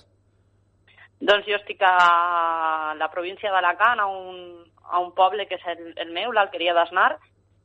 Doncs 1.20 1.46
jo 1.48 1.60
estic 1.60 1.84
a 1.84 2.96
la 3.00 3.12
província 3.12 3.52
d'Alacant, 3.52 4.00
a, 4.00 4.08
un, 4.08 4.66
a 4.88 5.04
un 5.04 5.12
poble 5.16 5.46
que 5.48 5.60
és 5.60 5.70
el, 5.76 5.92
el 6.08 6.12
meu, 6.16 6.34
l'Alqueria 6.36 6.74
d'Asnar, 6.76 7.14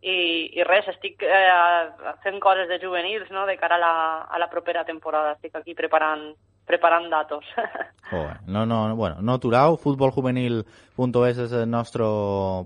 i, 0.00 0.48
i 0.56 0.64
res, 0.64 0.88
estic 0.88 1.22
eh, 1.26 2.12
fent 2.24 2.40
coses 2.40 2.68
de 2.68 2.80
juvenils 2.80 3.28
no? 3.34 3.44
de 3.46 3.56
cara 3.60 3.76
a 3.76 3.82
la, 3.82 3.94
a 4.24 4.40
la 4.40 4.48
propera 4.48 4.84
temporada. 4.84 5.34
Estic 5.36 5.56
aquí 5.56 5.74
preparant, 5.76 6.30
preparant 6.66 7.10
datos. 7.12 7.44
Joder, 8.10 8.40
no, 8.46 8.64
no, 8.64 8.88
no, 8.88 8.96
bueno, 8.96 9.20
no 9.20 9.36
aturau. 9.36 9.76
Futboljuvenil.es 9.76 11.44
és 11.46 11.52
el 11.52 11.68
nostre 11.70 12.08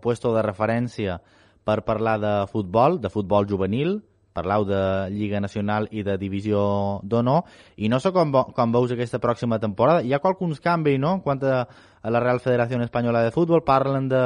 puesto 0.03 0.35
de 0.35 0.47
referència 0.47 1.21
per 1.65 1.83
parlar 1.83 2.19
de 2.21 2.35
futbol, 2.53 3.01
de 3.01 3.11
futbol 3.11 3.49
juvenil, 3.49 3.99
parlau 4.35 4.65
de 4.67 4.81
Lliga 5.15 5.41
Nacional 5.41 5.87
i 5.95 6.03
de 6.03 6.17
Divisió 6.19 7.01
d'Honor, 7.07 7.45
i 7.79 7.89
no 7.89 8.01
sé 8.03 8.11
com, 8.13 8.33
com 8.55 8.75
veus 8.75 8.93
aquesta 8.93 9.23
pròxima 9.23 9.61
temporada. 9.63 10.03
Hi 10.03 10.13
ha 10.13 10.23
qualcuns 10.23 10.61
canvis, 10.61 10.99
no?, 11.01 11.21
quant 11.25 11.43
a, 11.47 11.63
a 12.03 12.13
la 12.13 12.23
Real 12.23 12.43
Federació 12.43 12.83
Espanyola 12.83 13.23
de 13.25 13.33
Futbol. 13.35 13.65
Parlen 13.65 14.11
de 14.11 14.25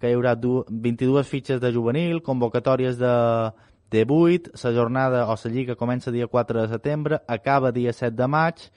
que 0.00 0.10
hi 0.10 0.16
haurà 0.16 0.34
du, 0.38 0.62
22 0.70 1.26
fitxes 1.28 1.60
de 1.60 1.72
juvenil, 1.74 2.22
convocatòries 2.22 2.98
de, 2.98 3.14
de 3.90 4.04
8, 4.08 4.52
la 4.64 4.72
jornada 4.72 5.26
o 5.26 5.36
la 5.36 5.50
Lliga 5.50 5.76
comença 5.76 6.14
dia 6.14 6.26
4 6.26 6.62
de 6.62 6.68
setembre, 6.68 7.20
acaba 7.26 7.72
dia 7.72 7.92
7 7.92 8.14
de 8.16 8.26
maig, 8.26 8.70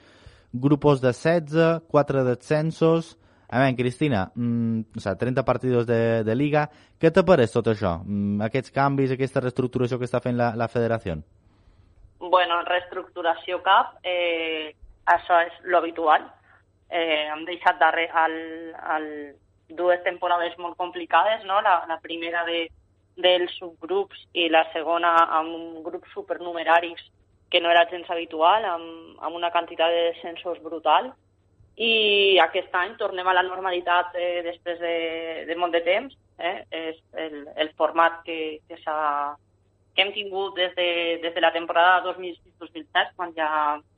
grupos 0.53 1.01
de 1.01 1.13
16, 1.13 1.81
4 1.87 2.23
descensos... 2.25 3.17
A 3.51 3.59
veure, 3.59 3.75
Cristina, 3.75 4.31
mm, 4.33 4.95
o 4.95 5.01
sigui, 5.03 5.17
30 5.19 5.43
partits 5.43 5.85
de, 5.85 6.23
de 6.23 6.35
Liga, 6.39 6.69
què 6.95 7.09
t'apareix 7.11 7.51
tot 7.51 7.67
això? 7.67 7.97
Mm, 8.05 8.39
aquests 8.47 8.71
canvis, 8.71 9.11
aquesta 9.11 9.41
reestructuració 9.43 9.99
que 9.99 10.07
està 10.07 10.21
fent 10.23 10.37
la, 10.39 10.53
la 10.55 10.69
federació? 10.71 11.17
Bueno, 12.21 12.61
reestructuració 12.63 13.59
cap, 13.65 13.97
eh, 14.07 14.71
això 15.03 15.41
és 15.49 15.59
lo 15.67 15.81
habitual. 15.81 16.29
Eh, 16.87 17.27
hem 17.33 17.43
deixat 17.49 17.75
darrere 17.81 18.23
el, 18.23 18.37
el, 18.95 19.09
dues 19.77 20.03
temporades 20.03 20.57
molt 20.57 20.77
complicades, 20.77 21.43
no? 21.45 21.61
La, 21.61 21.81
la 21.89 21.99
primera 22.03 22.43
de, 22.47 22.65
dels 23.17 23.53
subgrups 23.59 24.27
i 24.33 24.47
la 24.49 24.63
segona 24.73 25.11
amb 25.39 25.81
grups 25.85 26.11
supernumeraris 26.15 27.01
que 27.51 27.59
no 27.59 27.69
era 27.69 27.87
gens 27.91 28.09
habitual, 28.09 28.65
amb, 28.65 29.19
amb 29.19 29.35
una 29.35 29.51
quantitat 29.51 29.91
de 29.91 30.07
descensos 30.11 30.61
brutal. 30.63 31.11
I 31.75 32.39
aquest 32.43 32.73
any 32.75 32.95
tornem 32.99 33.27
a 33.27 33.35
la 33.35 33.43
normalitat 33.43 34.15
eh, 34.15 34.41
després 34.45 34.79
de, 34.79 34.95
de 35.47 35.55
molt 35.59 35.75
de 35.75 35.81
temps. 35.83 36.15
Eh? 36.39 36.57
És 36.71 36.99
el, 37.19 37.43
el 37.59 37.71
format 37.77 38.21
que, 38.25 38.61
que 38.67 38.79
que 39.91 40.01
hem 40.01 40.13
tingut 40.15 40.55
des 40.55 40.71
de, 40.75 41.19
des 41.21 41.33
de 41.35 41.41
la 41.43 41.51
temporada 41.51 41.99
2006-2007, 42.05 43.11
quan 43.17 43.33
ja 43.35 43.49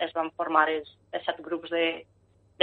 es 0.01 0.13
van 0.17 0.31
formar 0.37 0.65
els, 0.73 0.89
els 1.13 1.25
set 1.25 1.37
grups 1.45 1.69
de, 1.69 2.03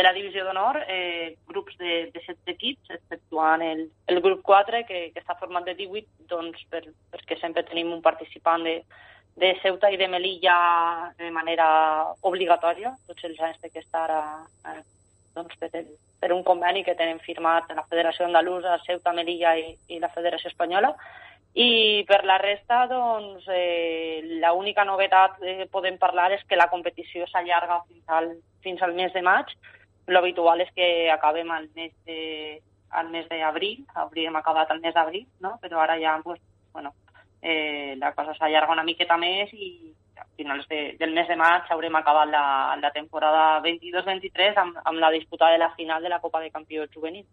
de 0.00 0.06
la 0.06 0.14
divisió 0.16 0.46
d'honor, 0.46 0.80
eh, 0.88 1.36
grups 1.46 1.76
de, 1.76 2.08
de 2.14 2.22
16 2.24 2.54
equips, 2.54 2.90
exceptuant 2.96 3.60
el, 3.60 3.84
el 4.08 4.20
grup 4.24 4.40
4, 4.48 4.80
que, 4.88 5.00
que 5.12 5.20
està 5.20 5.36
format 5.36 5.66
de 5.68 5.76
18, 5.76 6.08
doncs 6.30 6.64
per, 6.72 6.86
perquè 7.12 7.36
sempre 7.36 7.66
tenim 7.68 7.92
un 7.92 8.00
participant 8.00 8.64
de, 8.64 8.78
de 9.36 9.52
Ceuta 9.60 9.90
i 9.92 9.98
de 10.00 10.08
Melilla 10.08 10.56
de 11.18 11.28
manera 11.30 11.68
obligatòria, 12.24 12.94
tots 13.06 13.28
els 13.28 13.40
anys 13.44 13.60
que 13.66 13.84
estar 13.84 14.06
a, 14.08 14.22
a, 14.64 14.76
doncs 15.36 15.60
per, 15.60 15.68
el, 15.76 15.90
per 16.20 16.32
un 16.32 16.44
conveni 16.48 16.84
que 16.84 16.96
tenen 16.96 17.20
firmat 17.20 17.68
la 17.76 17.84
Federació 17.90 18.24
Andalusa, 18.24 18.78
Ceuta, 18.86 19.12
Melilla 19.12 19.52
i, 19.60 19.74
i 19.92 20.00
la 20.00 20.12
Federació 20.14 20.48
Espanyola. 20.48 20.94
I 21.60 22.06
per 22.06 22.22
la 22.24 22.38
resta, 22.38 22.84
doncs, 22.86 23.44
eh, 23.50 24.22
l'única 24.40 24.84
novetat 24.86 25.40
que 25.42 25.66
podem 25.72 25.98
parlar 25.98 26.30
és 26.36 26.44
que 26.46 26.56
la 26.56 26.70
competició 26.70 27.26
s'allarga 27.26 27.80
fins, 27.88 28.04
al, 28.06 28.32
fins 28.62 28.80
al 28.86 28.94
mes 28.94 29.12
de 29.12 29.24
maig. 29.26 29.52
L'habitual 30.10 30.60
és 30.64 30.70
que 30.74 30.86
acabem 31.12 31.50
al 31.54 31.68
mes 31.76 31.92
de 32.06 32.60
al 32.90 33.10
mes 33.10 33.28
d'abril, 33.30 33.84
hauríem 33.94 34.36
acabat 34.36 34.70
al 34.70 34.80
mes 34.82 34.94
d'abril, 34.94 35.26
no? 35.40 35.56
però 35.62 35.78
ara 35.80 35.96
ja 36.00 36.18
pues, 36.24 36.40
bueno, 36.72 36.92
eh, 37.40 37.94
la 37.96 38.12
cosa 38.14 38.34
s'allarga 38.34 38.72
una 38.72 38.84
miqueta 38.84 39.16
més 39.16 39.52
i 39.54 39.92
a 40.18 40.26
finals 40.36 40.66
de, 40.68 40.96
del 40.98 41.14
mes 41.14 41.28
de 41.28 41.36
maig 41.36 41.70
haurem 41.70 41.96
acabat 41.96 42.28
la, 42.28 42.42
la 42.80 42.90
temporada 42.92 43.60
22-23 43.64 44.58
amb, 44.58 44.80
amb 44.84 44.98
la 44.98 45.12
disputa 45.14 45.52
de 45.52 45.58
la 45.58 45.70
final 45.76 46.02
de 46.02 46.10
la 46.10 46.20
Copa 46.20 46.40
de 46.40 46.50
Campions 46.50 46.90
Juvenil. 46.92 47.24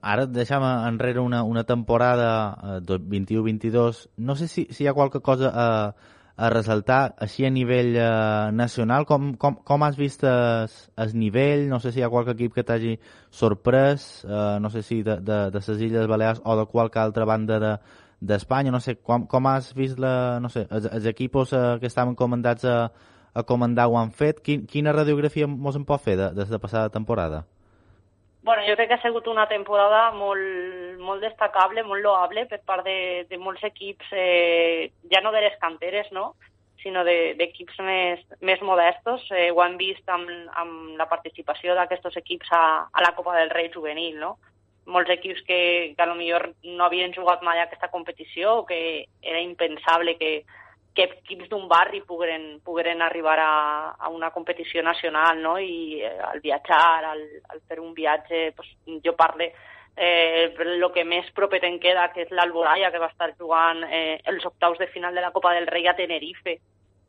Ara 0.00 0.24
deixem 0.26 0.64
enrere 0.64 1.20
una, 1.20 1.42
una 1.44 1.64
temporada 1.64 2.80
eh, 2.80 2.98
21-22. 2.98 4.08
No 4.16 4.36
sé 4.36 4.48
si, 4.48 4.66
si 4.70 4.84
hi 4.84 4.88
ha 4.88 4.96
qualque 4.96 5.20
cosa 5.20 5.50
a, 5.52 5.66
a 6.36 6.48
resaltar 6.50 7.14
així 7.22 7.46
a 7.46 7.50
nivell 7.50 7.94
eh, 7.94 8.50
nacional. 8.52 9.06
Com, 9.06 9.34
com, 9.40 9.58
com 9.62 9.84
has 9.86 9.98
vist 9.98 10.24
el 10.26 11.14
nivell? 11.14 11.68
No 11.70 11.78
sé 11.80 11.92
si 11.92 12.02
hi 12.02 12.06
ha 12.06 12.10
qualque 12.12 12.34
equip 12.34 12.56
que 12.56 12.66
t'hagi 12.66 12.96
sorprès, 13.30 14.24
eh, 14.26 14.56
no 14.60 14.70
sé 14.70 14.82
si 14.82 15.02
de, 15.06 15.20
de, 15.20 15.38
de 15.54 15.62
les 15.68 15.84
Illes 15.88 16.10
Balears 16.10 16.42
o 16.44 16.56
de 16.58 16.66
qualque 16.66 16.98
altra 16.98 17.24
banda 17.24 17.60
de, 17.62 17.74
d'Espanya, 18.20 18.72
no 18.72 18.80
sé, 18.80 18.96
com, 18.96 19.26
com 19.30 19.46
has 19.46 19.72
vist 19.76 19.98
la, 20.00 20.40
no 20.40 20.50
sé, 20.50 20.66
els, 20.70 20.88
els 20.90 21.06
equipos 21.06 21.52
eh, 21.52 21.64
que 21.80 21.90
estaven 21.90 22.14
comandats 22.18 22.64
a, 22.64 22.78
a 23.34 23.42
comandar 23.42 23.88
ho 23.88 23.98
han 24.00 24.12
fet? 24.12 24.40
Quin, 24.42 24.66
quina 24.70 24.94
radiografia 24.96 25.46
mos 25.50 25.76
en 25.76 25.84
pot 25.88 26.02
fer 26.02 26.16
de, 26.20 26.30
des 26.34 26.50
de 26.50 26.62
passada 26.62 26.90
temporada? 26.90 27.44
Bueno, 28.44 28.62
jo 28.68 28.74
crec 28.76 28.90
que 28.90 28.94
ha 28.98 29.02
sigut 29.02 29.26
una 29.32 29.46
temporada 29.48 30.10
molt, 30.12 30.98
molt 31.00 31.22
destacable, 31.24 31.80
molt 31.88 32.04
loable 32.04 32.42
per 32.50 32.58
part 32.68 32.84
de, 32.84 33.24
de 33.30 33.38
molts 33.40 33.62
equips, 33.64 34.10
eh, 34.12 34.90
ja 35.08 35.22
no 35.24 35.32
de 35.32 35.40
les 35.46 35.56
canteres, 35.62 36.10
no? 36.12 36.34
sinó 36.82 37.00
d'equips 37.08 37.78
de, 37.78 37.84
més, 37.86 38.24
més 38.44 38.60
modestos. 38.60 39.24
Eh, 39.32 39.48
ho 39.48 39.62
hem 39.64 39.78
vist 39.80 40.12
amb, 40.12 40.28
amb 40.60 40.98
la 41.00 41.06
participació 41.08 41.72
d'aquests 41.78 42.20
equips 42.20 42.52
a, 42.52 42.64
a 42.84 43.06
la 43.06 43.14
Copa 43.16 43.38
del 43.38 43.48
Rei 43.48 43.70
juvenil, 43.72 44.20
no? 44.20 44.36
molts 44.92 45.08
equips 45.08 45.40
que, 45.48 45.94
que 45.96 46.04
a 46.04 46.10
lo 46.10 46.18
millor 46.18 46.50
no 46.68 46.84
havien 46.84 47.16
jugat 47.16 47.40
mai 47.40 47.62
aquesta 47.62 47.88
competició 47.88 48.58
o 48.58 48.66
que 48.68 49.06
era 49.22 49.40
impensable 49.40 50.18
que, 50.20 50.34
que 50.94 51.08
equips 51.10 51.48
d'un 51.50 51.66
barri 51.68 52.00
pogueren, 52.06 52.60
pogueren 52.64 53.02
arribar 53.02 53.38
a, 53.42 53.54
a 53.98 54.08
una 54.14 54.30
competició 54.30 54.82
nacional, 54.82 55.42
no? 55.42 55.58
I 55.58 56.00
eh, 56.06 56.18
al 56.22 56.40
viatjar, 56.40 57.04
al, 57.10 57.22
al 57.50 57.62
fer 57.66 57.80
un 57.82 57.92
viatge, 57.94 58.52
pues, 58.56 58.70
jo 59.02 59.16
parle 59.18 59.50
eh, 59.96 60.54
el 60.58 60.86
que 60.92 61.04
més 61.04 61.26
proper 61.34 61.60
te'n 61.62 61.80
queda, 61.82 62.10
que 62.14 62.24
és 62.24 62.30
l'Alboraya, 62.30 62.90
que 62.90 63.02
va 63.02 63.10
estar 63.12 63.32
jugant 63.38 63.84
eh, 63.90 64.20
els 64.30 64.46
octaus 64.46 64.78
de 64.78 64.88
final 64.94 65.14
de 65.14 65.22
la 65.22 65.32
Copa 65.34 65.54
del 65.54 65.66
Rei 65.66 65.86
a 65.88 65.96
Tenerife. 65.98 66.58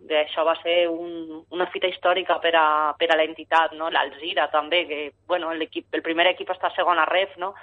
De 0.06 0.20
això 0.20 0.44
va 0.46 0.58
ser 0.62 0.90
un, 0.92 1.46
una 1.56 1.66
fita 1.74 1.88
històrica 1.88 2.38
per 2.44 2.52
a, 2.60 2.68
per 3.00 3.10
a 3.10 3.18
l'entitat, 3.18 3.74
no? 3.74 3.90
l'Alzira 3.90 4.50
també, 4.54 4.84
que 4.86 5.00
bueno, 5.26 5.52
el 5.52 6.04
primer 6.04 6.28
equip 6.34 6.52
està 6.52 6.70
a 6.70 7.06
ref, 7.06 7.38
no? 7.38 7.54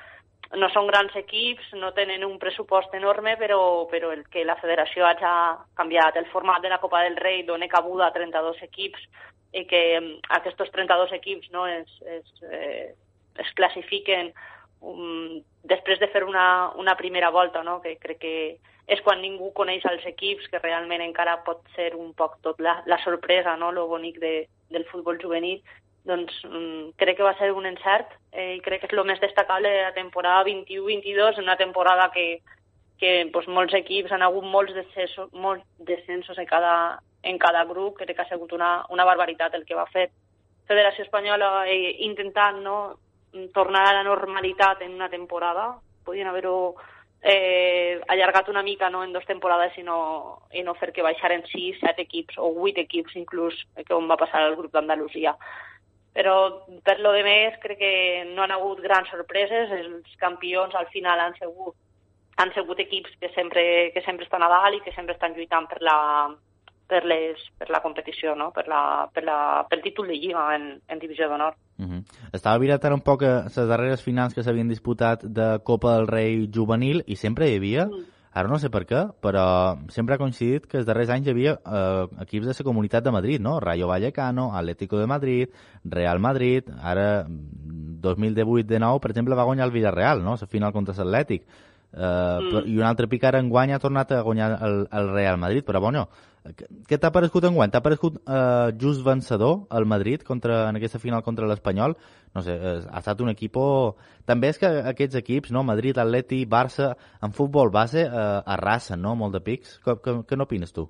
No 0.59 0.69
són 0.73 0.87
grans 0.89 1.15
equips, 1.17 1.71
no 1.81 1.93
tenen 1.97 2.25
un 2.27 2.39
pressupost 2.41 2.93
enorme, 2.95 3.37
però, 3.41 3.87
però 3.91 4.11
el 4.13 4.25
que 4.29 4.45
la 4.45 4.59
federació 4.61 5.07
hagi 5.09 5.35
canviat 5.79 6.19
el 6.21 6.29
format 6.33 6.63
de 6.63 6.73
la 6.73 6.81
Copa 6.83 7.03
del 7.05 7.17
Rei 7.17 7.43
dona 7.49 7.71
cabuda 7.73 8.09
a 8.09 8.15
32 8.15 8.61
equips 8.69 9.07
i 9.53 9.65
que 9.69 9.83
aquests 10.41 10.73
32 10.75 11.15
equips 11.17 11.49
no, 11.53 11.67
es, 11.67 11.89
es, 12.05 12.45
eh, 12.49 12.93
es 13.41 13.55
classifiquen 13.57 14.33
um, 14.81 15.41
després 15.69 16.01
de 16.01 16.09
fer 16.13 16.25
una, 16.25 16.73
una 16.77 16.97
primera 16.97 17.31
volta, 17.31 17.63
no? 17.63 17.81
que 17.81 17.97
crec 18.01 18.21
que 18.21 18.37
és 18.93 19.01
quan 19.05 19.23
ningú 19.23 19.53
coneix 19.57 19.85
els 19.89 20.05
equips, 20.09 20.49
que 20.51 20.61
realment 20.61 21.05
encara 21.05 21.39
pot 21.47 21.63
ser 21.77 21.93
un 21.97 22.13
poc 22.19 22.41
tot 22.45 22.61
la, 22.61 22.81
la 22.87 22.99
sorpresa, 23.05 23.57
no? 23.57 23.71
lo 23.73 23.87
bonic 23.89 24.19
de, 24.21 24.35
del 24.73 24.85
futbol 24.91 25.21
juvenil, 25.23 25.63
doncs 26.09 26.35
mm, 26.49 26.95
crec 26.99 27.17
que 27.17 27.27
va 27.27 27.37
ser 27.39 27.53
un 27.53 27.67
encert 27.67 28.11
eh, 28.33 28.57
i 28.57 28.61
crec 28.65 28.83
que 28.83 28.91
és 28.91 28.97
el 28.97 29.07
més 29.07 29.21
destacable 29.23 29.71
de 29.71 29.85
la 29.87 29.95
temporada 29.95 30.45
21-22, 30.49 31.39
una 31.43 31.57
temporada 31.57 32.11
que, 32.15 32.41
que 32.99 33.13
doncs, 33.31 33.49
molts 33.49 33.75
equips 33.79 34.13
han 34.13 34.23
hagut 34.27 34.45
molts 34.45 34.75
descensos, 34.75 35.31
molts 35.33 35.65
descensos 35.79 36.39
en 36.39 36.49
cada, 36.51 36.75
en 37.23 37.39
cada 37.39 37.65
grup, 37.71 37.99
crec 38.01 38.17
que 38.17 38.27
ha 38.27 38.31
sigut 38.31 38.53
una, 38.53 38.83
una 38.91 39.07
barbaritat 39.07 39.55
el 39.55 39.67
que 39.67 39.79
va 39.79 39.87
fer 39.93 40.11
Federació 40.67 41.05
Espanyola 41.05 41.67
eh, 41.69 41.97
intentant 42.07 42.61
no, 42.63 42.77
tornar 43.53 43.89
a 43.89 43.95
la 43.99 44.05
normalitat 44.07 44.83
en 44.83 44.95
una 44.95 45.09
temporada, 45.11 45.73
podien 46.05 46.29
haver-ho 46.29 46.75
eh, 47.23 48.01
allargat 48.09 48.49
una 48.49 48.63
mica 48.63 48.91
no, 48.91 49.03
en 49.05 49.13
dues 49.13 49.27
temporades 49.27 49.77
i 49.79 49.83
no, 49.87 50.43
i 50.53 50.63
no 50.67 50.75
fer 50.75 50.93
que 50.93 51.05
baixaren 51.07 51.45
sis, 51.51 51.79
set 51.81 51.99
equips 52.03 52.39
o 52.39 52.53
vuit 52.55 52.79
equips 52.79 53.17
inclús, 53.17 53.59
que 53.79 53.95
on 53.95 54.09
va 54.11 54.19
passar 54.21 54.43
el 54.49 54.57
grup 54.59 54.75
d'Andalusia 54.75 55.37
però 56.13 56.65
per 56.85 56.99
lo 57.01 57.13
de 57.17 57.23
més 57.25 57.57
crec 57.63 57.79
que 57.81 57.95
no 58.35 58.45
han 58.45 58.53
hagut 58.53 58.83
grans 58.85 59.09
sorpreses, 59.11 59.73
els 59.73 60.17
campions 60.21 60.75
al 60.77 60.89
final 60.93 61.21
han 61.21 61.37
sigut, 61.39 61.75
han 62.37 62.53
sigut 62.53 62.81
equips 62.85 63.17
que 63.21 63.33
sempre, 63.35 63.65
que 63.95 64.05
sempre 64.05 64.29
estan 64.29 64.45
a 64.45 64.51
dalt 64.53 64.77
i 64.77 64.83
que 64.85 64.93
sempre 64.93 65.17
estan 65.17 65.33
lluitant 65.37 65.69
per 65.71 65.81
la, 65.81 65.99
per, 66.89 67.03
les, 67.09 67.41
per 67.59 67.71
la 67.73 67.81
competició, 67.81 68.37
no? 68.37 68.51
per, 68.53 68.67
la, 68.69 69.09
per 69.13 69.25
la, 69.25 69.39
pel 69.71 69.85
títol 69.85 70.13
de 70.13 70.21
Lliga 70.21 70.51
en, 70.57 70.75
en 70.87 71.01
Divisió 71.01 71.29
d'Honor. 71.29 71.57
Uh 71.81 71.87
-huh. 71.89 72.03
Estava 72.33 72.59
mirat 72.59 72.85
ara 72.85 72.95
un 72.95 73.01
poc 73.01 73.23
les 73.23 73.57
darreres 73.57 74.05
finals 74.05 74.35
que 74.35 74.43
s'havien 74.43 74.69
disputat 74.69 75.25
de 75.25 75.61
Copa 75.65 75.97
del 75.97 76.07
Rei 76.07 76.49
juvenil 76.53 77.03
i 77.07 77.17
sempre 77.17 77.49
hi 77.49 77.57
havia 77.57 77.87
mm 77.87 78.22
Ara 78.33 78.49
no 78.49 78.57
sé 78.57 78.71
per 78.73 78.87
què, 78.89 79.01
però 79.21 79.45
sempre 79.93 80.17
ha 80.17 80.21
coincidit 80.21 80.65
que 80.65 80.79
els 80.81 80.87
darrers 80.89 81.11
anys 81.13 81.27
hi 81.29 81.33
havia 81.35 81.53
eh, 81.53 82.05
equips 82.25 82.49
de 82.49 82.55
la 82.57 82.65
Comunitat 82.65 83.05
de 83.05 83.13
Madrid, 83.13 83.43
no? 83.45 83.59
Rayo 83.61 83.91
Vallecano, 83.91 84.47
Atlético 84.57 84.97
de 84.97 85.07
Madrid, 85.07 85.59
Real 85.85 86.19
Madrid, 86.19 86.71
ara 86.81 87.27
2018 87.29 88.67
de 88.71 88.81
nou, 88.81 89.01
per 89.05 89.13
exemple, 89.13 89.37
va 89.37 89.45
guanyar 89.45 89.69
el 89.69 89.75
Villarreal, 89.77 90.25
no? 90.25 90.39
La 90.41 90.49
final 90.49 90.73
contra 90.73 90.97
l'Atlètic. 90.97 91.45
Eh, 91.93 92.41
mm. 92.41 92.67
I 92.73 92.77
un 92.81 92.89
altre 92.89 93.09
pic 93.09 93.25
ara 93.29 93.41
enguany 93.43 93.73
ha 93.73 93.81
tornat 93.83 94.13
a 94.13 94.23
guanyar 94.25 94.55
el, 94.65 94.85
el 94.91 95.11
Real 95.13 95.41
Madrid, 95.41 95.65
però 95.67 95.81
bueno, 95.85 96.07
què 96.89 96.99
t'ha 96.99 97.13
paregut 97.15 97.45
enguany? 97.47 97.71
T'ha 97.71 97.83
paregut 97.85 98.17
eh, 98.23 98.73
just 98.81 99.05
vencedor 99.07 99.69
el 99.79 99.87
Madrid 99.87 100.25
contra, 100.27 100.65
en 100.71 100.79
aquesta 100.79 100.99
final 101.03 101.23
contra 101.23 101.47
l'Espanyol? 101.47 101.95
No 102.35 102.43
sé, 102.43 102.57
eh, 102.57 102.81
ha 102.89 103.03
estat 103.03 103.23
un 103.23 103.31
equip... 103.35 103.61
També 104.27 104.51
és 104.51 104.59
que 104.59 104.71
aquests 104.95 105.21
equips, 105.21 105.53
no? 105.55 105.63
Madrid, 105.67 105.99
Atleti, 105.99 106.43
Barça, 106.47 106.93
en 107.23 107.37
futbol 107.37 107.71
base 107.75 108.07
eh, 108.07 108.27
arrasen, 108.57 109.03
no? 109.03 109.15
Molt 109.19 109.39
de 109.39 109.45
pics. 109.45 109.79
Què, 109.85 109.99
què, 110.03 110.19
què 110.27 110.39
n'opines 110.39 110.75
tu? 110.75 110.89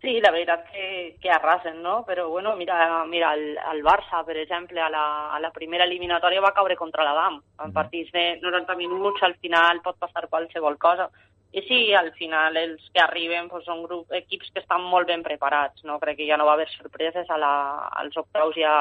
Sí, 0.00 0.20
la 0.20 0.30
veritat 0.30 0.66
que, 0.70 1.16
que 1.22 1.30
arrasen, 1.30 1.80
no? 1.82 2.04
Però, 2.04 2.28
bueno, 2.28 2.54
mira, 2.56 3.04
mira 3.06 3.32
el, 3.34 3.56
el 3.56 3.82
Barça, 3.82 4.20
per 4.26 4.36
exemple, 4.36 4.80
a 4.80 4.90
la, 4.92 5.04
a 5.34 5.40
la 5.40 5.50
primera 5.54 5.86
eliminatòria 5.88 6.42
va 6.44 6.52
caure 6.54 6.76
contra 6.76 7.04
l'Adam. 7.06 7.40
En 7.64 7.72
partits 7.72 8.12
de 8.12 8.26
90 8.42 8.76
minuts, 8.76 9.22
al 9.24 9.34
final 9.40 9.80
pot 9.82 9.96
passar 9.98 10.28
qualsevol 10.28 10.76
cosa. 10.76 11.08
I 11.56 11.62
sí, 11.64 11.80
al 11.94 12.12
final 12.12 12.58
els 12.60 12.84
que 12.92 13.00
arriben 13.00 13.48
doncs, 13.48 13.64
són 13.64 13.80
grup, 13.86 14.12
equips 14.12 14.52
que 14.52 14.60
estan 14.60 14.84
molt 14.84 15.08
ben 15.08 15.24
preparats. 15.24 15.80
No? 15.88 15.96
Crec 16.02 16.20
que 16.20 16.28
ja 16.28 16.36
no 16.36 16.44
va 16.44 16.58
haver 16.58 16.68
sorpreses. 16.74 17.30
A 17.32 17.40
la, 17.40 17.54
als 18.02 18.20
octaus 18.20 18.54
ja, 18.60 18.76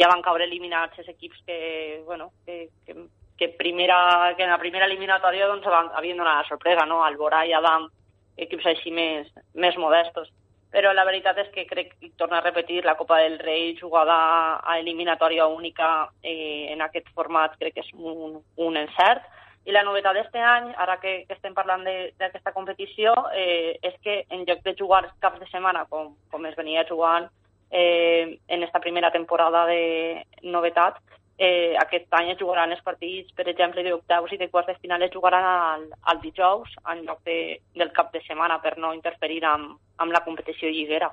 ja 0.00 0.08
van 0.08 0.24
caure 0.24 0.48
eliminats 0.48 0.98
els 1.02 1.12
equips 1.12 1.44
que, 1.44 1.58
bueno, 2.06 2.32
que, 2.46 2.70
que, 2.86 2.96
que, 3.36 3.50
primera, 3.60 4.32
que 4.36 4.48
en 4.48 4.54
la 4.56 4.58
primera 4.62 4.88
eliminatòria 4.88 5.52
doncs, 5.52 5.68
van, 5.68 5.92
havien 5.92 6.16
donat 6.16 6.40
la 6.40 6.48
sorpresa, 6.48 6.88
no? 6.88 7.02
Alborà 7.04 7.44
i 7.44 7.52
Adam, 7.52 7.90
equips 8.38 8.66
així 8.66 8.92
més, 8.94 9.30
més 9.54 9.76
modestos. 9.76 10.30
Però 10.72 10.92
la 10.92 11.06
veritat 11.08 11.38
és 11.40 11.48
que 11.54 11.64
crec 11.64 11.94
que 11.96 12.10
torna 12.20 12.38
a 12.38 12.44
repetir 12.44 12.82
la 12.84 12.96
Copa 12.96 13.22
del 13.22 13.38
Rei 13.40 13.72
jugada 13.78 14.16
a 14.60 14.78
eliminatòria 14.78 15.46
única 15.48 16.10
eh, 16.22 16.68
en 16.72 16.84
aquest 16.84 17.08
format 17.16 17.56
crec 17.56 17.78
que 17.78 17.84
és 17.86 17.92
un, 17.96 18.42
un 18.56 18.76
encert 18.76 19.24
i 19.68 19.72
la 19.72 19.82
novetat 19.84 20.16
d'este 20.16 20.40
any, 20.40 20.70
ara 20.80 20.96
que, 21.00 21.24
que 21.28 21.34
estem 21.36 21.52
parlant 21.56 21.82
d'aquesta 21.84 22.54
competició, 22.56 23.12
eh, 23.36 23.76
és 23.84 23.96
que 24.04 24.22
en 24.32 24.46
lloc 24.48 24.62
de 24.64 24.72
jugar 24.78 25.02
caps 25.20 25.42
de 25.42 25.48
setmana, 25.50 25.84
com, 25.90 26.14
com 26.32 26.46
es 26.48 26.56
venia 26.56 26.86
jugant 26.88 27.28
eh, 27.70 28.38
en 28.48 28.64
esta 28.64 28.80
primera 28.80 29.10
temporada 29.12 29.66
de 29.68 30.24
novetat, 30.42 30.96
eh, 31.38 31.74
aquest 31.78 32.12
any 32.18 32.32
es 32.32 32.38
jugaran 32.40 32.74
els 32.74 32.82
partits, 32.82 33.30
per 33.38 33.46
exemple, 33.48 33.84
d'octaus 33.86 34.34
i 34.34 34.40
de 34.40 34.50
quarts 34.50 34.72
de 34.72 34.76
final 34.82 35.02
es 35.06 35.14
jugaran 35.14 35.46
al, 35.46 35.84
al 36.10 36.20
dijous 36.20 36.74
en 36.90 37.04
lloc 37.06 37.22
de, 37.24 37.60
del 37.78 37.92
cap 37.94 38.12
de 38.12 38.22
setmana 38.26 38.58
per 38.60 38.76
no 38.82 38.92
interferir 38.94 39.44
amb, 39.46 39.78
amb 40.02 40.12
la 40.12 40.24
competició 40.26 40.68
lliguera. 40.68 41.12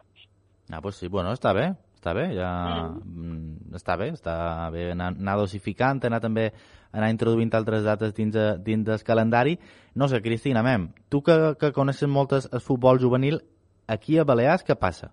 Ah, 0.71 0.81
pues 0.81 0.97
sí, 0.97 1.07
bueno, 1.07 1.31
està 1.37 1.53
bé, 1.53 1.69
està 1.93 2.15
bé, 2.17 2.31
ja... 2.33 2.49
Mm. 2.89 3.75
està 3.77 3.97
bé, 4.01 4.09
està 4.15 4.35
bé 4.73 4.89
anar, 4.93 5.11
anar 5.13 5.37
dosificant, 5.37 6.01
anar 6.07 6.21
també 6.23 6.49
anar 6.95 7.11
introduint 7.11 7.51
altres 7.53 7.83
dates 7.85 8.13
dins, 8.15 8.37
dins 8.65 8.85
del 8.87 9.03
calendari. 9.03 9.59
No 9.93 10.07
sé, 10.07 10.21
Cristina, 10.25 10.63
mem, 10.63 10.89
tu 11.09 11.21
que, 11.21 11.53
que 11.59 11.73
coneixes 11.75 12.09
molt 12.09 12.33
el, 12.33 12.49
el 12.51 12.65
futbol 12.65 13.01
juvenil, 13.01 13.43
aquí 13.85 14.17
a 14.17 14.25
Balears 14.25 14.65
què 14.65 14.77
passa? 14.79 15.11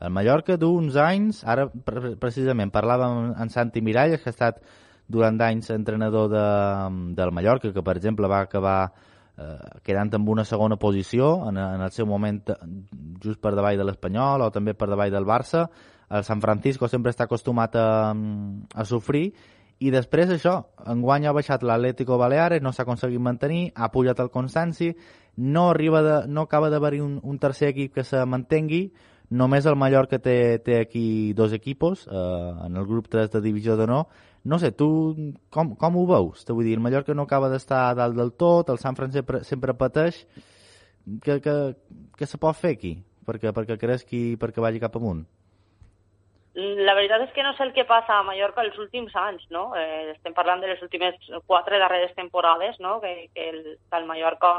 El 0.00 0.12
Mallorca 0.14 0.56
du 0.56 0.70
uns 0.78 0.96
anys, 1.02 1.42
ara 1.42 1.66
pre 1.68 2.14
precisament 2.20 2.70
parlàvem 2.74 3.32
amb 3.34 3.50
Santi 3.50 3.82
Miralles, 3.82 4.22
que 4.22 4.30
ha 4.30 4.36
estat 4.36 4.62
durant 5.08 5.40
anys 5.42 5.72
entrenador 5.74 6.28
de, 6.30 6.46
del 7.18 7.32
Mallorca, 7.34 7.72
que 7.72 7.82
per 7.82 7.96
exemple 7.96 8.30
va 8.30 8.44
acabar 8.44 8.78
eh, 8.86 9.58
quedant 9.82 10.12
amb 10.14 10.28
una 10.28 10.44
segona 10.44 10.76
posició 10.76 11.48
en, 11.48 11.58
en 11.58 11.82
el 11.82 11.90
seu 11.90 12.06
moment 12.06 12.42
just 13.24 13.40
per 13.42 13.56
davall 13.56 13.80
de 13.80 13.88
l'Espanyol 13.88 14.46
o 14.46 14.50
també 14.54 14.76
per 14.78 14.90
davall 14.92 15.10
del 15.14 15.26
Barça. 15.26 15.66
El 16.08 16.24
San 16.24 16.40
Francisco 16.40 16.88
sempre 16.88 17.10
està 17.12 17.26
acostumat 17.26 17.74
a, 17.76 17.88
a 18.14 18.84
sofrir 18.88 19.32
i 19.78 19.92
després 19.94 20.30
això, 20.34 20.56
enguany 20.90 21.28
ha 21.28 21.34
baixat 21.34 21.62
l'Atlético 21.62 22.16
Baleares, 22.18 22.62
no 22.62 22.72
s'ha 22.74 22.82
aconseguit 22.82 23.22
mantenir, 23.22 23.68
ha 23.76 23.90
pujat 23.94 24.18
el 24.24 24.30
Constanci, 24.34 24.90
no, 25.38 25.68
arriba 25.70 26.02
de, 26.02 26.16
no 26.26 26.48
acaba 26.48 26.70
d'haver-hi 26.70 26.98
un, 27.04 27.20
un 27.22 27.38
tercer 27.38 27.70
equip 27.70 27.94
que 27.94 28.04
se 28.04 28.24
mantengui, 28.26 28.88
només 29.30 29.66
el 29.66 29.76
Mallorca 29.76 30.18
té, 30.18 30.58
té 30.64 30.80
aquí 30.80 31.32
dos 31.34 31.52
equipos, 31.52 32.06
eh, 32.08 32.66
en 32.66 32.76
el 32.76 32.86
grup 32.86 33.08
3 33.12 33.30
de 33.30 33.42
divisió 33.44 33.76
d'honor. 33.76 34.06
No 34.48 34.58
sé, 34.58 34.70
tu 34.72 34.88
com, 35.50 35.74
com 35.76 35.96
ho 35.98 36.06
veus? 36.08 36.44
Te 36.46 36.54
vull 36.56 36.64
dir, 36.64 36.76
el 36.78 36.84
Mallorca 36.84 37.14
no 37.14 37.26
acaba 37.28 37.50
d'estar 37.52 37.94
dalt 37.98 38.16
del 38.16 38.32
tot, 38.32 38.70
el 38.70 38.78
Sant 38.80 38.96
Fran 38.96 39.12
sempre, 39.12 39.42
sempre 39.44 39.76
pateix. 39.76 40.22
Què, 41.24 41.40
què, 41.44 41.56
què 42.16 42.28
se 42.28 42.40
pot 42.40 42.56
fer 42.56 42.76
aquí? 42.76 42.94
Perquè, 43.28 43.52
perquè 43.52 43.76
cresqui, 43.80 44.22
perquè 44.40 44.64
vagi 44.64 44.80
cap 44.80 44.96
amunt? 44.96 45.26
La 46.58 46.94
veritat 46.96 47.22
és 47.22 47.34
que 47.36 47.44
no 47.44 47.52
sé 47.54 47.62
el 47.68 47.74
que 47.76 47.84
passa 47.86 48.16
a 48.16 48.24
Mallorca 48.26 48.64
els 48.64 48.78
últims 48.82 49.12
anys, 49.14 49.44
no? 49.54 49.68
Eh, 49.78 50.14
estem 50.16 50.34
parlant 50.34 50.64
de 50.64 50.72
les 50.72 50.80
últimes 50.82 51.14
quatre 51.46 51.78
darreres 51.78 52.16
temporades, 52.16 52.80
no? 52.82 52.96
Que, 53.04 53.28
que, 53.34 53.50
el, 53.52 53.60
que 53.76 54.00
el 54.00 54.08
Mallorca 54.08 54.54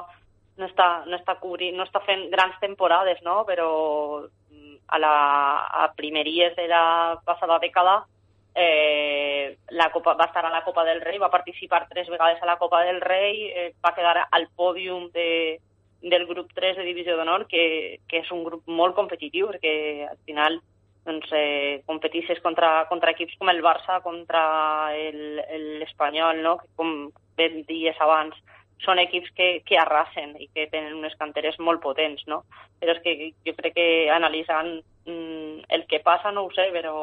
no 0.60 0.68
està, 0.68 0.90
no 1.08 1.18
està 1.18 1.38
cobrint, 1.40 1.78
no 1.78 1.88
està 1.88 2.02
fent 2.06 2.28
grans 2.34 2.60
temporades, 2.62 3.22
no? 3.26 3.42
Però 3.48 3.70
mm, 4.28 4.76
a 4.96 5.00
la 5.02 5.16
a 5.84 5.90
primeries 5.96 6.56
de 6.60 6.68
la 6.68 7.20
passada 7.26 7.60
dècada 7.64 8.02
eh, 8.56 9.58
la 9.70 9.90
Copa, 9.92 10.14
va 10.20 10.26
estar 10.26 10.46
a 10.46 10.52
la 10.52 10.64
Copa 10.66 10.84
del 10.84 11.02
Rei, 11.02 11.18
va 11.18 11.32
participar 11.32 11.88
tres 11.90 12.10
vegades 12.10 12.42
a 12.44 12.50
la 12.50 12.58
Copa 12.58 12.84
del 12.84 13.00
Rei, 13.02 13.48
eh, 13.50 13.74
va 13.84 13.96
quedar 13.96 14.28
al 14.30 14.50
pòdium 14.56 15.10
de, 15.14 15.60
del 16.02 16.26
grup 16.28 16.52
3 16.56 16.78
de 16.78 16.84
Divisió 16.84 17.16
d'Honor, 17.16 17.48
que, 17.48 18.00
que 18.08 18.24
és 18.24 18.32
un 18.36 18.44
grup 18.44 18.68
molt 18.68 18.98
competitiu, 18.98 19.48
perquè 19.54 20.10
al 20.10 20.20
final 20.28 20.60
doncs, 21.06 21.32
eh, 21.34 21.82
competisses 21.88 22.42
contra, 22.44 22.86
contra 22.90 23.16
equips 23.16 23.38
com 23.40 23.50
el 23.50 23.64
Barça, 23.64 24.02
contra 24.04 24.92
l'Espanyol, 24.92 26.44
no? 26.44 26.58
que 26.60 26.70
com 26.76 27.12
ben 27.40 27.64
dies 27.68 27.98
abans, 28.04 28.36
són 28.84 29.00
equips 29.02 29.32
que, 29.36 29.48
que 29.68 29.78
arrasen 29.80 30.36
i 30.40 30.48
que 30.54 30.68
tenen 30.72 30.96
unes 31.00 31.16
canteres 31.20 31.60
molt 31.60 31.82
potents, 31.84 32.24
no? 32.28 32.44
Però 32.80 32.96
és 32.96 33.02
que 33.04 33.16
jo 33.48 33.56
crec 33.58 33.76
que 33.76 33.88
analitzant 34.16 34.78
mm, 35.06 35.66
el 35.76 35.86
que 35.90 36.00
passa, 36.06 36.32
no 36.32 36.46
ho 36.48 36.54
sé, 36.56 36.70
però 36.76 36.96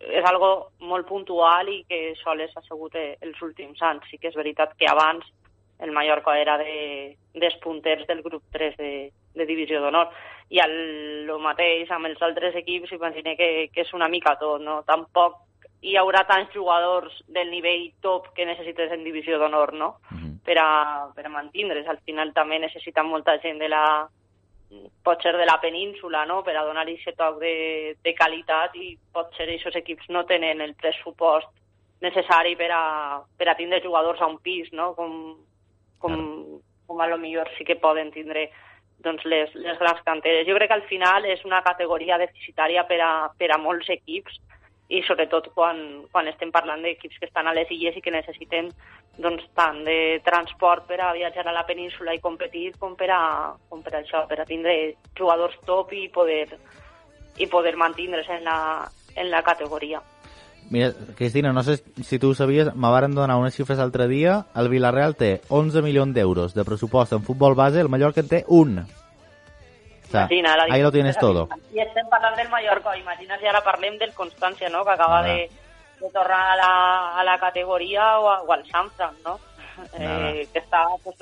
és 0.00 0.24
algo 0.24 0.70
molt 0.80 1.06
puntual 1.06 1.68
i 1.68 1.82
que 1.88 2.14
sols 2.22 2.56
ha 2.56 2.64
sigut 2.64 2.96
eh, 2.96 3.18
els 3.20 3.40
últims 3.44 3.82
anys. 3.84 4.08
Sí 4.10 4.18
que 4.18 4.30
és 4.32 4.38
veritat 4.38 4.74
que 4.80 4.88
abans 4.88 5.26
el 5.80 5.92
Mallorca 5.92 6.36
era 6.38 6.56
de, 6.60 7.16
dels 7.34 7.56
punters 7.62 8.06
del 8.08 8.22
grup 8.22 8.42
3 8.52 8.76
de, 8.76 8.92
de 9.34 9.46
divisió 9.48 9.80
d'honor. 9.80 10.10
I 10.50 10.60
el, 10.64 10.74
el 11.28 11.38
mateix 11.44 11.90
amb 11.94 12.08
els 12.10 12.20
altres 12.26 12.56
equips, 12.58 12.92
imagino 12.96 13.36
que, 13.36 13.68
que 13.72 13.84
és 13.84 13.94
una 13.94 14.08
mica 14.08 14.34
tot, 14.40 14.60
no? 14.64 14.80
Tampoc 14.88 15.38
hi 15.80 15.96
haurà 15.96 16.24
tants 16.28 16.52
jugadors 16.52 17.12
del 17.28 17.50
nivell 17.50 17.90
top 18.04 18.30
que 18.36 18.46
necessites 18.46 18.92
en 18.92 19.04
divisió 19.04 19.38
d'honor, 19.38 19.72
no? 19.72 19.96
Mm 20.10 20.18
-hmm. 20.18 20.38
per, 20.44 20.58
a, 20.58 21.08
per 21.14 21.26
a 21.26 21.28
mantindre's. 21.28 21.88
Al 21.88 22.00
final 22.04 22.32
també 22.32 22.58
necessita 22.58 23.02
molta 23.02 23.38
gent 23.40 23.58
de 23.58 23.68
la 23.68 24.08
pot 25.02 25.22
ser 25.22 25.36
de 25.36 25.46
la 25.46 25.58
península, 25.60 26.24
no?, 26.26 26.42
per 26.46 26.56
a 26.56 26.64
donar-hi 26.64 26.94
aquest 26.94 27.16
toc 27.18 27.40
de, 27.40 27.96
de 28.04 28.14
qualitat 28.14 28.76
i 28.76 28.96
pot 29.12 29.34
ser 29.34 29.48
aquests 29.48 29.80
equips 29.82 30.08
no 30.08 30.24
tenen 30.24 30.60
el 30.60 30.74
pressupost 30.74 31.48
necessari 32.00 32.54
per 32.56 32.70
a, 32.72 33.20
per 33.36 33.48
a 33.48 33.56
tindre 33.58 33.82
jugadors 33.82 34.20
a 34.20 34.26
un 34.26 34.38
pis, 34.38 34.70
no?, 34.72 34.94
com, 34.94 35.36
com, 35.98 36.14
com 36.86 37.00
a 37.00 37.08
lo 37.10 37.18
millor 37.18 37.50
sí 37.56 37.64
que 37.64 37.76
poden 37.76 38.12
tindre 38.12 38.50
doncs, 39.02 39.24
les, 39.24 39.52
les 39.54 39.78
grans 39.78 40.00
canteres. 40.04 40.46
Jo 40.46 40.54
crec 40.54 40.70
que 40.70 40.78
al 40.78 40.88
final 40.88 41.26
és 41.26 41.42
una 41.48 41.62
categoria 41.66 42.20
deficitària 42.20 42.84
per 42.86 43.00
a, 43.02 43.12
per 43.38 43.50
a 43.50 43.58
molts 43.58 43.88
equips 43.90 44.38
i 44.90 45.02
sobretot 45.06 45.52
quan, 45.54 45.78
quan 46.10 46.26
estem 46.26 46.50
parlant 46.50 46.82
d'equips 46.82 47.20
que 47.20 47.28
estan 47.28 47.46
a 47.46 47.54
les 47.54 47.70
illes 47.70 47.96
i 47.96 48.02
que 48.02 48.10
necessiten 48.10 48.72
doncs, 49.22 49.44
tant 49.54 49.84
de 49.86 50.18
transport 50.26 50.88
per 50.88 50.98
a 51.00 51.12
viatjar 51.14 51.46
a 51.46 51.54
la 51.54 51.66
península 51.66 52.14
i 52.14 52.22
competir 52.22 52.72
com 52.78 52.96
per 52.98 53.10
a, 53.14 53.22
com 53.70 53.84
per 53.86 53.94
a 53.94 54.00
això, 54.02 54.24
per 54.26 54.40
a 54.42 54.48
tindre 54.48 54.96
jugadors 55.18 55.58
top 55.66 55.94
i 55.94 56.08
poder, 56.10 56.46
i 57.38 57.46
poder 57.46 57.76
mantindre's 57.78 58.30
en 58.34 58.42
la, 58.48 58.58
en 59.14 59.30
la 59.30 59.44
categoria. 59.46 60.02
Mira, 60.70 60.92
Cristina, 61.18 61.52
no 61.52 61.62
sé 61.62 61.80
si 62.02 62.18
tu 62.18 62.30
ho 62.30 62.34
sabies, 62.34 62.74
me 62.74 62.90
varen 62.90 63.14
donar 63.14 63.40
unes 63.40 63.56
xifres 63.58 63.78
l'altre 63.78 64.06
dia. 64.10 64.44
El 64.54 64.70
Villarreal 64.70 65.16
té 65.18 65.40
11 65.48 65.82
milions 65.82 66.14
d'euros 66.14 66.54
de 66.54 66.66
pressupost 66.66 67.14
en 67.14 67.26
futbol 67.26 67.56
base, 67.58 67.80
el 67.82 67.90
Mallorca 67.90 68.22
en 68.22 68.30
té 68.30 68.44
un. 68.46 68.78
O 70.10 70.12
sea, 70.12 70.22
Imagina, 70.22 70.56
la 70.56 70.64
ahí 70.74 70.82
lo 70.82 70.90
tienes 70.90 71.16
todo. 71.16 71.48
I 71.70 71.78
estem 71.84 72.08
parlant 72.10 72.34
del 72.34 72.48
Mallorca, 72.48 72.96
imagina 72.98 73.38
si 73.38 73.46
ara 73.46 73.60
parlem 73.62 73.96
del 73.96 74.10
Constància, 74.12 74.68
no?, 74.68 74.82
que 74.84 74.90
acaba 74.90 75.22
Nada. 75.22 75.34
de, 75.34 75.50
de 76.00 76.10
tornar 76.10 76.50
a 76.50 76.56
la, 76.56 77.20
a 77.20 77.22
la 77.22 77.38
categoria 77.38 78.18
o, 78.18 78.28
a, 78.28 78.42
o 78.42 78.52
al 78.52 78.66
Samfran, 78.66 79.14
no? 79.24 79.38
Nada. 79.96 80.32
Eh, 80.32 80.48
que 80.52 80.58
està 80.58 80.82
pues, 81.04 81.14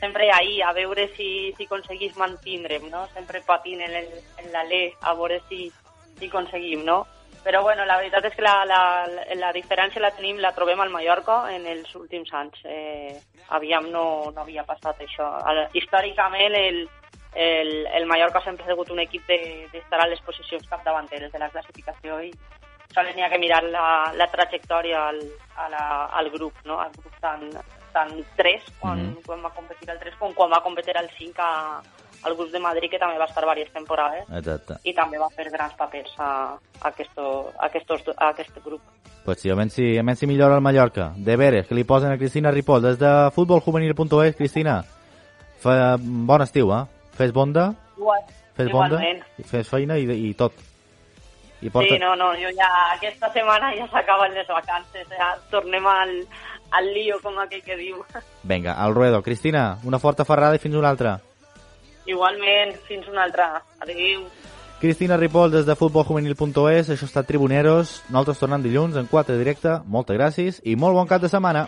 sempre 0.00 0.32
ahí, 0.32 0.60
a 0.60 0.72
veure 0.72 1.06
si, 1.14 1.54
si 1.56 1.68
aconseguís 1.70 2.16
mantindre'm, 2.16 2.90
no? 2.90 3.06
Sempre 3.14 3.40
patint 3.46 3.86
en, 3.86 3.94
el, 4.02 4.10
en 4.42 4.50
l'alè, 4.50 4.82
a 5.00 5.14
veure 5.14 5.38
si, 5.48 5.70
si 6.18 6.26
aconseguim, 6.26 6.82
no? 6.84 7.04
Però 7.44 7.62
bueno, 7.62 7.86
la 7.86 8.00
veritat 8.00 8.24
és 8.24 8.34
que 8.34 8.42
la, 8.42 8.64
la, 8.66 8.82
la 9.38 9.52
diferència 9.54 10.02
la 10.02 10.10
tenim, 10.10 10.42
la 10.42 10.50
trobem 10.56 10.80
al 10.82 10.90
Mallorca 10.90 11.44
en 11.54 11.68
els 11.70 11.94
últims 11.94 12.34
anys. 12.34 12.66
Eh, 12.66 13.14
aviam 13.54 13.92
no, 13.92 14.32
no 14.34 14.42
havia 14.42 14.64
passat 14.66 15.04
això. 15.04 15.30
Històricament 15.76 16.56
el, 16.56 16.86
el, 17.34 17.86
el 17.86 18.06
Mallorca 18.06 18.40
sempre 18.44 18.64
ha 18.64 18.68
sigut 18.68 18.90
un 18.90 19.00
equip 19.00 19.26
de- 19.26 19.68
d'estar 19.72 20.00
a 20.00 20.06
les 20.08 20.20
posicions 20.20 20.66
capdavanteres 20.68 21.32
de 21.32 21.38
la 21.38 21.48
classificació 21.50 22.20
i 22.22 22.30
sols 22.94 23.14
n'hi 23.16 23.22
ha 23.26 23.30
que 23.30 23.38
mirar 23.42 23.62
la, 23.64 24.12
la 24.14 24.26
trajectòria 24.30 25.08
al, 25.08 25.18
a 25.56 25.68
la, 25.68 25.84
al 26.06 26.30
grup, 26.30 26.54
no? 26.64 26.78
al 26.80 26.92
grup 26.94 27.14
tant, 27.20 27.48
tant 27.92 28.14
3, 28.36 28.62
quan, 28.78 28.98
Mhm. 29.02 29.22
quan 29.26 29.42
va 29.44 29.50
competir 29.50 29.90
el 29.90 29.98
3, 29.98 30.14
com 30.20 30.32
quan 30.34 30.50
va 30.52 30.62
competir 30.62 30.94
el 30.96 31.10
5 31.18 31.42
a, 31.42 31.82
al 32.22 32.36
grup 32.36 32.50
de 32.52 32.60
Madrid, 32.60 32.88
que 32.90 32.98
també 32.98 33.18
va 33.18 33.24
estar 33.26 33.42
diverses 33.42 33.72
temporades 33.72 34.24
Exacte. 34.30 34.74
i 34.84 34.94
també 34.94 35.18
va 35.18 35.28
fer 35.34 35.50
grans 35.50 35.74
papers 35.74 36.14
a, 36.18 36.54
a, 36.54 36.88
aquesto, 36.88 37.50
a, 37.58 37.66
aquestos, 37.66 38.02
a 38.16 38.28
aquest 38.28 38.56
grup. 38.64 38.80
Pues 39.24 39.40
sí, 39.40 39.50
a 39.50 39.54
veure 39.56 39.70
si, 39.70 39.96
a 39.98 40.02
veure 40.02 40.16
si 40.16 40.26
millora 40.26 40.54
el 40.54 40.60
Mallorca. 40.60 41.12
De 41.16 41.34
veres, 41.36 41.66
que 41.66 41.74
li 41.74 41.82
posen 41.84 42.12
a 42.12 42.18
Cristina 42.18 42.50
Ripoll. 42.52 42.82
Des 42.82 42.98
de 42.98 43.30
futboljuvenil.es, 43.34 44.36
Cristina, 44.36 44.82
fa 45.58 45.96
bon 45.98 46.42
estiu, 46.42 46.70
eh? 46.76 46.84
Fes 47.14 47.32
bonda, 47.32 47.72
fes 48.56 48.70
bonda, 48.72 49.00
fes 49.46 49.68
feina 49.68 49.98
i, 49.98 50.08
i 50.30 50.32
tot. 50.38 50.56
I 51.64 51.70
porta... 51.70 51.94
Sí, 51.94 52.00
no, 52.02 52.14
no, 52.18 52.32
jo 52.36 52.50
ja 52.58 52.68
aquesta 52.92 53.30
setmana 53.32 53.70
ja 53.76 53.86
s'acaben 53.92 54.34
les 54.36 54.48
vacances, 54.50 55.06
ja 55.08 55.30
tornem 55.52 55.86
al, 55.88 56.16
al 56.76 56.90
lío, 56.92 57.20
com 57.22 57.38
aquell 57.40 57.62
que 57.64 57.78
diu. 57.78 58.02
Vinga, 58.42 58.74
al 58.74 58.94
ruedo. 58.94 59.22
Cristina, 59.22 59.78
una 59.84 60.02
forta 60.02 60.26
ferrada 60.28 60.58
i 60.58 60.62
fins 60.62 60.76
una 60.76 60.90
altra. 60.90 61.18
Igualment, 62.04 62.74
fins 62.88 63.08
una 63.08 63.24
altra. 63.24 63.62
Adéu. 63.80 64.26
Cristina 64.82 65.16
Ripoll 65.16 65.54
des 65.54 65.64
de 65.64 65.76
futboljuvenil.es, 65.78 66.90
això 66.92 67.06
està 67.08 67.22
Tribuneros. 67.24 68.02
Nosaltres 68.10 68.42
tornem 68.42 68.66
dilluns 68.66 68.98
en 69.00 69.08
4 69.08 69.38
directe. 69.40 69.78
Moltes 69.86 70.18
gràcies 70.18 70.60
i 70.68 70.76
molt 70.76 70.98
bon 70.98 71.08
cap 71.08 71.22
de 71.22 71.30
setmana. 71.32 71.64